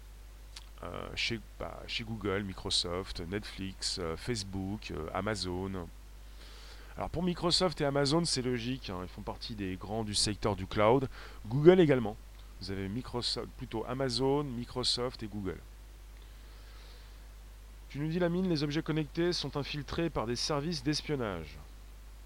euh, 0.83 1.09
chez, 1.15 1.39
bah, 1.59 1.81
chez, 1.87 2.03
Google, 2.03 2.43
Microsoft, 2.43 3.21
Netflix, 3.21 3.99
Facebook, 4.17 4.93
Amazon, 5.13 5.87
alors 6.97 7.11
pour 7.11 7.21
Microsoft 7.21 7.79
et 7.79 7.85
Amazon, 7.85 8.25
c'est 8.25 8.41
logique, 8.41 8.89
hein, 8.89 8.97
ils 9.03 9.07
font 9.07 9.21
partie 9.21 9.53
des 9.53 9.75
grands 9.75 10.03
du 10.03 10.15
secteur 10.15 10.55
du 10.55 10.65
cloud. 10.65 11.07
Google 11.45 11.79
également. 11.79 12.17
Vous 12.59 12.71
avez 12.71 12.89
Microsoft, 12.89 13.47
plutôt 13.57 13.85
Amazon, 13.87 14.43
Microsoft 14.43 15.21
et 15.21 15.27
Google. 15.27 15.59
Tu 17.89 17.99
nous 17.99 18.07
dis 18.07 18.17
la 18.17 18.29
mine, 18.29 18.49
les 18.49 18.63
objets 18.63 18.81
connectés 18.81 19.31
sont 19.31 19.57
infiltrés 19.57 20.09
par 20.09 20.25
des 20.25 20.35
services 20.35 20.83
d'espionnage. 20.83 21.57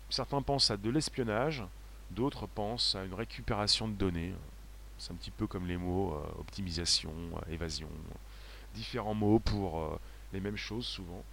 Certains 0.09 0.41
pensent 0.41 0.71
à 0.71 0.77
de 0.77 0.89
l'espionnage, 0.89 1.63
d'autres 2.11 2.47
pensent 2.47 2.95
à 2.95 3.03
une 3.03 3.13
récupération 3.13 3.87
de 3.87 3.93
données. 3.93 4.33
C'est 4.97 5.11
un 5.11 5.15
petit 5.15 5.31
peu 5.31 5.47
comme 5.47 5.67
les 5.67 5.77
mots 5.77 6.13
euh, 6.13 6.39
optimisation, 6.39 7.11
euh, 7.35 7.53
évasion. 7.53 7.87
Différents 8.75 9.13
mots 9.13 9.39
pour 9.39 9.79
euh, 9.79 9.99
les 10.33 10.39
mêmes 10.39 10.57
choses 10.57 10.85
souvent. 10.85 11.23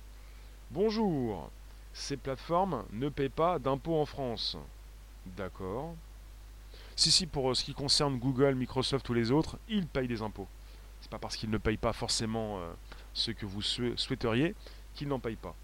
Bonjour 0.70 1.50
ces 1.94 2.16
plateformes 2.16 2.84
ne 2.92 3.08
paient 3.08 3.28
pas 3.28 3.58
d'impôts 3.58 4.00
en 4.00 4.06
France. 4.06 4.56
D'accord. 5.26 5.96
Si, 6.94 7.10
si, 7.10 7.26
pour 7.26 7.56
ce 7.56 7.64
qui 7.64 7.74
concerne 7.74 8.18
Google, 8.18 8.54
Microsoft 8.54 9.08
ou 9.08 9.14
les 9.14 9.32
autres, 9.32 9.58
ils 9.68 9.86
payent 9.86 10.06
des 10.06 10.22
impôts. 10.22 10.46
C'est 11.00 11.10
pas 11.10 11.18
parce 11.18 11.36
qu'ils 11.36 11.50
ne 11.50 11.58
payent 11.58 11.76
pas 11.76 11.92
forcément 11.92 12.60
ce 13.14 13.32
que 13.32 13.46
vous 13.46 13.62
souhaiteriez 13.62 14.54
qu'ils 14.94 15.08
n'en 15.08 15.18
payent 15.18 15.36
pas. 15.36 15.54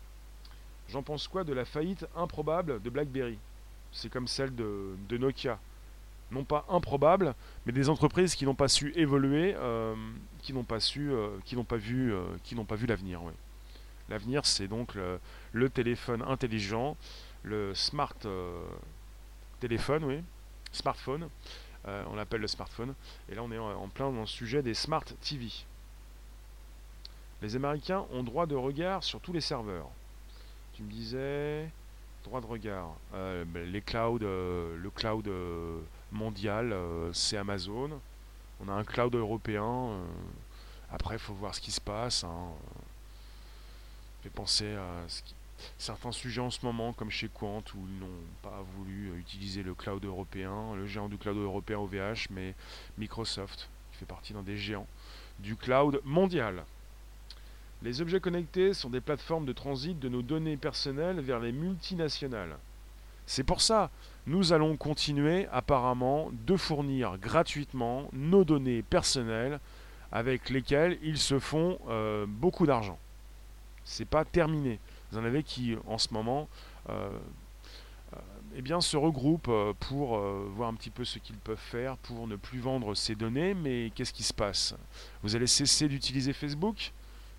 J'en 0.89 1.03
pense 1.03 1.29
quoi 1.29 1.45
de 1.45 1.53
la 1.53 1.65
faillite 1.65 2.07
improbable 2.17 2.83
de 2.83 2.91
BlackBerry? 2.91 3.39
C'est 3.95 4.11
comme 4.11 4.29
celle 4.29 4.55
de, 4.55 4.97
Nokia. 5.11 5.59
Non 6.31 6.45
pas 6.45 6.67
improbable, 6.69 7.35
mais 7.65 7.73
des 7.73 7.89
entreprises 7.89 8.35
qui 8.35 8.45
n'ont 8.45 8.55
pas 8.55 8.69
su 8.69 8.93
évoluer, 8.97 9.55
euh, 9.57 9.95
qui 10.43 10.53
n'ont 10.53 10.65
pas 10.65 10.81
su, 10.81 11.11
qui 11.45 11.55
n'ont 11.55 11.65
pas 11.65 11.77
vu, 11.77 12.13
qui 12.43 12.55
n'ont 12.55 12.65
pas 12.65 12.77
vu 12.77 12.87
l'avenir. 12.87 13.21
L'avenir, 14.09 14.45
c'est 14.45 14.69
donc 14.69 14.95
le, 15.53 15.71
téléphone 15.71 16.23
intelligent, 16.23 16.97
le 17.43 17.75
smart 17.75 18.15
euh, 18.27 18.63
téléphone, 19.61 20.05
oui, 20.05 20.21
smartphone. 20.73 21.29
Euh, 21.87 22.05
on 22.11 22.17
l'appelle 22.17 22.41
le 22.41 22.49
smartphone. 22.49 22.95
Et 23.29 23.35
là, 23.35 23.43
on 23.43 23.51
est 23.51 23.59
en, 23.59 23.89
plein 23.89 24.11
dans 24.11 24.21
le 24.21 24.27
sujet 24.27 24.63
des 24.63 24.75
smart 24.75 25.05
TV. 25.23 25.49
Les 27.43 27.57
Américains 27.57 28.05
ont 28.13 28.23
droit 28.23 28.47
de 28.47 28.55
regard 28.55 29.03
sur 29.03 29.21
tous 29.21 29.33
les 29.33 29.41
serveurs. 29.41 29.89
Tu 30.75 30.83
me 30.83 30.91
disais 30.91 31.71
droit 32.25 32.41
de 32.41 32.47
regard. 32.47 32.91
Euh, 33.15 33.45
ben, 33.47 33.71
les 33.71 33.81
clouds, 33.81 34.19
le 34.19 34.91
cloud 34.95 35.29
mondial, 36.13 36.75
c'est 37.13 37.37
Amazon. 37.37 37.91
On 38.61 38.69
a 38.69 38.73
un 38.73 38.85
cloud 38.85 39.15
européen. 39.15 39.91
après, 40.93 41.17
il 41.17 41.21
faut 41.21 41.35
voir 41.35 41.55
ce 41.55 41.61
qui 41.61 41.71
se 41.71 41.81
passe. 41.81 42.25
Hein 42.25 42.53
fait 44.25 44.31
penser 44.31 44.75
à 44.75 45.07
certains 45.77 46.13
sujets 46.13 46.41
en 46.41 46.51
ce 46.51 46.65
moment, 46.65 46.95
comme 46.95 47.11
chez 47.11 47.29
Quant, 47.29 47.63
où 47.75 47.79
ils 47.87 47.99
n'ont 47.99 48.25
pas 48.43 48.65
voulu 48.77 49.11
euh, 49.11 49.19
utiliser 49.19 49.63
le 49.63 49.75
cloud 49.75 50.03
européen, 50.03 50.75
le 50.75 50.87
géant 50.87 51.11
du 51.11 51.19
cloud 51.19 51.37
européen 51.37 51.79
OVH, 51.79 52.29
mais 52.31 52.55
Microsoft, 52.97 53.69
qui 53.93 53.99
fait 53.99 54.07
partie 54.07 54.33
d'un 54.33 54.43
des 54.43 54.57
géants 54.57 54.87
du 55.41 55.57
cloud 55.57 56.01
mondial. 56.05 56.65
Les 57.83 58.01
objets 58.01 58.21
connectés 58.21 58.73
sont 58.73 58.91
des 58.91 59.01
plateformes 59.01 59.45
de 59.45 59.53
transit 59.53 59.99
de 59.99 60.09
nos 60.09 60.23
données 60.23 60.57
personnelles 60.57 61.21
vers 61.21 61.41
les 61.41 61.53
multinationales. 61.53 62.57
C'est 63.27 63.45
pour 63.45 63.61
ça, 63.61 63.91
nous 64.27 64.53
allons 64.53 64.77
continuer 64.77 65.47
apparemment 65.53 66.31
de 66.47 66.57
fournir 66.57 67.19
gratuitement 67.19 68.09
nos 68.13 68.45
données 68.45 68.83
personnelles 68.83 69.61
avec 70.13 70.51
lesquelles 70.51 70.99
ils 71.03 71.19
se 71.19 71.39
font 71.39 71.79
euh, 71.89 72.27
beaucoup 72.29 72.67
d'argent 72.67 72.99
c'est 73.85 74.07
pas 74.07 74.25
terminé. 74.25 74.81
Vous 75.11 75.19
en 75.19 75.25
avez 75.25 75.43
qui, 75.43 75.77
en 75.87 75.99
ce 75.99 76.13
moment, 76.13 76.49
euh, 76.89 77.11
euh, 78.15 78.19
eh 78.57 78.63
bien, 78.63 78.81
se 78.81 78.97
regroupent 78.97 79.51
pour 79.81 80.19
voir 80.19 80.69
un 80.69 80.75
petit 80.75 80.91
peu 80.91 81.05
ce 81.05 81.19
qu'ils 81.19 81.37
peuvent 81.37 81.57
faire 81.57 81.97
pour 81.99 82.27
ne 82.27 82.37
plus 82.37 82.59
vendre 82.59 82.95
ces 82.95 83.15
données. 83.15 83.55
Mais 83.55 83.93
qu'est-ce 83.95 84.13
qui 84.13 84.23
se 84.23 84.35
passe? 84.35 84.75
Vous 85.23 85.37
allez 85.37 85.47
cesser 85.47 85.89
d'utiliser 85.89 86.33
Facebook? 86.33 86.93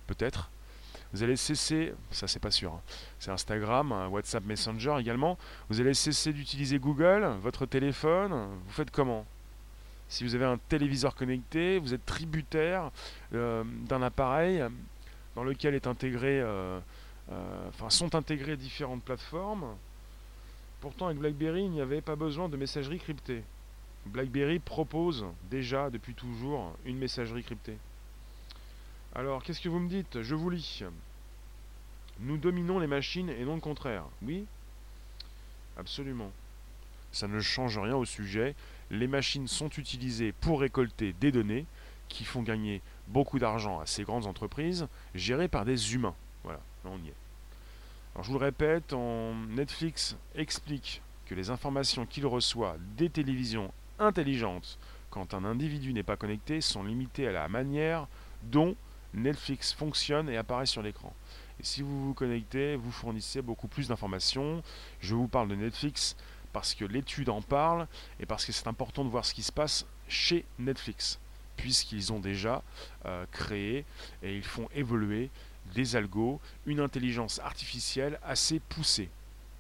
Peut-être. 0.07 0.49
Vous 1.13 1.23
allez 1.23 1.37
cesser, 1.37 1.93
ça 2.11 2.27
c'est 2.27 2.39
pas 2.39 2.51
sûr, 2.51 2.73
hein. 2.73 2.81
c'est 3.19 3.31
Instagram, 3.31 4.09
WhatsApp 4.11 4.43
Messenger 4.43 4.97
également. 4.99 5.37
Vous 5.69 5.79
allez 5.79 5.93
cesser 5.93 6.33
d'utiliser 6.33 6.77
Google, 6.77 7.25
votre 7.41 7.65
téléphone. 7.65 8.33
Vous 8.65 8.71
faites 8.71 8.91
comment? 8.91 9.25
Si 10.09 10.23
vous 10.23 10.35
avez 10.35 10.45
un 10.45 10.57
téléviseur 10.57 11.15
connecté, 11.15 11.79
vous 11.79 11.93
êtes 11.93 12.05
tributaire 12.05 12.91
d'un 13.31 14.01
appareil 14.01 14.63
dans 15.35 15.43
lequel 15.43 15.75
est 15.75 15.87
intégré, 15.87 16.39
euh, 16.41 16.79
euh, 17.31 17.69
enfin, 17.69 17.89
sont 17.89 18.15
intégrées 18.15 18.57
différentes 18.57 19.03
plateformes. 19.03 19.65
Pourtant, 20.81 21.07
avec 21.07 21.17
BlackBerry, 21.17 21.63
il 21.63 21.71
n'y 21.71 21.81
avait 21.81 22.01
pas 22.01 22.15
besoin 22.15 22.49
de 22.49 22.57
messagerie 22.57 22.99
cryptée. 22.99 23.43
BlackBerry 24.05 24.59
propose 24.59 25.25
déjà 25.49 25.89
depuis 25.89 26.13
toujours 26.13 26.75
une 26.85 26.97
messagerie 26.97 27.43
cryptée. 27.43 27.77
Alors, 29.17 29.41
qu'est-ce 29.43 29.61
que 29.61 29.69
vous 29.69 29.79
me 29.79 29.87
dites? 29.87 30.21
Je 30.21 30.35
vous 30.35 30.49
lis. 30.49 30.83
Nous 32.19 32.37
dominons 32.37 32.79
les 32.79 32.87
machines 32.87 33.29
et 33.29 33.45
non 33.45 33.55
le 33.55 33.61
contraire. 33.61 34.03
Oui? 34.21 34.45
Absolument. 35.77 36.31
Ça 37.13 37.29
ne 37.29 37.39
change 37.39 37.77
rien 37.77 37.95
au 37.95 38.03
sujet. 38.03 38.55
Les 38.91 39.07
machines 39.07 39.47
sont 39.47 39.69
utilisées 39.69 40.33
pour 40.33 40.59
récolter 40.59 41.13
des 41.13 41.31
données 41.31 41.65
qui 42.09 42.25
font 42.25 42.43
gagner 42.43 42.81
beaucoup 43.07 43.39
d'argent 43.39 43.79
à 43.79 43.85
ces 43.85 44.03
grandes 44.03 44.25
entreprises 44.25 44.87
gérées 45.15 45.47
par 45.47 45.63
des 45.63 45.93
humains. 45.93 46.15
Voilà, 46.43 46.59
là 46.83 46.91
on 46.93 46.97
y 46.97 47.07
est. 47.07 47.13
Alors 48.13 48.25
je 48.25 48.31
vous 48.31 48.37
le 48.37 48.45
répète, 48.45 48.93
Netflix 49.49 50.15
explique 50.35 51.01
que 51.25 51.35
les 51.35 51.49
informations 51.49 52.05
qu'il 52.05 52.25
reçoit 52.25 52.75
des 52.97 53.09
télévisions 53.09 53.73
intelligentes 53.97 54.77
quand 55.09 55.33
un 55.33 55.45
individu 55.45 55.93
n'est 55.93 56.03
pas 56.03 56.17
connecté 56.17 56.61
sont 56.61 56.83
limitées 56.83 57.27
à 57.27 57.31
la 57.31 57.47
manière 57.47 58.07
dont 58.43 58.75
Netflix 59.15 59.73
fonctionne 59.73 60.29
et 60.29 60.37
apparaît 60.37 60.65
sur 60.65 60.81
l'écran. 60.81 61.13
Et 61.59 61.63
si 61.63 61.81
vous 61.81 62.07
vous 62.07 62.13
connectez, 62.13 62.75
vous 62.75 62.91
fournissez 62.91 63.41
beaucoup 63.41 63.67
plus 63.67 63.87
d'informations. 63.87 64.61
Je 64.99 65.15
vous 65.15 65.27
parle 65.27 65.49
de 65.49 65.55
Netflix 65.55 66.15
parce 66.53 66.73
que 66.73 66.85
l'étude 66.85 67.29
en 67.29 67.41
parle 67.41 67.87
et 68.19 68.25
parce 68.25 68.45
que 68.45 68.51
c'est 68.51 68.67
important 68.67 69.03
de 69.03 69.09
voir 69.09 69.25
ce 69.25 69.33
qui 69.33 69.43
se 69.43 69.51
passe 69.51 69.85
chez 70.07 70.45
Netflix 70.59 71.19
puisqu'ils 71.57 72.11
ont 72.11 72.19
déjà 72.19 72.63
euh, 73.05 73.25
créé 73.31 73.85
et 74.21 74.35
ils 74.35 74.43
font 74.43 74.67
évoluer 74.75 75.29
des 75.73 75.95
algos, 75.95 76.39
une 76.65 76.79
intelligence 76.79 77.39
artificielle 77.39 78.19
assez 78.23 78.59
poussée 78.59 79.09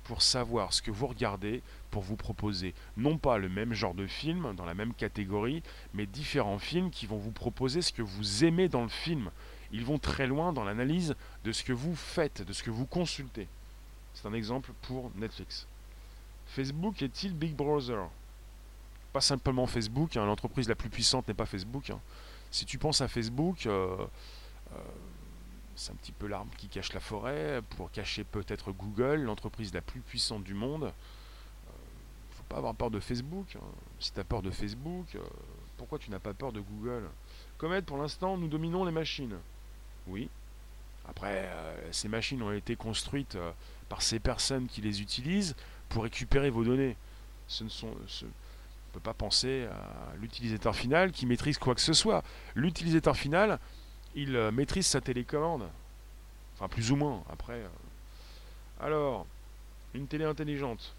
pour 0.05 0.21
savoir 0.21 0.71
ce 0.71 0.81
que 0.81 0.91
vous 0.91 1.07
regardez, 1.07 1.61
pour 1.91 2.03
vous 2.03 2.15
proposer 2.15 2.73
non 2.95 3.17
pas 3.17 3.37
le 3.37 3.49
même 3.49 3.73
genre 3.73 3.93
de 3.93 4.07
film 4.07 4.53
dans 4.55 4.65
la 4.65 4.73
même 4.73 4.93
catégorie, 4.93 5.61
mais 5.93 6.05
différents 6.05 6.59
films 6.59 6.91
qui 6.91 7.05
vont 7.05 7.17
vous 7.17 7.31
proposer 7.31 7.81
ce 7.81 7.91
que 7.91 8.01
vous 8.01 8.45
aimez 8.45 8.69
dans 8.69 8.83
le 8.83 8.89
film. 8.89 9.29
Ils 9.71 9.83
vont 9.83 9.97
très 9.97 10.27
loin 10.27 10.53
dans 10.53 10.63
l'analyse 10.63 11.15
de 11.43 11.51
ce 11.51 11.63
que 11.63 11.73
vous 11.73 11.95
faites, 11.95 12.43
de 12.43 12.53
ce 12.53 12.63
que 12.63 12.69
vous 12.69 12.85
consultez. 12.85 13.47
C'est 14.13 14.27
un 14.27 14.33
exemple 14.33 14.71
pour 14.83 15.11
Netflix. 15.15 15.67
Facebook 16.47 17.01
est-il 17.01 17.33
Big 17.33 17.55
Brother? 17.55 18.07
Pas 19.11 19.21
simplement 19.21 19.65
Facebook, 19.65 20.15
hein, 20.15 20.25
l'entreprise 20.25 20.69
la 20.69 20.75
plus 20.75 20.89
puissante 20.89 21.27
n'est 21.27 21.33
pas 21.33 21.45
Facebook. 21.45 21.89
Hein. 21.89 21.99
Si 22.51 22.65
tu 22.65 22.77
penses 22.77 23.01
à 23.01 23.07
Facebook, 23.07 23.65
euh, 23.65 23.97
euh, 24.71 24.77
c'est 25.75 25.91
un 25.91 25.95
petit 25.95 26.11
peu 26.11 26.27
l'arme 26.27 26.49
qui 26.57 26.67
cache 26.67 26.93
la 26.93 26.99
forêt, 26.99 27.61
pour 27.71 27.91
cacher 27.91 28.23
peut-être 28.23 28.71
Google, 28.71 29.21
l'entreprise 29.21 29.73
la 29.73 29.81
plus 29.81 30.01
puissante 30.01 30.43
du 30.43 30.53
monde. 30.53 30.83
Il 30.83 31.69
euh, 31.69 31.71
ne 32.31 32.35
faut 32.35 32.43
pas 32.49 32.57
avoir 32.57 32.75
peur 32.75 32.91
de 32.91 32.99
Facebook. 32.99 33.55
Hein. 33.55 33.65
Si 33.99 34.11
tu 34.13 34.19
as 34.19 34.23
peur 34.23 34.41
de 34.41 34.51
Facebook, 34.51 35.17
pourquoi 35.77 35.99
tu 35.99 36.09
n'as 36.11 36.19
pas 36.19 36.33
peur 36.33 36.51
de 36.51 36.61
Google? 36.61 37.03
Comet, 37.57 37.81
pour 37.81 37.97
l'instant, 37.97 38.37
nous 38.37 38.47
dominons 38.47 38.85
les 38.85 38.91
machines. 38.91 39.37
Oui. 40.07 40.29
Après, 41.07 41.49
ces 41.91 42.07
machines 42.07 42.41
ont 42.41 42.51
été 42.51 42.75
construites 42.75 43.37
par 43.89 44.01
ces 44.01 44.19
personnes 44.19 44.67
qui 44.67 44.81
les 44.81 45.01
utilisent 45.01 45.55
pour 45.89 46.03
récupérer 46.03 46.49
vos 46.49 46.63
données. 46.63 46.95
On 47.61 47.65
ne 47.65 48.29
peut 48.93 48.99
pas 48.99 49.13
penser 49.13 49.65
à 49.65 50.15
l'utilisateur 50.15 50.75
final 50.75 51.11
qui 51.11 51.25
maîtrise 51.25 51.57
quoi 51.57 51.75
que 51.75 51.81
ce 51.81 51.93
soit. 51.93 52.23
L'utilisateur 52.55 53.15
final, 53.15 53.59
il 54.15 54.35
euh, 54.35 54.51
maîtrise 54.51 54.87
sa 54.87 55.01
télécommande. 55.01 55.69
Enfin, 56.55 56.67
plus 56.67 56.91
ou 56.91 56.95
moins. 56.95 57.23
Après. 57.29 57.53
Euh. 57.53 57.67
Alors, 58.79 59.25
une 59.93 60.07
télé 60.07 60.25
intelligente. 60.25 60.93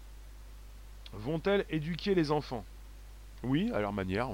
Vont-elles 1.13 1.65
éduquer 1.69 2.15
les 2.15 2.31
enfants? 2.31 2.63
Oui, 3.43 3.71
à 3.73 3.79
leur 3.79 3.93
manière. 3.93 4.29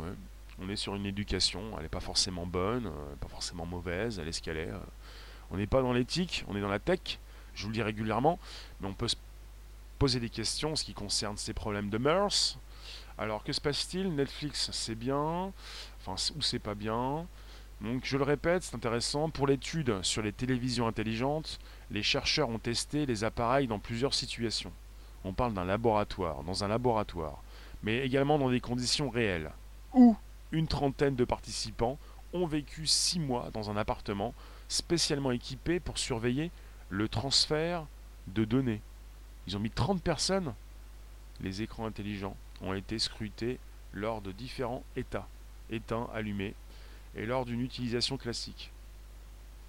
On 0.59 0.69
est 0.69 0.75
sur 0.75 0.95
une 0.95 1.05
éducation. 1.05 1.61
Elle 1.75 1.83
n'est 1.83 1.89
pas 1.89 1.99
forcément 1.99 2.45
bonne, 2.45 2.87
euh, 2.87 3.15
pas 3.19 3.27
forcément 3.27 3.65
mauvaise. 3.65 4.19
Elle 4.19 4.27
est 4.27 4.33
ce 4.33 4.41
qu'elle 4.41 4.57
est. 4.57 4.69
On 5.51 5.57
n'est 5.57 5.67
pas 5.67 5.81
dans 5.81 5.93
l'éthique, 5.93 6.43
on 6.47 6.55
est 6.55 6.61
dans 6.61 6.69
la 6.69 6.79
tech. 6.79 7.19
Je 7.55 7.63
vous 7.63 7.69
le 7.69 7.75
dis 7.75 7.83
régulièrement. 7.83 8.39
Mais 8.81 8.87
on 8.87 8.93
peut 8.93 9.07
se 9.07 9.15
poser 9.99 10.19
des 10.19 10.29
questions 10.29 10.73
en 10.73 10.75
ce 10.75 10.83
qui 10.83 10.93
concerne 10.93 11.37
ces 11.37 11.53
problèmes 11.53 11.89
de 11.89 11.97
mœurs. 11.97 12.57
Alors 13.17 13.43
que 13.43 13.53
se 13.53 13.61
passe-t-il? 13.61 14.13
Netflix, 14.15 14.71
c'est 14.71 14.95
bien, 14.95 15.51
enfin 15.99 16.15
ou 16.35 16.41
c'est 16.41 16.59
pas 16.59 16.75
bien. 16.75 17.27
Donc 17.83 18.05
je 18.05 18.17
le 18.17 18.23
répète, 18.23 18.63
c'est 18.63 18.75
intéressant. 18.75 19.29
Pour 19.29 19.45
l'étude 19.45 20.01
sur 20.03 20.21
les 20.21 20.31
télévisions 20.31 20.87
intelligentes, 20.87 21.59
les 21.91 22.01
chercheurs 22.01 22.47
ont 22.47 22.57
testé 22.57 23.05
les 23.05 23.25
appareils 23.25 23.67
dans 23.67 23.79
plusieurs 23.79 24.13
situations. 24.13 24.71
On 25.25 25.33
parle 25.33 25.53
d'un 25.53 25.65
laboratoire, 25.65 26.43
dans 26.43 26.63
un 26.63 26.69
laboratoire, 26.69 27.43
mais 27.83 27.97
également 27.99 28.39
dans 28.39 28.49
des 28.49 28.61
conditions 28.61 29.09
réelles, 29.09 29.51
où 29.93 30.15
une 30.53 30.67
trentaine 30.67 31.15
de 31.15 31.25
participants 31.25 31.99
ont 32.31 32.45
vécu 32.45 32.87
six 32.87 33.19
mois 33.19 33.49
dans 33.53 33.69
un 33.69 33.75
appartement 33.75 34.33
spécialement 34.69 35.31
équipé 35.31 35.81
pour 35.81 35.97
surveiller 35.97 36.51
le 36.89 37.09
transfert 37.09 37.85
de 38.27 38.45
données. 38.45 38.81
Ils 39.47 39.57
ont 39.57 39.59
mis 39.59 39.69
30 39.69 40.01
personnes. 40.01 40.53
Les 41.41 41.61
écrans 41.61 41.85
intelligents 41.85 42.37
ont 42.61 42.73
été 42.73 42.97
scrutés 42.97 43.59
lors 43.91 44.21
de 44.21 44.31
différents 44.31 44.83
états, 44.95 45.27
éteints, 45.69 46.07
allumés, 46.13 46.55
et 47.15 47.25
lors 47.25 47.45
d'une 47.45 47.61
utilisation 47.61 48.17
classique. 48.17 48.71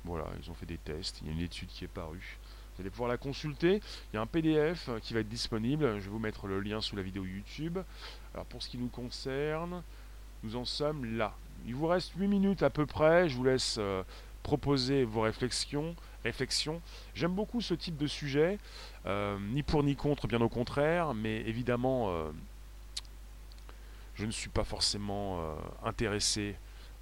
Voilà, 0.05 0.27
ils 0.43 0.51
ont 0.51 0.55
fait 0.55 0.67
des 0.67 0.79
tests, 0.79 1.21
il 1.23 1.29
y 1.29 1.31
a 1.31 1.33
une 1.33 1.41
étude 1.41 1.69
qui 1.69 1.85
est 1.85 1.89
parue. 1.89 2.39
Vous 2.77 2.83
allez 2.83 2.91
pouvoir 2.91 3.09
la 3.09 3.17
consulter. 3.17 3.81
Il 4.13 4.17
y 4.17 4.19
a 4.19 4.21
un 4.21 4.27
PDF 4.27 4.91
qui 5.03 5.15
va 5.15 5.21
être 5.21 5.29
disponible. 5.29 6.01
Je 6.01 6.05
vais 6.05 6.11
vous 6.11 6.19
mettre 6.19 6.49
le 6.49 6.61
lien 6.61 6.81
sous 6.81 6.97
la 6.97 7.03
vidéo 7.03 7.25
YouTube. 7.25 7.79
Alors 8.35 8.47
pour 8.47 8.63
ce 8.63 8.69
qui 8.69 8.79
nous 8.79 8.89
concerne, 8.89 9.83
nous 10.43 10.57
en 10.57 10.65
sommes 10.65 11.17
là. 11.17 11.35
Il 11.67 11.77
vous 11.77 11.87
reste 11.87 12.13
8 12.17 12.27
minutes 12.27 12.65
à 12.65 12.71
peu 12.71 12.85
près. 12.85 13.29
Je 13.29 13.37
vous 13.37 13.45
laisse 13.45 13.77
euh, 13.79 14.03
proposer 14.43 15.05
vos 15.05 15.21
réflexions. 15.21 15.95
J'aime 17.15 17.33
beaucoup 17.35 17.61
ce 17.61 17.75
type 17.75 17.99
de 17.99 18.07
sujet, 18.07 18.59
euh, 19.05 19.39
ni 19.53 19.63
pour 19.63 19.83
ni 19.83 19.95
contre, 19.95 20.27
bien 20.27 20.41
au 20.41 20.49
contraire, 20.49 21.13
mais 21.13 21.41
évidemment, 21.43 22.09
euh, 22.09 22.31
je 24.15 24.25
ne 24.25 24.31
suis 24.31 24.49
pas 24.49 24.65
forcément 24.65 25.41
euh, 25.41 25.55
intéressé 25.85 26.57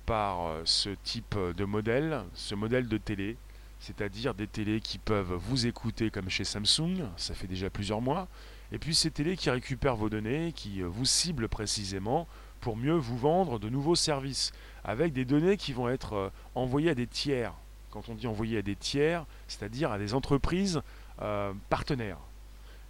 par 0.06 0.56
ce 0.64 0.90
type 1.04 1.36
de 1.56 1.64
modèle, 1.64 2.22
ce 2.34 2.54
modèle 2.54 2.88
de 2.88 2.98
télé, 2.98 3.36
c'est-à-dire 3.80 4.34
des 4.34 4.46
télés 4.46 4.80
qui 4.80 4.98
peuvent 4.98 5.34
vous 5.34 5.66
écouter 5.66 6.10
comme 6.10 6.28
chez 6.28 6.44
Samsung, 6.44 7.04
ça 7.16 7.34
fait 7.34 7.46
déjà 7.46 7.70
plusieurs 7.70 8.00
mois, 8.00 8.28
et 8.70 8.78
puis 8.78 8.94
ces 8.94 9.10
télés 9.10 9.36
qui 9.36 9.50
récupèrent 9.50 9.96
vos 9.96 10.08
données, 10.08 10.52
qui 10.52 10.82
vous 10.82 11.04
ciblent 11.04 11.48
précisément 11.48 12.26
pour 12.62 12.76
mieux 12.76 12.94
vous 12.94 13.18
vendre 13.18 13.58
de 13.58 13.68
nouveaux 13.68 13.96
services, 13.96 14.52
avec 14.84 15.12
des 15.12 15.26
données 15.26 15.58
qui 15.58 15.72
vont 15.72 15.88
être 15.88 16.14
euh, 16.14 16.30
envoyées 16.54 16.90
à 16.90 16.94
des 16.94 17.08
tiers. 17.08 17.52
Quand 17.90 18.08
on 18.08 18.14
dit 18.14 18.26
envoyées 18.26 18.58
à 18.58 18.62
des 18.62 18.76
tiers, 18.76 19.26
c'est-à-dire 19.48 19.92
à 19.92 19.98
des 19.98 20.14
entreprises 20.14 20.80
euh, 21.20 21.52
partenaires. 21.68 22.18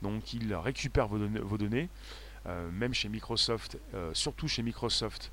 Donc 0.02 0.34
ils 0.34 0.54
récupèrent 0.54 1.08
vos 1.08 1.58
données, 1.58 1.88
euh, 2.46 2.70
même 2.70 2.92
chez 2.92 3.08
Microsoft, 3.08 3.78
surtout 4.12 4.46
chez 4.46 4.62
Microsoft 4.62 5.32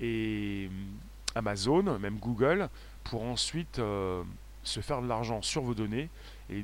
et 0.00 0.70
Amazon, 1.34 1.98
même 1.98 2.18
Google, 2.18 2.68
pour 3.04 3.22
ensuite 3.22 3.76
se 3.76 4.80
faire 4.80 5.02
de 5.02 5.06
l'argent 5.08 5.42
sur 5.42 5.62
vos 5.62 5.74
données 5.74 6.08
et 6.50 6.62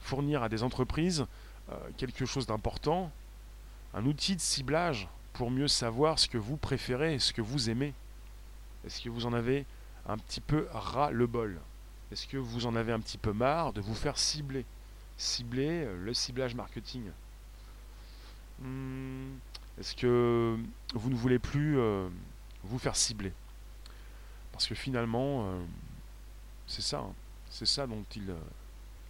fournir 0.00 0.42
à 0.42 0.48
des 0.48 0.62
entreprises 0.62 1.26
quelque 1.96 2.26
chose 2.26 2.46
d'important, 2.46 3.10
un 3.94 4.04
outil 4.06 4.36
de 4.36 4.40
ciblage 4.40 5.08
pour 5.32 5.50
mieux 5.50 5.68
savoir 5.68 6.18
ce 6.18 6.28
que 6.28 6.38
vous 6.38 6.56
préférez, 6.56 7.18
ce 7.18 7.32
que 7.32 7.42
vous 7.42 7.70
aimez. 7.70 7.94
Est-ce 8.86 9.00
que 9.00 9.08
vous 9.08 9.26
en 9.26 9.32
avez 9.32 9.64
un 10.06 10.18
petit 10.18 10.40
peu 10.40 10.66
ras 10.72 11.10
le 11.10 11.26
bol 11.26 11.60
Est-ce 12.10 12.26
que 12.26 12.36
vous 12.36 12.66
en 12.66 12.74
avez 12.74 12.92
un 12.92 13.00
petit 13.00 13.18
peu 13.18 13.32
marre 13.32 13.72
de 13.72 13.80
vous 13.80 13.94
faire 13.94 14.18
cibler? 14.18 14.64
Cibler 15.16 15.84
euh, 15.84 16.04
le 16.04 16.14
ciblage 16.14 16.54
marketing. 16.54 17.04
Hmm, 18.60 19.34
Est-ce 19.78 19.94
que 19.94 20.56
vous 20.94 21.10
ne 21.10 21.14
voulez 21.14 21.38
plus 21.38 21.78
euh, 21.78 22.08
vous 22.64 22.78
faire 22.78 22.96
cibler 22.96 23.32
Parce 24.52 24.66
que 24.66 24.74
finalement, 24.74 25.46
euh, 25.46 25.64
c'est 26.66 26.82
ça. 26.82 26.98
Hein. 26.98 27.12
c'est 27.50 27.66
ça 27.66 27.86
dont 27.86 28.04
il. 28.16 28.32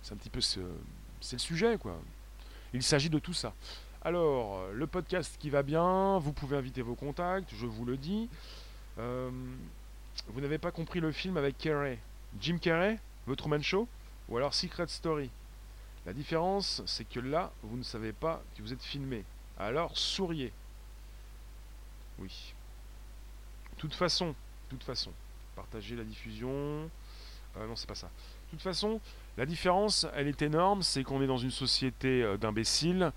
c'est 0.03 0.15
un 0.15 0.17
petit 0.17 0.31
peu. 0.31 0.41
c'est 0.41 0.61
le 1.33 1.39
sujet, 1.39 1.77
quoi. 1.79 1.99
Il 2.75 2.83
s'agit 2.83 3.11
de 3.11 3.19
tout 3.19 3.35
ça. 3.35 3.53
Alors, 4.05 4.57
euh, 4.57 4.73
le 4.73 4.87
podcast 4.87 5.37
qui 5.39 5.49
va 5.51 5.63
bien, 5.63 6.19
vous 6.19 6.33
pouvez 6.33 6.57
inviter 6.57 6.83
vos 6.83 6.95
contacts, 6.95 7.55
je 7.55 7.67
vous 7.67 7.85
le 7.85 7.97
dis. 7.97 8.29
Euh, 8.99 9.31
vous 10.29 10.41
n'avez 10.41 10.59
pas 10.59 10.73
compris 10.73 10.99
le 10.99 11.13
film 11.13 11.37
avec 11.37 11.57
Carrey. 11.59 11.99
Jim 12.41 12.59
Carrey, 12.59 12.99
The 13.29 13.37
Truman 13.37 13.63
Show, 13.63 13.87
ou 14.29 14.37
alors 14.37 14.55
Secret 14.55 14.89
Story. 14.89 15.31
La 16.05 16.13
différence, 16.13 16.83
c'est 16.87 17.09
que 17.09 17.21
là, 17.21 17.53
vous 17.63 17.77
ne 17.77 17.85
savez 17.85 18.13
pas 18.13 18.43
que 18.57 18.63
vous 18.63 18.73
êtes 18.73 18.83
filmé. 18.83 19.23
Alors, 19.59 19.97
souriez. 19.97 20.53
Oui. 22.19 22.52
Toute 23.83 23.95
façon, 23.95 24.35
toute 24.71 24.85
façon. 24.85 25.11
Partagez 25.55 25.95
la 25.95 26.05
diffusion. 26.05 26.89
Euh, 27.59 27.67
non, 27.67 27.77
c'est 27.77 27.87
pas 27.87 27.95
ça. 27.95 28.07
De 28.07 28.57
toute 28.57 28.63
façon, 28.63 28.99
la 29.37 29.45
différence, 29.45 30.07
elle 30.15 30.29
est 30.29 30.41
énorme. 30.41 30.83
C'est 30.83 31.03
qu'on 31.03 31.21
est 31.21 31.27
dans 31.27 31.37
une 31.37 31.51
société 31.51 32.25
d'imbéciles 32.39 33.13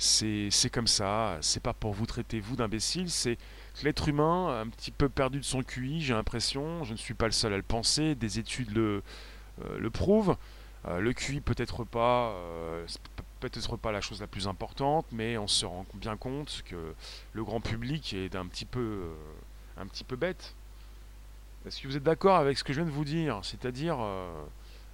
c'est 0.00 0.70
comme 0.72 0.86
ça, 0.86 1.36
c'est 1.42 1.62
pas 1.62 1.74
pour 1.74 1.92
vous 1.92 2.06
traiter 2.06 2.40
vous 2.40 2.56
d'imbécile, 2.56 3.10
c'est 3.10 3.36
l'être 3.82 4.08
humain 4.08 4.60
un 4.60 4.68
petit 4.68 4.90
peu 4.90 5.08
perdu 5.08 5.38
de 5.40 5.44
son 5.44 5.62
QI, 5.62 6.00
j'ai 6.00 6.14
l'impression, 6.14 6.84
je 6.84 6.92
ne 6.92 6.96
suis 6.96 7.14
pas 7.14 7.26
le 7.26 7.32
seul 7.32 7.52
à 7.52 7.56
le 7.56 7.62
penser, 7.62 8.14
des 8.14 8.38
études 8.38 8.70
le, 8.74 9.02
euh, 9.64 9.78
le 9.78 9.90
prouvent. 9.90 10.36
Euh, 10.88 11.00
le 11.00 11.12
QI 11.12 11.42
peut-être 11.42 11.84
pas, 11.84 12.30
euh, 12.30 12.86
peut-être 13.40 13.76
pas 13.76 13.92
la 13.92 14.00
chose 14.00 14.20
la 14.20 14.26
plus 14.26 14.48
importante, 14.48 15.04
mais 15.12 15.36
on 15.36 15.46
se 15.46 15.66
rend 15.66 15.84
bien 15.94 16.16
compte 16.16 16.62
que 16.64 16.94
le 17.34 17.44
grand 17.44 17.60
public 17.60 18.14
est 18.14 18.34
un 18.34 18.46
petit 18.46 18.64
peu, 18.64 19.02
un 19.80 19.86
petit 19.86 20.04
peu 20.04 20.16
bête. 20.16 20.54
Est-ce 21.66 21.80
que 21.80 21.88
vous 21.88 21.96
êtes 21.96 22.02
d'accord 22.02 22.36
avec 22.36 22.56
ce 22.58 22.64
que 22.64 22.72
je 22.72 22.80
viens 22.80 22.88
de 22.88 22.94
vous 22.94 23.04
dire? 23.04 23.40
C'est-à-dire, 23.42 23.98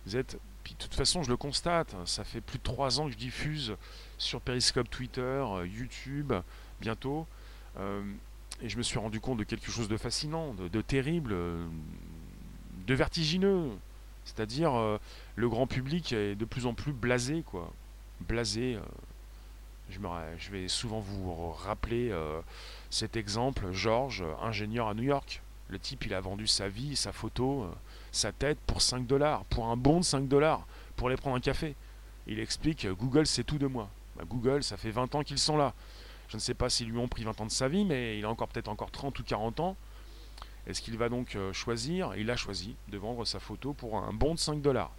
vous 0.05 0.17
êtes, 0.17 0.39
puis 0.67 0.75
de 0.75 0.79
toute 0.79 0.95
façon, 0.95 1.23
je 1.23 1.29
le 1.29 1.37
constate, 1.37 1.95
ça 2.07 2.25
fait 2.25 2.41
plus 2.41 2.59
de 2.59 2.63
trois 2.65 2.99
ans 2.99 3.07
que 3.07 3.13
je 3.13 3.17
diffuse 3.17 3.77
sur 4.19 4.41
Periscope 4.41 4.91
Twitter, 4.91 5.21
euh, 5.21 5.65
YouTube, 5.65 6.33
bientôt. 6.81 7.25
Euh, 7.79 8.03
et 8.63 8.69
je 8.69 8.77
me 8.77 8.83
suis 8.83 8.99
rendu 8.99 9.21
compte 9.21 9.39
de 9.39 9.45
quelque 9.45 9.71
chose 9.71 9.89
de 9.89 9.97
fascinant, 9.97 10.55
de, 10.55 10.81
terrible, 10.81 11.33
euh, 11.35 11.67
de 12.87 12.95
vertigineux. 12.95 13.71
C'est-à-dire, 14.25 14.73
le 15.37 15.49
grand 15.49 15.69
public 15.69 16.13
est 16.13 16.35
de 16.35 16.45
plus 16.45 16.67
en 16.67 16.75
plus 16.75 16.93
blasé, 16.93 17.45
quoi. 17.47 17.73
Blasé. 18.23 18.77
Je, 19.91 20.51
vais 20.51 20.69
souvent 20.69 21.01
vous 21.01 21.53
rappeler 21.53 22.13
cet 22.91 23.17
exemple, 23.17 23.73
George, 23.73 24.25
ingénieur 24.43 24.89
à 24.89 24.95
New 24.95 25.05
York. 25.05 25.43
Le 25.69 25.79
type, 25.79 26.07
il 26.07 26.15
a 26.15 26.21
vendu 26.21 26.47
sa 26.47 26.69
vie, 26.69 26.97
sa 26.97 27.13
photo, 27.13 27.67
sa 28.13 28.33
tête 28.33 28.59
pour 28.67 28.83
5 28.83 29.07
dollars, 29.07 29.45
pour 29.47 29.67
un 29.67 29.77
bon 29.77 30.01
de 30.01 30.05
5 30.05 30.29
dollars, 30.29 30.67
pour 30.97 31.09
aller 31.09 31.17
prendre 31.17 31.37
un 31.37 31.41
café. 31.41 31.75
Il 32.27 32.41
explique 32.41 32.87
Google, 32.87 33.27
c'est 33.27 33.45
tout 33.45 33.59
de 33.59 33.67
moi. 33.67 33.89
Bah, 34.17 34.25
Google, 34.29 34.63
ça 34.63 34.77
fait 34.77 34.91
20 34.91 35.15
ans 35.15 35.23
qu'ils 35.23 35.39
sont 35.39 35.57
là. 35.57 35.75
Je 36.29 36.37
ne 36.37 36.41
sais 36.41 36.55
pas 36.55 36.69
s'ils 36.69 36.89
lui 36.89 36.99
ont 36.99 37.09
pris 37.09 37.25
20 37.25 37.41
ans 37.41 37.47
de 37.47 37.51
sa 37.51 37.69
vie, 37.69 37.85
mais 37.85 38.19
il 38.19 38.25
a 38.25 38.31
encore 38.31 38.49
peut-être 38.49 38.69
encore 38.69 38.91
30 38.91 39.19
ou 39.19 39.23
40 39.23 39.61
ans. 39.61 39.77
Est-ce 40.67 40.83
qu'il 40.83 40.97
va 40.97 41.09
donc 41.09 41.37
euh, 41.37 41.53
choisir? 41.53 42.15
Il 42.17 42.31
a 42.31 42.37
choisi 42.37 42.75
de 42.89 42.99
vendre 42.99 43.25
sa 43.25 43.39
photo 43.39 43.73
pour 43.73 43.97
un 43.99 44.13
bon 44.13 44.35
de 44.35 44.39
5 44.39 44.61
dollars. 44.61 44.91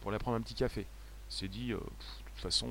Pour 0.00 0.10
aller 0.10 0.20
prendre 0.20 0.36
un 0.36 0.40
petit 0.40 0.54
café. 0.54 0.86
C'est 1.28 1.48
dit, 1.48 1.72
euh, 1.72 1.76
de 1.78 1.80
toute 1.80 2.42
façon, 2.42 2.68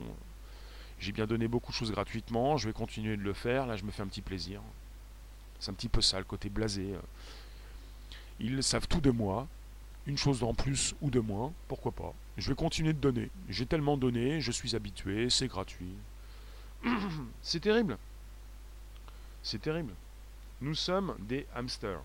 j'ai 1.05 1.11
bien 1.11 1.27
donné 1.27 1.47
beaucoup 1.47 1.71
de 1.71 1.77
choses 1.77 1.91
gratuitement, 1.91 2.57
je 2.57 2.67
vais 2.67 2.73
continuer 2.73 3.15
de 3.15 3.21
le 3.21 3.33
faire, 3.33 3.67
là 3.67 3.77
je 3.77 3.83
me 3.83 3.91
fais 3.91 4.01
un 4.01 4.07
petit 4.07 4.23
plaisir. 4.23 4.59
C'est 5.59 5.69
un 5.69 5.75
petit 5.75 5.87
peu 5.87 6.01
ça, 6.01 6.17
le 6.17 6.23
côté 6.23 6.49
blasé. 6.49 6.95
Ils 8.39 8.63
savent 8.63 8.87
tout 8.87 9.01
de 9.01 9.11
moi, 9.11 9.47
une 10.07 10.17
chose 10.17 10.41
en 10.41 10.55
plus 10.55 10.95
ou 11.01 11.11
de 11.11 11.19
moins, 11.19 11.53
pourquoi 11.67 11.91
pas. 11.91 12.11
Je 12.37 12.49
vais 12.49 12.55
continuer 12.55 12.93
de 12.93 12.97
donner. 12.97 13.29
J'ai 13.49 13.67
tellement 13.67 13.97
donné, 13.97 14.41
je 14.41 14.51
suis 14.51 14.75
habitué, 14.75 15.29
c'est 15.29 15.47
gratuit. 15.47 15.93
c'est 17.43 17.59
terrible. 17.59 17.99
C'est 19.43 19.61
terrible. 19.61 19.93
Nous 20.59 20.73
sommes 20.73 21.15
des 21.19 21.45
hamsters. 21.55 22.01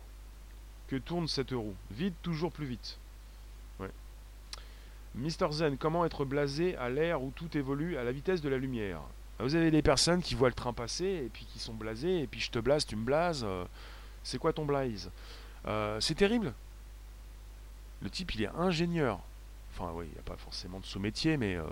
Que 0.88 0.96
tourne 0.96 1.26
cette 1.26 1.52
roue? 1.52 1.74
Vite, 1.90 2.16
toujours 2.20 2.52
plus 2.52 2.66
vite. 2.66 2.98
Mister 5.14 5.48
Zen, 5.50 5.76
comment 5.76 6.04
être 6.04 6.24
blasé 6.24 6.76
à 6.76 6.88
l'ère 6.88 7.22
où 7.22 7.32
tout 7.34 7.56
évolue 7.56 7.96
à 7.96 8.04
la 8.04 8.12
vitesse 8.12 8.40
de 8.40 8.48
la 8.48 8.58
lumière? 8.58 9.00
Ah, 9.38 9.42
Vous 9.42 9.54
avez 9.54 9.70
des 9.70 9.82
personnes 9.82 10.22
qui 10.22 10.34
voient 10.34 10.48
le 10.48 10.54
train 10.54 10.72
passer 10.72 11.22
et 11.26 11.30
puis 11.32 11.46
qui 11.46 11.58
sont 11.58 11.74
blasées, 11.74 12.20
et 12.22 12.26
puis 12.26 12.40
je 12.40 12.50
te 12.50 12.58
blase, 12.58 12.86
tu 12.86 12.96
me 12.96 13.04
blases. 13.04 13.42
Euh, 13.44 13.64
c'est 14.22 14.38
quoi 14.38 14.52
ton 14.52 14.64
blaze? 14.64 15.10
Euh, 15.66 16.00
C'est 16.00 16.14
terrible. 16.14 16.54
Le 18.02 18.08
type, 18.08 18.34
il 18.34 18.42
est 18.42 18.48
ingénieur. 18.48 19.20
Enfin, 19.72 19.90
oui, 19.94 20.06
il 20.08 20.12
n'y 20.12 20.18
a 20.18 20.22
pas 20.22 20.36
forcément 20.36 20.78
de 20.80 20.86
sous-métier, 20.86 21.36
mais 21.36 21.56
euh, 21.56 21.64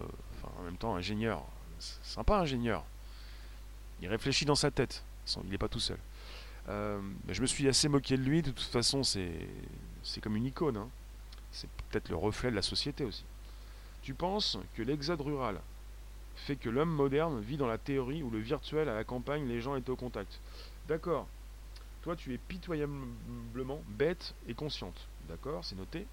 en 0.59 0.63
même 0.63 0.77
temps, 0.77 0.97
ingénieur. 0.97 1.45
Sympa, 1.79 2.39
ingénieur. 2.41 2.85
Il 4.03 4.09
réfléchit 4.09 4.45
dans 4.45 4.55
sa 4.57 4.71
tête. 4.71 5.05
Il 5.45 5.51
n'est 5.51 5.59
pas 5.59 5.69
tout 5.69 5.81
seul. 5.81 5.99
Je 6.67 7.41
me 7.41 7.47
suis 7.47 7.67
assez 7.69 7.89
moqué 7.89 8.17
de 8.17 8.23
lui. 8.23 8.43
De 8.43 8.51
toute 8.51 8.69
façon, 8.69 9.03
c'est 9.03 9.31
comme 10.21 10.37
une 10.37 10.47
icône. 10.47 10.77
Hein. 10.77 10.89
C'est 11.51 11.69
peut-être 11.91 12.09
le 12.09 12.17
reflet 12.17 12.51
de 12.51 12.57
la 12.57 12.63
société 12.63 13.05
aussi. 13.05 13.25
Tu 14.09 14.15
penses 14.15 14.57
que 14.75 14.81
l'exode 14.81 15.21
rural 15.21 15.61
fait 16.35 16.57
que 16.57 16.71
l'homme 16.71 16.89
moderne 16.89 17.43
vit 17.43 17.59
dans 17.59 17.67
la 17.67 17.77
théorie 17.77 18.23
où 18.23 18.31
le 18.31 18.39
virtuel 18.39 18.89
à 18.89 18.95
la 18.95 19.05
campagne, 19.05 19.47
les 19.47 19.61
gens 19.61 19.77
étaient 19.77 19.91
au 19.91 19.97
contact. 19.97 20.41
D'accord. 20.89 21.29
Toi, 22.01 22.17
tu 22.17 22.33
es 22.33 22.39
pitoyablement 22.39 23.83
bête 23.87 24.33
et 24.49 24.55
consciente. 24.55 24.97
D'accord, 25.29 25.63
c'est 25.63 25.77
noté. 25.77 26.07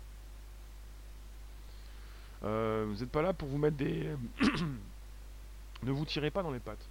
Euh, 2.43 2.85
vous 2.85 2.99
n'êtes 2.99 3.11
pas 3.11 3.21
là 3.21 3.31
pour 3.31 3.47
vous 3.47 3.57
mettre 3.57 3.77
des... 3.77 4.09
ne 5.83 5.91
vous 5.93 6.03
tirez 6.03 6.31
pas 6.31 6.43
dans 6.43 6.51
les 6.51 6.59
pattes. 6.59 6.85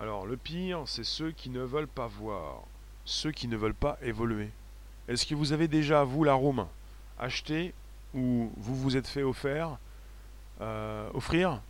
Alors, 0.00 0.26
le 0.26 0.36
pire, 0.36 0.82
c'est 0.86 1.04
ceux 1.04 1.30
qui 1.30 1.48
ne 1.48 1.60
veulent 1.60 1.86
pas 1.86 2.08
voir, 2.08 2.64
ceux 3.04 3.30
qui 3.30 3.46
ne 3.46 3.56
veulent 3.56 3.72
pas 3.72 3.98
évoluer. 4.02 4.50
Est-ce 5.08 5.26
que 5.26 5.34
vous 5.34 5.52
avez 5.52 5.68
déjà, 5.68 6.04
vous, 6.04 6.24
la 6.24 6.34
room, 6.34 6.66
acheté 7.18 7.72
ou 8.14 8.50
vous 8.56 8.74
vous 8.74 8.96
êtes 8.96 9.06
fait 9.06 9.22
offert, 9.22 9.78
euh, 10.60 11.08
offrir? 11.14 11.60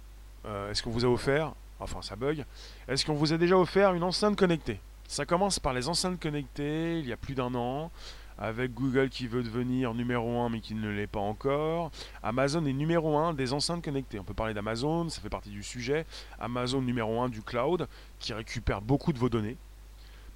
Euh, 0.47 0.71
Est-ce 0.71 0.83
qu'on 0.83 0.91
vous 0.91 1.05
a 1.05 1.09
offert? 1.09 1.53
Enfin, 1.81 2.01
ça 2.03 2.17
bug. 2.17 2.45
Est-ce 2.89 3.05
qu'on 3.05 3.15
vous 3.15 3.33
a 3.33 3.37
déjà 3.37 3.59
offert 3.59 3.93
une 3.95 4.03
enceinte 4.03 4.37
connectée? 4.37 4.81
Ça 5.09 5.27
commence 5.27 5.59
par 5.59 5.73
les 5.73 5.89
enceintes 5.89 6.19
connectées 6.19 6.99
il 6.99 7.07
y 7.07 7.13
a 7.13 7.17
plus 7.17 7.35
d'un 7.35 7.55
an 7.55 7.91
avec 8.39 8.75
Google 8.75 9.09
qui 9.09 9.27
veut 9.27 9.43
devenir 9.43 9.95
numéro 9.95 10.41
1 10.41 10.51
mais 10.51 10.61
qui 10.61 10.75
ne 10.75 10.91
l'est 10.91 11.07
pas 11.07 11.21
encore. 11.21 11.91
Amazon 12.23 12.65
est 12.67 12.73
numéro 12.73 13.17
1 13.17 13.35
des 13.35 13.53
enceintes 13.53 13.85
connectées. 13.85 14.19
On 14.19 14.25
peut 14.25 14.35
parler 14.35 14.55
d'Amazon, 14.55 15.09
ça 15.09 15.21
fait 15.21 15.29
partie 15.29 15.51
du 15.51 15.63
sujet. 15.63 16.07
Amazon 16.41 16.83
numéro 16.83 17.21
1 17.21 17.29
du 17.29 17.43
cloud 17.43 17.89
qui 18.19 18.33
récupère 18.33 18.83
beaucoup 18.83 19.13
de 19.13 19.19
vos 19.19 19.29
données. 19.29 19.57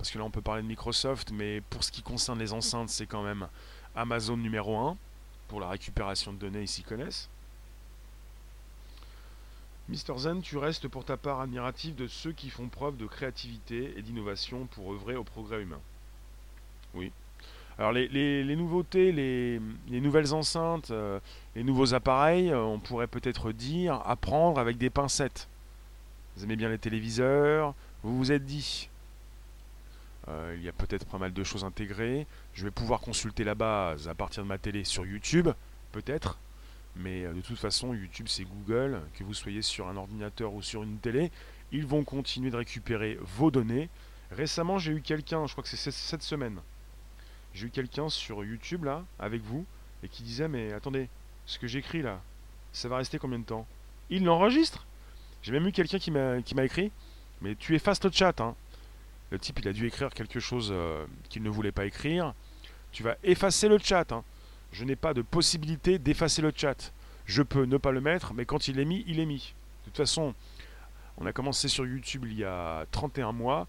Parce 0.01 0.11
que 0.11 0.17
là 0.17 0.25
on 0.25 0.31
peut 0.31 0.41
parler 0.41 0.63
de 0.63 0.67
Microsoft, 0.67 1.31
mais 1.31 1.61
pour 1.69 1.85
ce 1.85 1.93
qui 1.93 2.01
concerne 2.01 2.39
les 2.39 2.55
enceintes, 2.55 2.89
c'est 2.89 3.05
quand 3.05 3.23
même 3.23 3.49
Amazon 3.95 4.39
numéro 4.39 4.79
1 4.79 4.97
pour 5.49 5.61
la 5.61 5.69
récupération 5.69 6.33
de 6.33 6.39
données, 6.39 6.63
ils 6.63 6.69
s'y 6.69 6.83
connaissent. 6.83 7.29
Mister 9.91 10.17
Zen, 10.17 10.41
tu 10.41 10.57
restes 10.57 10.89
pour 10.89 11.05
ta 11.05 11.19
part 11.19 11.43
admiratif 11.43 11.95
de 11.97 12.07
ceux 12.07 12.33
qui 12.33 12.49
font 12.49 12.69
preuve 12.69 12.97
de 12.97 13.07
créativité 13.07 13.93
et 13.95 14.01
d'innovation 14.01 14.65
pour 14.69 14.91
œuvrer 14.91 15.17
au 15.17 15.25
progrès 15.25 15.61
humain. 15.61 15.81
Oui, 16.95 17.13
alors 17.77 17.93
les, 17.93 18.57
nouveautés, 18.57 19.13
les, 19.13 19.61
nouvelles 20.01 20.33
enceintes, 20.33 20.93
euh, 20.93 21.21
les 21.55 21.63
nouveaux 21.63 21.93
appareils, 21.93 22.51
euh, 22.51 22.63
on 22.63 22.79
pourrait 22.79 23.07
peut-être 23.07 23.53
dire 23.53 24.01
apprendre 24.07 24.59
avec 24.61 24.79
des 24.79 24.89
pincettes. 24.89 25.47
Vous 26.37 26.45
aimez 26.45 26.57
bien 26.57 26.71
les 26.71 26.79
téléviseurs, 26.79 27.75
vous 28.03 28.17
vous 28.17 28.33
êtes 28.33 28.47
dit, 28.47 28.90
euh, 30.31 30.55
il 30.57 30.63
y 30.63 30.69
a 30.69 30.73
peut-être 30.73 31.07
pas 31.07 31.19
mal 31.19 31.33
de 31.33 31.45
choses 31.45 31.65
intégrées, 31.65 32.27
je 32.55 32.65
vais 32.65 32.71
pouvoir 32.71 33.01
consulter 33.01 33.45
la 33.45 33.55
base 33.55 34.09
à 34.09 34.15
partir 34.15 34.43
de 34.43 34.49
ma 34.49 34.59
télé 34.59 34.85
sur 34.85 35.05
YouTube, 35.05 35.49
peut-être, 35.93 36.39
mais 36.97 37.25
de 37.25 37.41
toute 37.41 37.59
façon 37.59 37.95
YouTube 37.95 38.27
c'est 38.29 38.45
Google, 38.45 39.01
que 39.15 39.25
vous 39.25 39.35
soyez 39.35 39.63
sur 39.63 39.89
un 39.89 39.97
ordinateur 39.97 40.53
ou 40.53 40.63
sur 40.63 40.83
une 40.83 40.99
télé, 40.99 41.31
ils 41.73 41.87
vont 41.87 42.05
continuer 42.05 42.51
de 42.51 42.57
récupérer 42.57 43.19
vos 43.21 43.51
données. 43.51 43.89
Récemment 44.31 44.79
j'ai 44.79 44.93
eu 44.93 45.03
quelqu'un, 45.03 45.47
je 45.47 45.53
crois 45.53 45.63
que 45.63 45.71
c'est 45.71 45.91
cette 45.91 46.23
semaine, 46.23 46.61
j'ai 47.55 47.67
eu 47.67 47.71
quelqu'un 47.71 48.09
sur 48.09 48.45
YouTube 48.45 48.85
là, 48.85 49.05
avec 49.19 49.43
vous, 49.43 49.67
et 50.03 50.09
qui 50.09 50.23
disait 50.23 50.49
Mais 50.49 50.73
attendez, 50.73 51.09
ce 51.47 51.59
que 51.59 51.67
j'écris 51.67 52.03
là, 52.03 52.21
ça 52.73 52.89
va 52.89 52.99
rester 52.99 53.19
combien 53.19 53.39
de 53.39 53.45
temps? 53.45 53.67
Il 54.09 54.25
l'enregistre. 54.25 54.87
J'ai 55.43 55.53
même 55.53 55.67
eu 55.67 55.73
quelqu'un 55.73 55.99
qui 55.99 56.11
m'a 56.11 56.65
écrit 56.65 56.93
Mais 57.41 57.55
tu 57.55 57.75
effaces 57.75 58.03
le 58.05 58.11
chat, 58.11 58.41
hein. 58.41 58.55
Le 59.31 59.39
type, 59.39 59.61
il 59.61 59.69
a 59.69 59.73
dû 59.73 59.87
écrire 59.87 60.11
quelque 60.11 60.41
chose 60.41 60.71
euh, 60.73 61.07
qu'il 61.29 61.43
ne 61.43 61.51
voulait 61.51 61.73
pas 61.73 61.85
écrire. 61.85 62.35
Tu 62.93 63.03
vas 63.03 63.17
effacer 63.23 63.69
le 63.69 63.79
chat, 63.79 64.11
hein. 64.13 64.25
Je 64.73 64.85
n'ai 64.85 64.97
pas 64.97 65.15
de 65.15 65.23
possibilité 65.23 65.99
d'effacer 65.99 66.43
le 66.43 66.53
chat. 66.55 66.93
Je 67.27 67.43
peux 67.43 67.65
ne 67.65 67.77
pas 67.77 67.91
le 67.91 68.01
mettre, 68.01 68.35
mais 68.35 68.45
quand 68.45 68.69
il 68.69 68.79
est 68.79 68.85
mis, 68.85 69.05
il 69.07 69.19
est 69.19 69.27
mis. 69.27 69.55
De 69.83 69.91
toute 69.91 69.97
façon, 69.97 70.35
on 71.19 71.27
a 71.27 71.33
commencé 71.33 71.69
sur 71.69 71.87
YouTube 71.87 72.25
il 72.27 72.39
y 72.39 72.45
a 72.45 72.87
31 72.93 73.33
mois. 73.33 73.67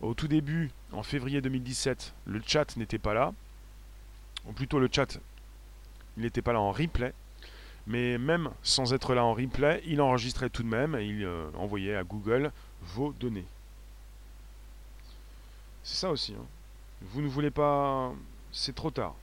Au 0.00 0.14
tout 0.14 0.28
début, 0.28 0.70
en 0.92 1.02
février 1.02 1.40
2017, 1.40 2.14
le 2.26 2.40
chat 2.46 2.76
n'était 2.76 2.98
pas 2.98 3.14
là. 3.14 3.32
Ou 4.46 4.52
plutôt 4.52 4.78
le 4.78 4.88
chat, 4.90 5.18
il 6.16 6.22
n'était 6.22 6.42
pas 6.42 6.52
là 6.52 6.60
en 6.60 6.72
replay. 6.72 7.12
Mais 7.86 8.18
même 8.18 8.50
sans 8.62 8.94
être 8.94 9.14
là 9.14 9.24
en 9.24 9.34
replay, 9.34 9.82
il 9.86 10.00
enregistrait 10.00 10.50
tout 10.50 10.62
de 10.62 10.68
même 10.68 10.94
et 10.94 11.04
il 11.04 11.24
euh, 11.24 11.46
envoyait 11.54 11.96
à 11.96 12.04
Google 12.04 12.50
vos 12.82 13.12
données. 13.12 13.46
C'est 15.84 15.96
ça 15.96 16.10
aussi. 16.10 16.34
Hein. 16.34 16.44
Vous 17.02 17.22
ne 17.22 17.28
voulez 17.28 17.50
pas... 17.50 18.12
C'est 18.50 18.74
trop 18.74 18.90
tard. 18.90 19.14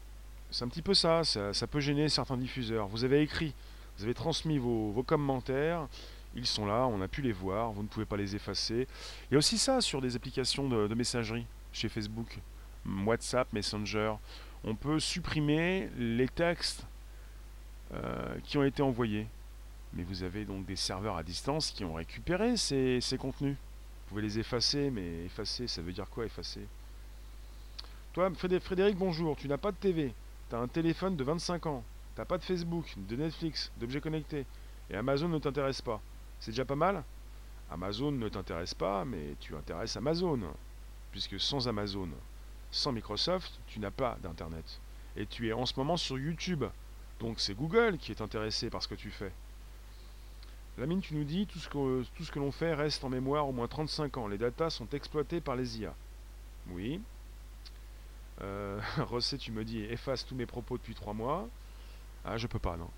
C'est 0.50 0.64
un 0.64 0.70
petit 0.70 0.82
peu 0.82 0.94
ça, 0.94 1.24
ça, 1.24 1.68
peut 1.68 1.80
gêner 1.80 2.08
certains 2.10 2.38
diffuseurs. 2.38 2.88
Vous 2.88 3.04
avez 3.04 3.22
écrit, 3.22 3.54
vous 3.98 4.04
avez 4.04 4.14
transmis 4.14 4.58
vos 4.58 5.04
commentaires, 5.04 5.88
ils 6.36 6.48
sont 6.48 6.66
là, 6.66 6.88
on 6.88 7.02
a 7.02 7.08
pu 7.08 7.22
les 7.22 7.32
voir, 7.32 7.72
vous 7.72 7.84
ne 7.84 7.88
pouvez 7.88 8.06
pas 8.06 8.18
les 8.18 8.36
effacer. 8.36 8.88
Il 9.30 9.34
y 9.34 9.36
a 9.36 9.38
aussi 9.38 9.58
ça 9.58 9.82
sur 9.82 10.02
des 10.02 10.16
applications 10.16 10.68
de, 10.70 10.94
messagerie 10.96 11.46
chez 11.74 11.90
Facebook, 11.90 12.40
WhatsApp, 12.86 13.52
Messenger. 13.54 14.14
On 14.64 14.76
peut 14.76 15.00
supprimer 15.00 15.90
les 15.98 16.28
textes 16.28 16.86
euh, 17.94 18.36
qui 18.46 18.58
ont 18.58 18.64
été 18.64 18.82
envoyés. 18.82 19.28
Mais 19.94 20.04
vous 20.04 20.24
avez 20.24 20.46
donc 20.46 20.66
des 20.66 20.78
serveurs 20.78 21.18
à 21.18 21.24
distance 21.24 21.72
qui 21.72 21.84
ont 21.84 21.96
récupéré 21.96 22.56
ces, 22.56 23.02
contenus. 23.20 23.58
Vous 24.12 24.16
pouvez 24.16 24.28
les 24.28 24.40
effacer, 24.40 24.92
mais 24.92 25.24
effacer, 25.24 25.70
ça 25.70 25.82
veut 25.82 25.94
dire 25.94 26.10
quoi 26.10 26.26
effacer? 26.26 26.68
Toi, 28.12 28.30
Frédéric, 28.36 28.98
bonjour, 28.98 29.38
tu 29.38 29.48
n'as 29.48 29.58
pas 29.58 29.72
de 29.72 29.78
TV, 29.78 30.14
tu 30.50 30.56
as 30.58 30.60
un 30.60 30.68
téléphone 30.68 31.16
de 31.16 31.24
25 31.24 31.66
ans, 31.68 31.82
tu 32.14 32.20
n'as 32.20 32.26
pas 32.26 32.38
de 32.38 32.44
Facebook, 32.44 32.94
de 32.98 33.16
Netflix, 33.16 33.72
d'objets 33.78 34.02
connectés, 34.02 34.46
et 34.90 34.98
Amazon 34.98 35.30
ne 35.30 35.40
t'intéresse 35.40 35.82
pas. 35.82 36.02
C'est 36.42 36.52
déjà 36.52 36.66
pas 36.66 36.76
mal? 36.76 37.06
Amazon 37.72 38.12
ne 38.12 38.28
t'intéresse 38.28 38.74
pas, 38.74 39.06
mais 39.06 39.38
tu 39.40 39.56
intéresses 39.56 39.96
Amazon. 39.96 40.42
Puisque 41.14 41.40
sans 41.40 41.70
Amazon, 41.70 42.10
sans 42.70 42.92
Microsoft, 42.92 43.62
tu 43.66 43.80
n'as 43.80 43.92
pas 43.92 44.18
d'Internet. 44.22 44.82
Et 45.16 45.26
tu 45.26 45.48
es 45.48 45.54
en 45.54 45.66
ce 45.66 45.76
moment 45.78 45.96
sur 45.96 46.20
YouTube. 46.20 46.66
Donc 47.22 47.40
c'est 47.40 47.56
Google 47.56 47.98
qui 47.98 48.12
est 48.12 48.20
intéressé 48.20 48.70
par 48.70 48.84
ce 48.84 48.90
que 48.90 48.96
tu 48.96 49.10
fais. 49.10 49.32
Lamine, 50.78 51.02
tu 51.02 51.16
nous 51.16 51.24
dis, 51.24 51.46
tout 51.46 51.60
ce 51.60 51.68
que, 51.68 52.04
tout 52.16 52.24
ce 52.24 52.32
que 52.32 52.40
l'on 52.40 52.52
fait 52.52 52.74
reste 52.74 53.04
en 53.04 53.10
mémoire 53.10 53.48
au 53.48 53.52
moins 53.52 53.68
35 53.68 54.18
ans. 54.18 54.28
Les 54.28 54.38
datas 54.38 54.70
sont 54.70 54.88
exploitées 54.94 55.42
par 55.42 55.56
les 55.56 55.80
IA. 55.80 55.94
Oui. 56.70 57.02
Euh, 58.42 58.80
Rosset, 58.98 59.38
tu 59.38 59.52
me 59.52 59.64
dis, 59.64 59.84
efface 59.84 60.26
tous 60.26 60.36
mes 60.36 60.46
propos 60.46 60.78
depuis 60.78 60.96
3 60.96 61.14
mois. 61.14 61.48
Ah, 62.24 62.38
je 62.38 62.48
peux 62.48 62.60
pas, 62.60 62.78
non. 62.78 62.90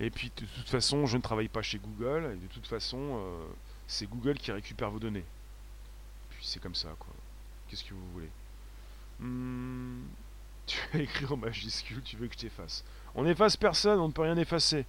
Et 0.00 0.10
puis 0.10 0.32
de 0.36 0.46
toute 0.46 0.68
façon, 0.68 1.06
je 1.06 1.16
ne 1.16 1.22
travaille 1.22 1.48
pas 1.48 1.62
chez 1.62 1.78
Google, 1.78 2.32
et 2.34 2.36
de 2.36 2.46
toute 2.52 2.66
façon, 2.66 2.98
euh, 2.98 3.46
c'est 3.86 4.06
Google 4.06 4.38
qui 4.38 4.50
récupère 4.50 4.90
vos 4.90 4.98
données. 4.98 5.24
Puis 6.30 6.44
c'est 6.44 6.60
comme 6.60 6.74
ça, 6.74 6.88
quoi. 6.98 7.14
Qu'est-ce 7.68 7.84
que 7.84 7.94
vous 7.94 8.12
voulez? 8.12 8.30
Hmm, 9.20 10.02
Tu 10.66 10.78
as 10.94 10.98
écrit 11.00 11.26
en 11.26 11.36
majuscule, 11.36 12.02
tu 12.02 12.16
veux 12.16 12.26
que 12.28 12.34
je 12.34 12.40
t'efface. 12.40 12.84
On 13.14 13.24
n'efface 13.24 13.56
personne, 13.56 13.98
on 13.98 14.08
ne 14.08 14.12
peut 14.12 14.22
rien 14.22 14.36
effacer. 14.36 14.86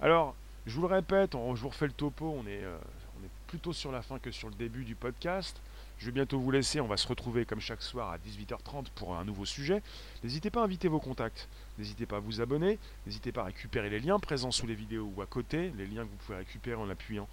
Alors, 0.00 0.34
je 0.66 0.74
vous 0.74 0.82
le 0.82 0.94
répète, 0.94 1.32
je 1.32 1.60
vous 1.60 1.68
refais 1.68 1.86
le 1.86 1.92
topo, 1.92 2.26
on 2.26 2.46
est, 2.46 2.62
euh, 2.62 2.78
on 3.20 3.24
est 3.24 3.30
plutôt 3.48 3.72
sur 3.72 3.90
la 3.90 4.00
fin 4.00 4.18
que 4.18 4.30
sur 4.30 4.48
le 4.48 4.54
début 4.54 4.84
du 4.84 4.94
podcast. 4.94 5.60
Je 5.98 6.06
vais 6.06 6.12
bientôt 6.12 6.38
vous 6.38 6.50
laisser, 6.50 6.80
on 6.80 6.86
va 6.86 6.96
se 6.96 7.06
retrouver 7.06 7.44
comme 7.44 7.60
chaque 7.60 7.82
soir 7.82 8.10
à 8.10 8.18
18h30 8.18 8.86
pour 8.94 9.16
un 9.16 9.24
nouveau 9.24 9.44
sujet. 9.44 9.82
N'hésitez 10.22 10.50
pas 10.50 10.60
à 10.60 10.64
inviter 10.64 10.88
vos 10.88 11.00
contacts, 11.00 11.48
n'hésitez 11.78 12.06
pas 12.06 12.16
à 12.16 12.20
vous 12.20 12.40
abonner, 12.40 12.78
n'hésitez 13.06 13.32
pas 13.32 13.42
à 13.42 13.44
récupérer 13.46 13.90
les 13.90 14.00
liens 14.00 14.18
présents 14.20 14.52
sous 14.52 14.66
les 14.66 14.74
vidéos 14.74 15.12
ou 15.16 15.22
à 15.22 15.26
côté, 15.26 15.72
les 15.76 15.86
liens 15.86 16.04
que 16.04 16.10
vous 16.10 16.16
pouvez 16.26 16.38
récupérer 16.38 16.76
en 16.76 16.88
appuyant. 16.88 17.28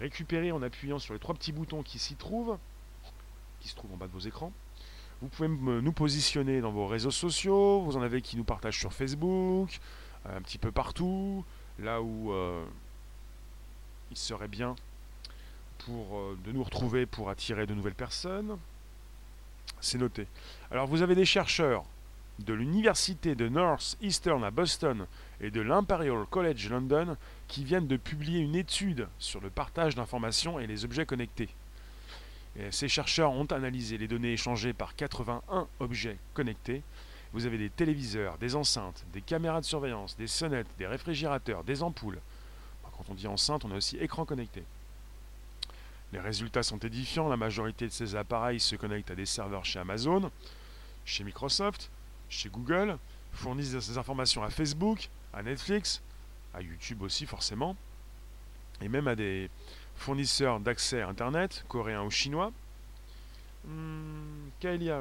Récupérer 0.00 0.52
en 0.52 0.62
appuyant 0.62 0.98
sur 0.98 1.14
les 1.14 1.20
trois 1.20 1.34
petits 1.34 1.52
boutons 1.52 1.82
qui 1.82 1.98
s'y 1.98 2.16
trouvent, 2.16 2.58
qui 3.60 3.68
se 3.68 3.76
trouvent 3.76 3.92
en 3.92 3.96
bas 3.96 4.06
de 4.06 4.12
vos 4.12 4.20
écrans. 4.20 4.52
Vous 5.22 5.28
pouvez 5.28 5.48
nous 5.48 5.92
positionner 5.92 6.60
dans 6.60 6.72
vos 6.72 6.86
réseaux 6.86 7.10
sociaux, 7.10 7.80
vous 7.80 7.96
en 7.96 8.02
avez 8.02 8.20
qui 8.20 8.36
nous 8.36 8.44
partagent 8.44 8.78
sur 8.78 8.92
Facebook, 8.92 9.80
un 10.26 10.42
petit 10.42 10.58
peu 10.58 10.70
partout, 10.70 11.44
là 11.78 12.00
où 12.00 12.32
euh, 12.32 12.64
il 14.10 14.16
serait 14.16 14.48
bien 14.48 14.76
pour, 15.78 16.18
euh, 16.18 16.38
de 16.44 16.52
nous 16.52 16.62
retrouver 16.62 17.06
pour 17.06 17.30
attirer 17.30 17.66
de 17.66 17.74
nouvelles 17.74 17.94
personnes. 17.94 18.58
C'est 19.80 19.98
noté. 19.98 20.26
Alors 20.70 20.86
vous 20.86 21.02
avez 21.02 21.14
des 21.14 21.24
chercheurs 21.24 21.84
de 22.40 22.52
l'université 22.52 23.34
de 23.34 23.48
Northeastern 23.48 24.42
à 24.42 24.50
Boston 24.50 25.06
et 25.40 25.50
de 25.50 25.60
l'Imperial 25.60 26.24
College 26.30 26.68
London 26.68 27.16
qui 27.48 27.64
viennent 27.64 27.86
de 27.86 27.96
publier 27.96 28.40
une 28.40 28.56
étude 28.56 29.08
sur 29.18 29.40
le 29.40 29.50
partage 29.50 29.94
d'informations 29.94 30.58
et 30.58 30.66
les 30.66 30.84
objets 30.84 31.06
connectés. 31.06 31.48
ces 32.70 32.88
chercheurs 32.88 33.30
ont 33.30 33.44
analysé 33.44 33.98
les 33.98 34.08
données 34.08 34.32
échangées 34.32 34.72
par 34.72 34.96
81 34.96 35.68
objets 35.78 36.18
connectés. 36.32 36.82
Vous 37.34 37.46
avez 37.46 37.58
des 37.58 37.68
téléviseurs, 37.68 38.38
des 38.38 38.54
enceintes, 38.54 39.04
des 39.12 39.20
caméras 39.20 39.60
de 39.60 39.66
surveillance, 39.66 40.16
des 40.16 40.28
sonnettes, 40.28 40.68
des 40.78 40.86
réfrigérateurs, 40.86 41.64
des 41.64 41.82
ampoules. 41.82 42.20
Quand 42.96 43.04
on 43.08 43.14
dit 43.14 43.26
enceinte, 43.26 43.64
on 43.64 43.72
a 43.72 43.76
aussi 43.76 43.96
écran 43.96 44.24
connecté. 44.24 44.62
Les 46.12 46.20
résultats 46.20 46.62
sont 46.62 46.78
édifiants, 46.78 47.28
la 47.28 47.36
majorité 47.36 47.88
de 47.88 47.92
ces 47.92 48.14
appareils 48.14 48.60
se 48.60 48.76
connectent 48.76 49.10
à 49.10 49.16
des 49.16 49.26
serveurs 49.26 49.64
chez 49.64 49.80
Amazon, 49.80 50.30
chez 51.04 51.24
Microsoft, 51.24 51.90
chez 52.28 52.48
Google, 52.48 52.98
fournissent 53.32 53.80
ces 53.80 53.98
informations 53.98 54.44
à 54.44 54.50
Facebook, 54.50 55.08
à 55.32 55.42
Netflix, 55.42 56.02
à 56.54 56.62
YouTube 56.62 57.02
aussi 57.02 57.26
forcément, 57.26 57.74
et 58.80 58.88
même 58.88 59.08
à 59.08 59.16
des 59.16 59.50
fournisseurs 59.96 60.60
d'accès 60.60 61.02
à 61.02 61.08
Internet, 61.08 61.64
coréens 61.66 62.04
ou 62.04 62.10
chinois. 62.10 62.52
Hum, 63.66 64.50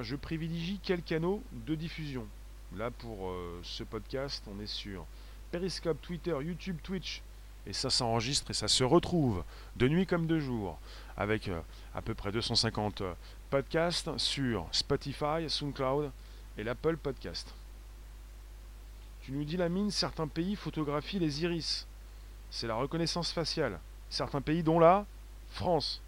je 0.02 0.16
privilégie 0.16 0.80
quel 0.84 1.02
canot 1.02 1.42
de 1.52 1.76
diffusion? 1.76 2.28
Là 2.76 2.92
pour 2.92 3.30
euh, 3.30 3.60
ce 3.64 3.84
podcast, 3.84 4.44
on 4.48 4.60
est 4.62 4.68
sur 4.68 5.06
Periscope, 5.52 6.02
Twitter, 6.02 6.36
YouTube, 6.42 6.78
Twitch, 6.84 7.22
et 7.66 7.74
ça 7.74 7.90
s'enregistre 7.90 8.52
et 8.52 8.54
ça 8.54 8.68
se 8.68 8.84
retrouve 8.84 9.44
de 9.78 9.88
nuit 9.88 10.06
comme 10.06 10.28
de 10.28 10.40
jour 10.40 10.78
avec 11.16 11.48
euh, 11.48 11.62
à 11.96 12.02
peu 12.02 12.14
près 12.14 12.32
250 12.32 13.02
euh, 13.02 13.14
podcasts 13.50 14.18
sur 14.18 14.68
Spotify, 14.72 15.48
SoundCloud 15.48 16.12
et 16.58 16.64
l'Apple 16.64 16.98
Podcast. 16.98 17.54
Tu 19.22 19.32
nous 19.32 19.46
dis 19.46 19.56
la 19.56 19.70
mine, 19.70 19.92
certains 19.92 20.28
pays 20.28 20.58
photographient 20.58 21.20
les 21.20 21.44
iris. 21.44 21.88
C'est 22.52 22.68
la 22.68 22.76
reconnaissance 22.76 23.32
faciale. 23.32 23.80
Certains 24.10 24.42
pays 24.42 24.64
dont 24.64 24.80
la 24.80 25.06
France. 25.52 26.02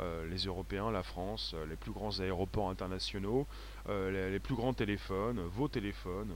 Euh, 0.00 0.28
les 0.28 0.44
Européens, 0.44 0.90
la 0.90 1.02
France, 1.02 1.54
les 1.68 1.76
plus 1.76 1.92
grands 1.92 2.20
aéroports 2.20 2.70
internationaux, 2.70 3.46
les, 3.88 4.38
plus 4.38 4.54
grands 4.54 4.74
téléphones, 4.74 5.40
vos 5.54 5.68
téléphones. 5.68 6.32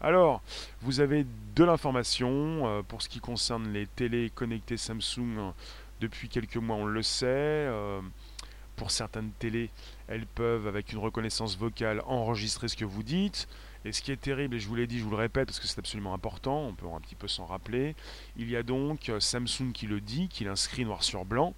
Alors, 0.00 0.42
vous 0.82 1.00
avez 1.00 1.26
de 1.54 1.64
l'information 1.64 2.84
pour 2.88 3.02
ce 3.02 3.08
qui 3.08 3.20
concerne 3.20 3.72
les 3.72 3.86
télé 3.86 4.30
connectées 4.34 4.76
Samsung 4.76 5.52
depuis 6.00 6.28
quelques 6.28 6.56
mois, 6.56 6.76
on 6.76 6.86
le 6.86 7.02
sait. 7.02 7.26
Euh, 7.26 8.00
pour 8.76 8.90
certaines 8.90 9.30
télés, 9.38 9.70
elles 10.06 10.26
peuvent, 10.26 10.66
avec 10.66 10.92
une 10.92 10.98
reconnaissance 10.98 11.56
vocale, 11.56 12.02
enregistrer 12.04 12.68
ce 12.68 12.76
que 12.76 12.84
vous 12.84 13.02
dites. 13.02 13.48
Et 13.86 13.92
ce 13.92 14.02
qui 14.02 14.12
est 14.12 14.20
terrible, 14.20 14.56
et 14.56 14.58
je 14.58 14.68
vous 14.68 14.74
l'ai 14.74 14.86
dit, 14.86 14.98
je 14.98 15.04
vous 15.04 15.10
le 15.10 15.16
répète 15.16 15.46
parce 15.46 15.60
que 15.60 15.66
c'est 15.66 15.78
absolument 15.78 16.12
important, 16.12 16.60
on 16.66 16.74
peut 16.74 16.86
un 16.92 17.00
petit 17.00 17.14
peu 17.14 17.28
s'en 17.28 17.46
rappeler, 17.46 17.94
il 18.36 18.50
y 18.50 18.56
a 18.56 18.64
donc 18.64 19.08
euh, 19.08 19.20
Samsung 19.20 19.70
qui 19.72 19.86
le 19.86 20.00
dit, 20.00 20.28
qui 20.28 20.42
l'inscrit 20.42 20.84
noir 20.84 21.04
sur 21.04 21.24
blanc, 21.24 21.54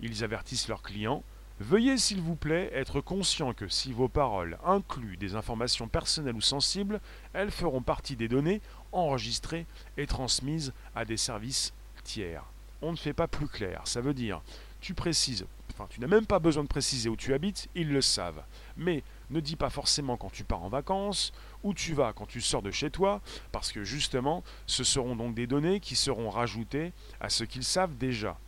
ils 0.00 0.24
avertissent 0.24 0.68
leurs 0.68 0.82
clients, 0.82 1.22
Veuillez 1.58 1.96
s'il 1.96 2.20
vous 2.20 2.36
plaît 2.36 2.70
être 2.74 3.00
conscient 3.00 3.54
que 3.54 3.66
si 3.66 3.90
vos 3.90 4.08
paroles 4.08 4.58
incluent 4.62 5.16
des 5.16 5.36
informations 5.36 5.88
personnelles 5.88 6.34
ou 6.34 6.42
sensibles, 6.42 7.00
elles 7.32 7.50
feront 7.50 7.80
partie 7.80 8.14
des 8.14 8.28
données 8.28 8.60
enregistrées 8.92 9.64
et 9.96 10.06
transmises 10.06 10.74
à 10.94 11.06
des 11.06 11.16
services 11.16 11.72
tiers 12.04 12.44
on 12.82 12.92
ne 12.92 12.96
fait 12.96 13.12
pas 13.12 13.28
plus 13.28 13.48
clair. 13.48 13.82
Ça 13.84 14.00
veut 14.00 14.14
dire, 14.14 14.42
tu 14.80 14.94
précises, 14.94 15.46
enfin 15.72 15.86
tu 15.88 16.00
n'as 16.00 16.06
même 16.06 16.26
pas 16.26 16.38
besoin 16.38 16.62
de 16.62 16.68
préciser 16.68 17.08
où 17.08 17.16
tu 17.16 17.34
habites, 17.34 17.68
ils 17.74 17.92
le 17.92 18.02
savent. 18.02 18.42
Mais 18.76 19.02
ne 19.30 19.40
dis 19.40 19.56
pas 19.56 19.70
forcément 19.70 20.16
quand 20.16 20.30
tu 20.30 20.44
pars 20.44 20.62
en 20.62 20.68
vacances, 20.68 21.32
où 21.62 21.74
tu 21.74 21.94
vas 21.94 22.12
quand 22.12 22.26
tu 22.26 22.40
sors 22.40 22.62
de 22.62 22.70
chez 22.70 22.90
toi, 22.90 23.20
parce 23.52 23.72
que 23.72 23.84
justement, 23.84 24.44
ce 24.66 24.84
seront 24.84 25.16
donc 25.16 25.34
des 25.34 25.46
données 25.46 25.80
qui 25.80 25.96
seront 25.96 26.30
rajoutées 26.30 26.92
à 27.20 27.28
ce 27.28 27.44
qu'ils 27.44 27.64
savent 27.64 27.96
déjà. 27.96 28.38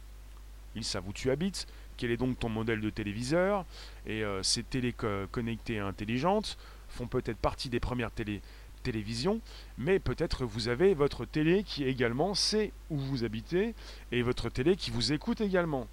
Ils 0.78 1.02
où 1.06 1.12
tu 1.12 1.30
habites, 1.30 1.66
quel 1.96 2.10
est 2.10 2.16
donc 2.16 2.38
ton 2.38 2.48
modèle 2.48 2.80
de 2.80 2.90
téléviseur, 2.90 3.64
et 4.06 4.22
euh, 4.22 4.42
ces 4.42 4.62
télé 4.62 4.94
connectées 5.30 5.78
intelligentes 5.78 6.56
font 6.88 7.06
peut-être 7.06 7.38
partie 7.38 7.68
des 7.68 7.80
premières 7.80 8.10
télé 8.10 8.40
télévision, 8.82 9.40
mais 9.76 9.98
peut-être 9.98 10.44
vous 10.44 10.68
avez 10.68 10.94
votre 10.94 11.24
télé 11.24 11.62
qui 11.64 11.84
également 11.84 12.34
sait 12.34 12.72
où 12.90 12.96
vous 12.96 13.24
habitez 13.24 13.74
et 14.12 14.22
votre 14.22 14.48
télé 14.48 14.76
qui 14.76 14.90
vous 14.90 15.12
écoute 15.12 15.40
également. 15.40 15.86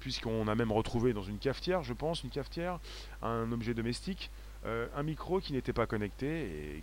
Puisqu'on 0.00 0.48
a 0.48 0.54
même 0.54 0.72
retrouvé 0.72 1.12
dans 1.12 1.22
une 1.22 1.38
cafetière, 1.38 1.82
je 1.82 1.92
pense, 1.92 2.24
une 2.24 2.30
cafetière, 2.30 2.80
un 3.22 3.52
objet 3.52 3.74
domestique, 3.74 4.30
euh, 4.64 4.86
un 4.96 5.02
micro 5.02 5.40
qui 5.40 5.52
n'était 5.52 5.72
pas 5.72 5.86
connecté 5.86 6.26
et 6.26 6.82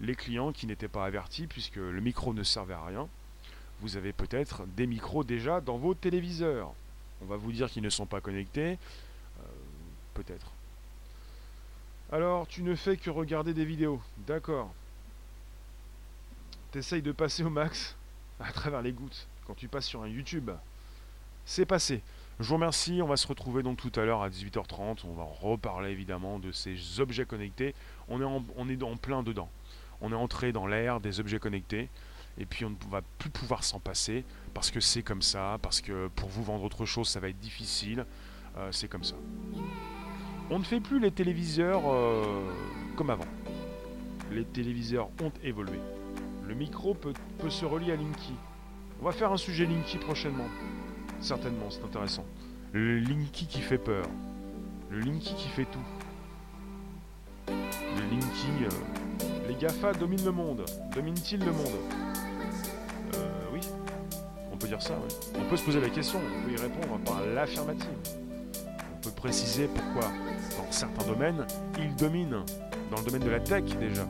les 0.00 0.14
clients 0.14 0.52
qui 0.52 0.66
n'étaient 0.66 0.88
pas 0.88 1.04
avertis 1.04 1.46
puisque 1.46 1.76
le 1.76 2.00
micro 2.00 2.34
ne 2.34 2.42
servait 2.42 2.74
à 2.74 2.84
rien. 2.84 3.08
Vous 3.80 3.96
avez 3.96 4.12
peut-être 4.12 4.66
des 4.76 4.86
micros 4.86 5.24
déjà 5.24 5.60
dans 5.60 5.78
vos 5.78 5.94
téléviseurs. 5.94 6.74
On 7.22 7.26
va 7.26 7.36
vous 7.36 7.52
dire 7.52 7.70
qu'ils 7.70 7.82
ne 7.82 7.90
sont 7.90 8.06
pas 8.06 8.20
connectés. 8.20 8.78
Euh, 9.40 9.42
peut-être. 10.14 10.52
Alors, 12.10 12.46
tu 12.46 12.62
ne 12.62 12.74
fais 12.74 12.96
que 12.96 13.10
regarder 13.10 13.54
des 13.54 13.64
vidéos. 13.64 14.00
D'accord 14.26 14.72
t'essayes 16.70 17.02
de 17.02 17.12
passer 17.12 17.42
au 17.42 17.50
max 17.50 17.96
à 18.40 18.52
travers 18.52 18.82
les 18.82 18.92
gouttes 18.92 19.26
quand 19.46 19.54
tu 19.54 19.68
passes 19.68 19.86
sur 19.86 20.02
un 20.02 20.08
YouTube. 20.08 20.50
C'est 21.44 21.66
passé. 21.66 22.02
Je 22.40 22.46
vous 22.46 22.54
remercie. 22.54 23.00
On 23.02 23.06
va 23.06 23.16
se 23.16 23.26
retrouver 23.26 23.62
donc 23.62 23.78
tout 23.78 23.98
à 23.98 24.04
l'heure 24.04 24.22
à 24.22 24.28
18h30. 24.28 24.98
On 25.04 25.14
va 25.14 25.24
reparler 25.24 25.90
évidemment 25.90 26.38
de 26.38 26.52
ces 26.52 27.00
objets 27.00 27.24
connectés. 27.24 27.74
On 28.08 28.20
est 28.20 28.24
en, 28.24 28.44
on 28.56 28.68
est 28.68 28.82
en 28.82 28.96
plein 28.96 29.22
dedans. 29.22 29.48
On 30.00 30.12
est 30.12 30.16
entré 30.16 30.52
dans 30.52 30.66
l'ère 30.66 31.00
des 31.00 31.20
objets 31.20 31.38
connectés. 31.38 31.88
Et 32.38 32.46
puis 32.46 32.64
on 32.64 32.70
ne 32.70 32.90
va 32.90 33.02
plus 33.18 33.30
pouvoir 33.30 33.64
s'en 33.64 33.80
passer 33.80 34.24
parce 34.54 34.70
que 34.70 34.80
c'est 34.80 35.02
comme 35.02 35.22
ça, 35.22 35.58
parce 35.60 35.80
que 35.80 36.08
pour 36.08 36.28
vous 36.28 36.44
vendre 36.44 36.64
autre 36.64 36.86
chose, 36.86 37.08
ça 37.08 37.20
va 37.20 37.28
être 37.28 37.40
difficile. 37.40 38.06
Euh, 38.56 38.68
c'est 38.70 38.88
comme 38.88 39.04
ça. 39.04 39.16
On 40.50 40.58
ne 40.58 40.64
fait 40.64 40.80
plus 40.80 41.00
les 41.00 41.10
téléviseurs 41.10 41.82
euh, 41.86 42.50
comme 42.96 43.10
avant. 43.10 43.26
Les 44.30 44.44
téléviseurs 44.44 45.08
ont 45.20 45.32
évolué. 45.42 45.78
Le 46.46 46.54
micro 46.54 46.94
peut, 46.94 47.12
se 47.50 47.64
relier 47.64 47.92
à 47.92 47.96
Linky. 47.96 48.34
On 49.02 49.04
va 49.04 49.12
faire 49.12 49.32
un 49.32 49.36
sujet 49.36 49.66
Linky 49.66 49.98
prochainement. 49.98 50.48
Certainement, 51.20 51.70
c'est 51.70 51.84
intéressant. 51.84 52.24
Le 52.72 52.98
Linky 53.00 53.46
qui 53.46 53.60
fait 53.60 53.78
peur. 53.78 54.06
Le 54.90 55.00
Linky 55.00 55.34
qui 55.34 55.48
fait 55.48 55.66
tout. 55.66 55.84
Le 57.48 58.10
Linky... 58.10 58.64
Euh, 58.64 59.07
les 59.48 59.54
GAFA 59.54 59.92
dominent 59.92 60.24
le 60.24 60.32
monde. 60.32 60.64
Dominent-ils 60.94 61.40
le 61.40 61.52
monde 61.52 61.76
Euh, 63.14 63.18
oui. 63.52 63.60
On 64.52 64.56
peut 64.56 64.68
dire 64.68 64.82
ça. 64.82 64.94
On 65.38 65.44
peut 65.48 65.56
se 65.56 65.64
poser 65.64 65.80
la 65.80 65.88
question, 65.88 66.18
on 66.18 66.46
peut 66.46 66.52
y 66.52 66.56
répondre 66.56 66.98
par 67.04 67.24
l'affirmative. 67.34 67.88
On 68.96 69.00
peut 69.00 69.10
préciser 69.10 69.68
pourquoi, 69.68 70.10
dans 70.56 70.70
certains 70.70 71.06
domaines, 71.06 71.46
ils 71.78 71.94
dominent. 71.96 72.44
Dans 72.90 72.98
le 72.98 73.04
domaine 73.04 73.22
de 73.22 73.30
la 73.30 73.40
tech, 73.40 73.64
déjà. 73.78 74.06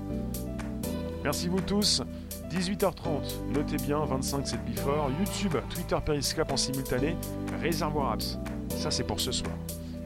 Merci 1.24 1.48
vous 1.48 1.60
tous. 1.60 2.02
18h30, 2.50 3.52
notez 3.52 3.76
bien, 3.76 4.02
25 4.04 4.46
c'est 4.46 4.64
before, 4.64 5.10
YouTube, 5.18 5.54
Twitter 5.68 5.98
Periscope 6.04 6.50
en 6.50 6.56
simultané, 6.56 7.14
Réservoir 7.60 8.12
Apps. 8.12 8.38
Ça 8.70 8.90
c'est 8.90 9.04
pour 9.04 9.20
ce 9.20 9.32
soir. 9.32 9.52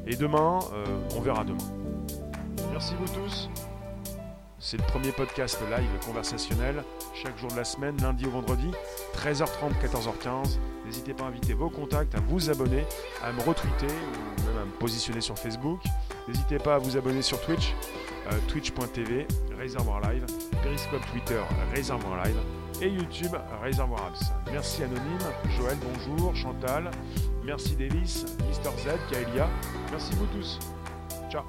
Et 0.07 0.17
demain, 0.17 0.59
euh, 0.73 0.85
on 1.17 1.21
verra 1.21 1.45
demain. 1.45 1.59
Merci 2.73 2.95
vous 2.99 3.07
tous. 3.13 3.49
C'est 4.65 4.77
le 4.77 4.85
premier 4.85 5.11
podcast 5.11 5.59
live 5.77 6.07
conversationnel, 6.07 6.85
chaque 7.21 7.37
jour 7.37 7.51
de 7.51 7.57
la 7.57 7.65
semaine, 7.65 8.01
lundi 8.01 8.27
au 8.27 8.31
vendredi, 8.31 8.71
13h30, 9.17 9.73
14h15. 9.83 10.59
N'hésitez 10.87 11.15
pas 11.15 11.25
à 11.25 11.27
inviter 11.27 11.53
vos 11.53 11.69
contacts, 11.69 12.15
à 12.15 12.21
vous 12.21 12.49
abonner, 12.49 12.85
à 13.25 13.33
me 13.33 13.41
retweeter 13.41 13.89
ou 13.89 14.47
même 14.47 14.63
à 14.63 14.65
me 14.65 14.71
positionner 14.79 15.21
sur 15.21 15.37
Facebook. 15.37 15.81
N'hésitez 16.29 16.59
pas 16.59 16.77
à 16.77 16.79
vous 16.79 16.97
abonner 16.97 17.23
sur 17.23 17.41
Twitch, 17.41 17.75
euh, 18.31 18.39
twitch.tv, 18.47 19.27
Réservoir 19.59 20.01
Live, 20.01 20.27
Periscope 20.63 21.05
Twitter, 21.11 21.43
Réservoir 21.75 22.25
Live 22.25 22.39
et 22.81 22.89
YouTube, 22.89 23.37
Réservoir 23.61 24.07
Apps. 24.07 24.31
Merci 24.53 24.85
Anonyme, 24.85 25.19
Joël, 25.59 25.77
bonjour, 25.83 26.37
Chantal, 26.37 26.89
Merci 27.45 27.75
Davis, 27.75 28.27
Mister 28.49 28.71
Z, 28.79 28.91
Kaelia. 29.11 29.49
Merci 29.91 30.15
vous 30.15 30.27
tous. 30.27 30.61
Ciao. 31.29 31.43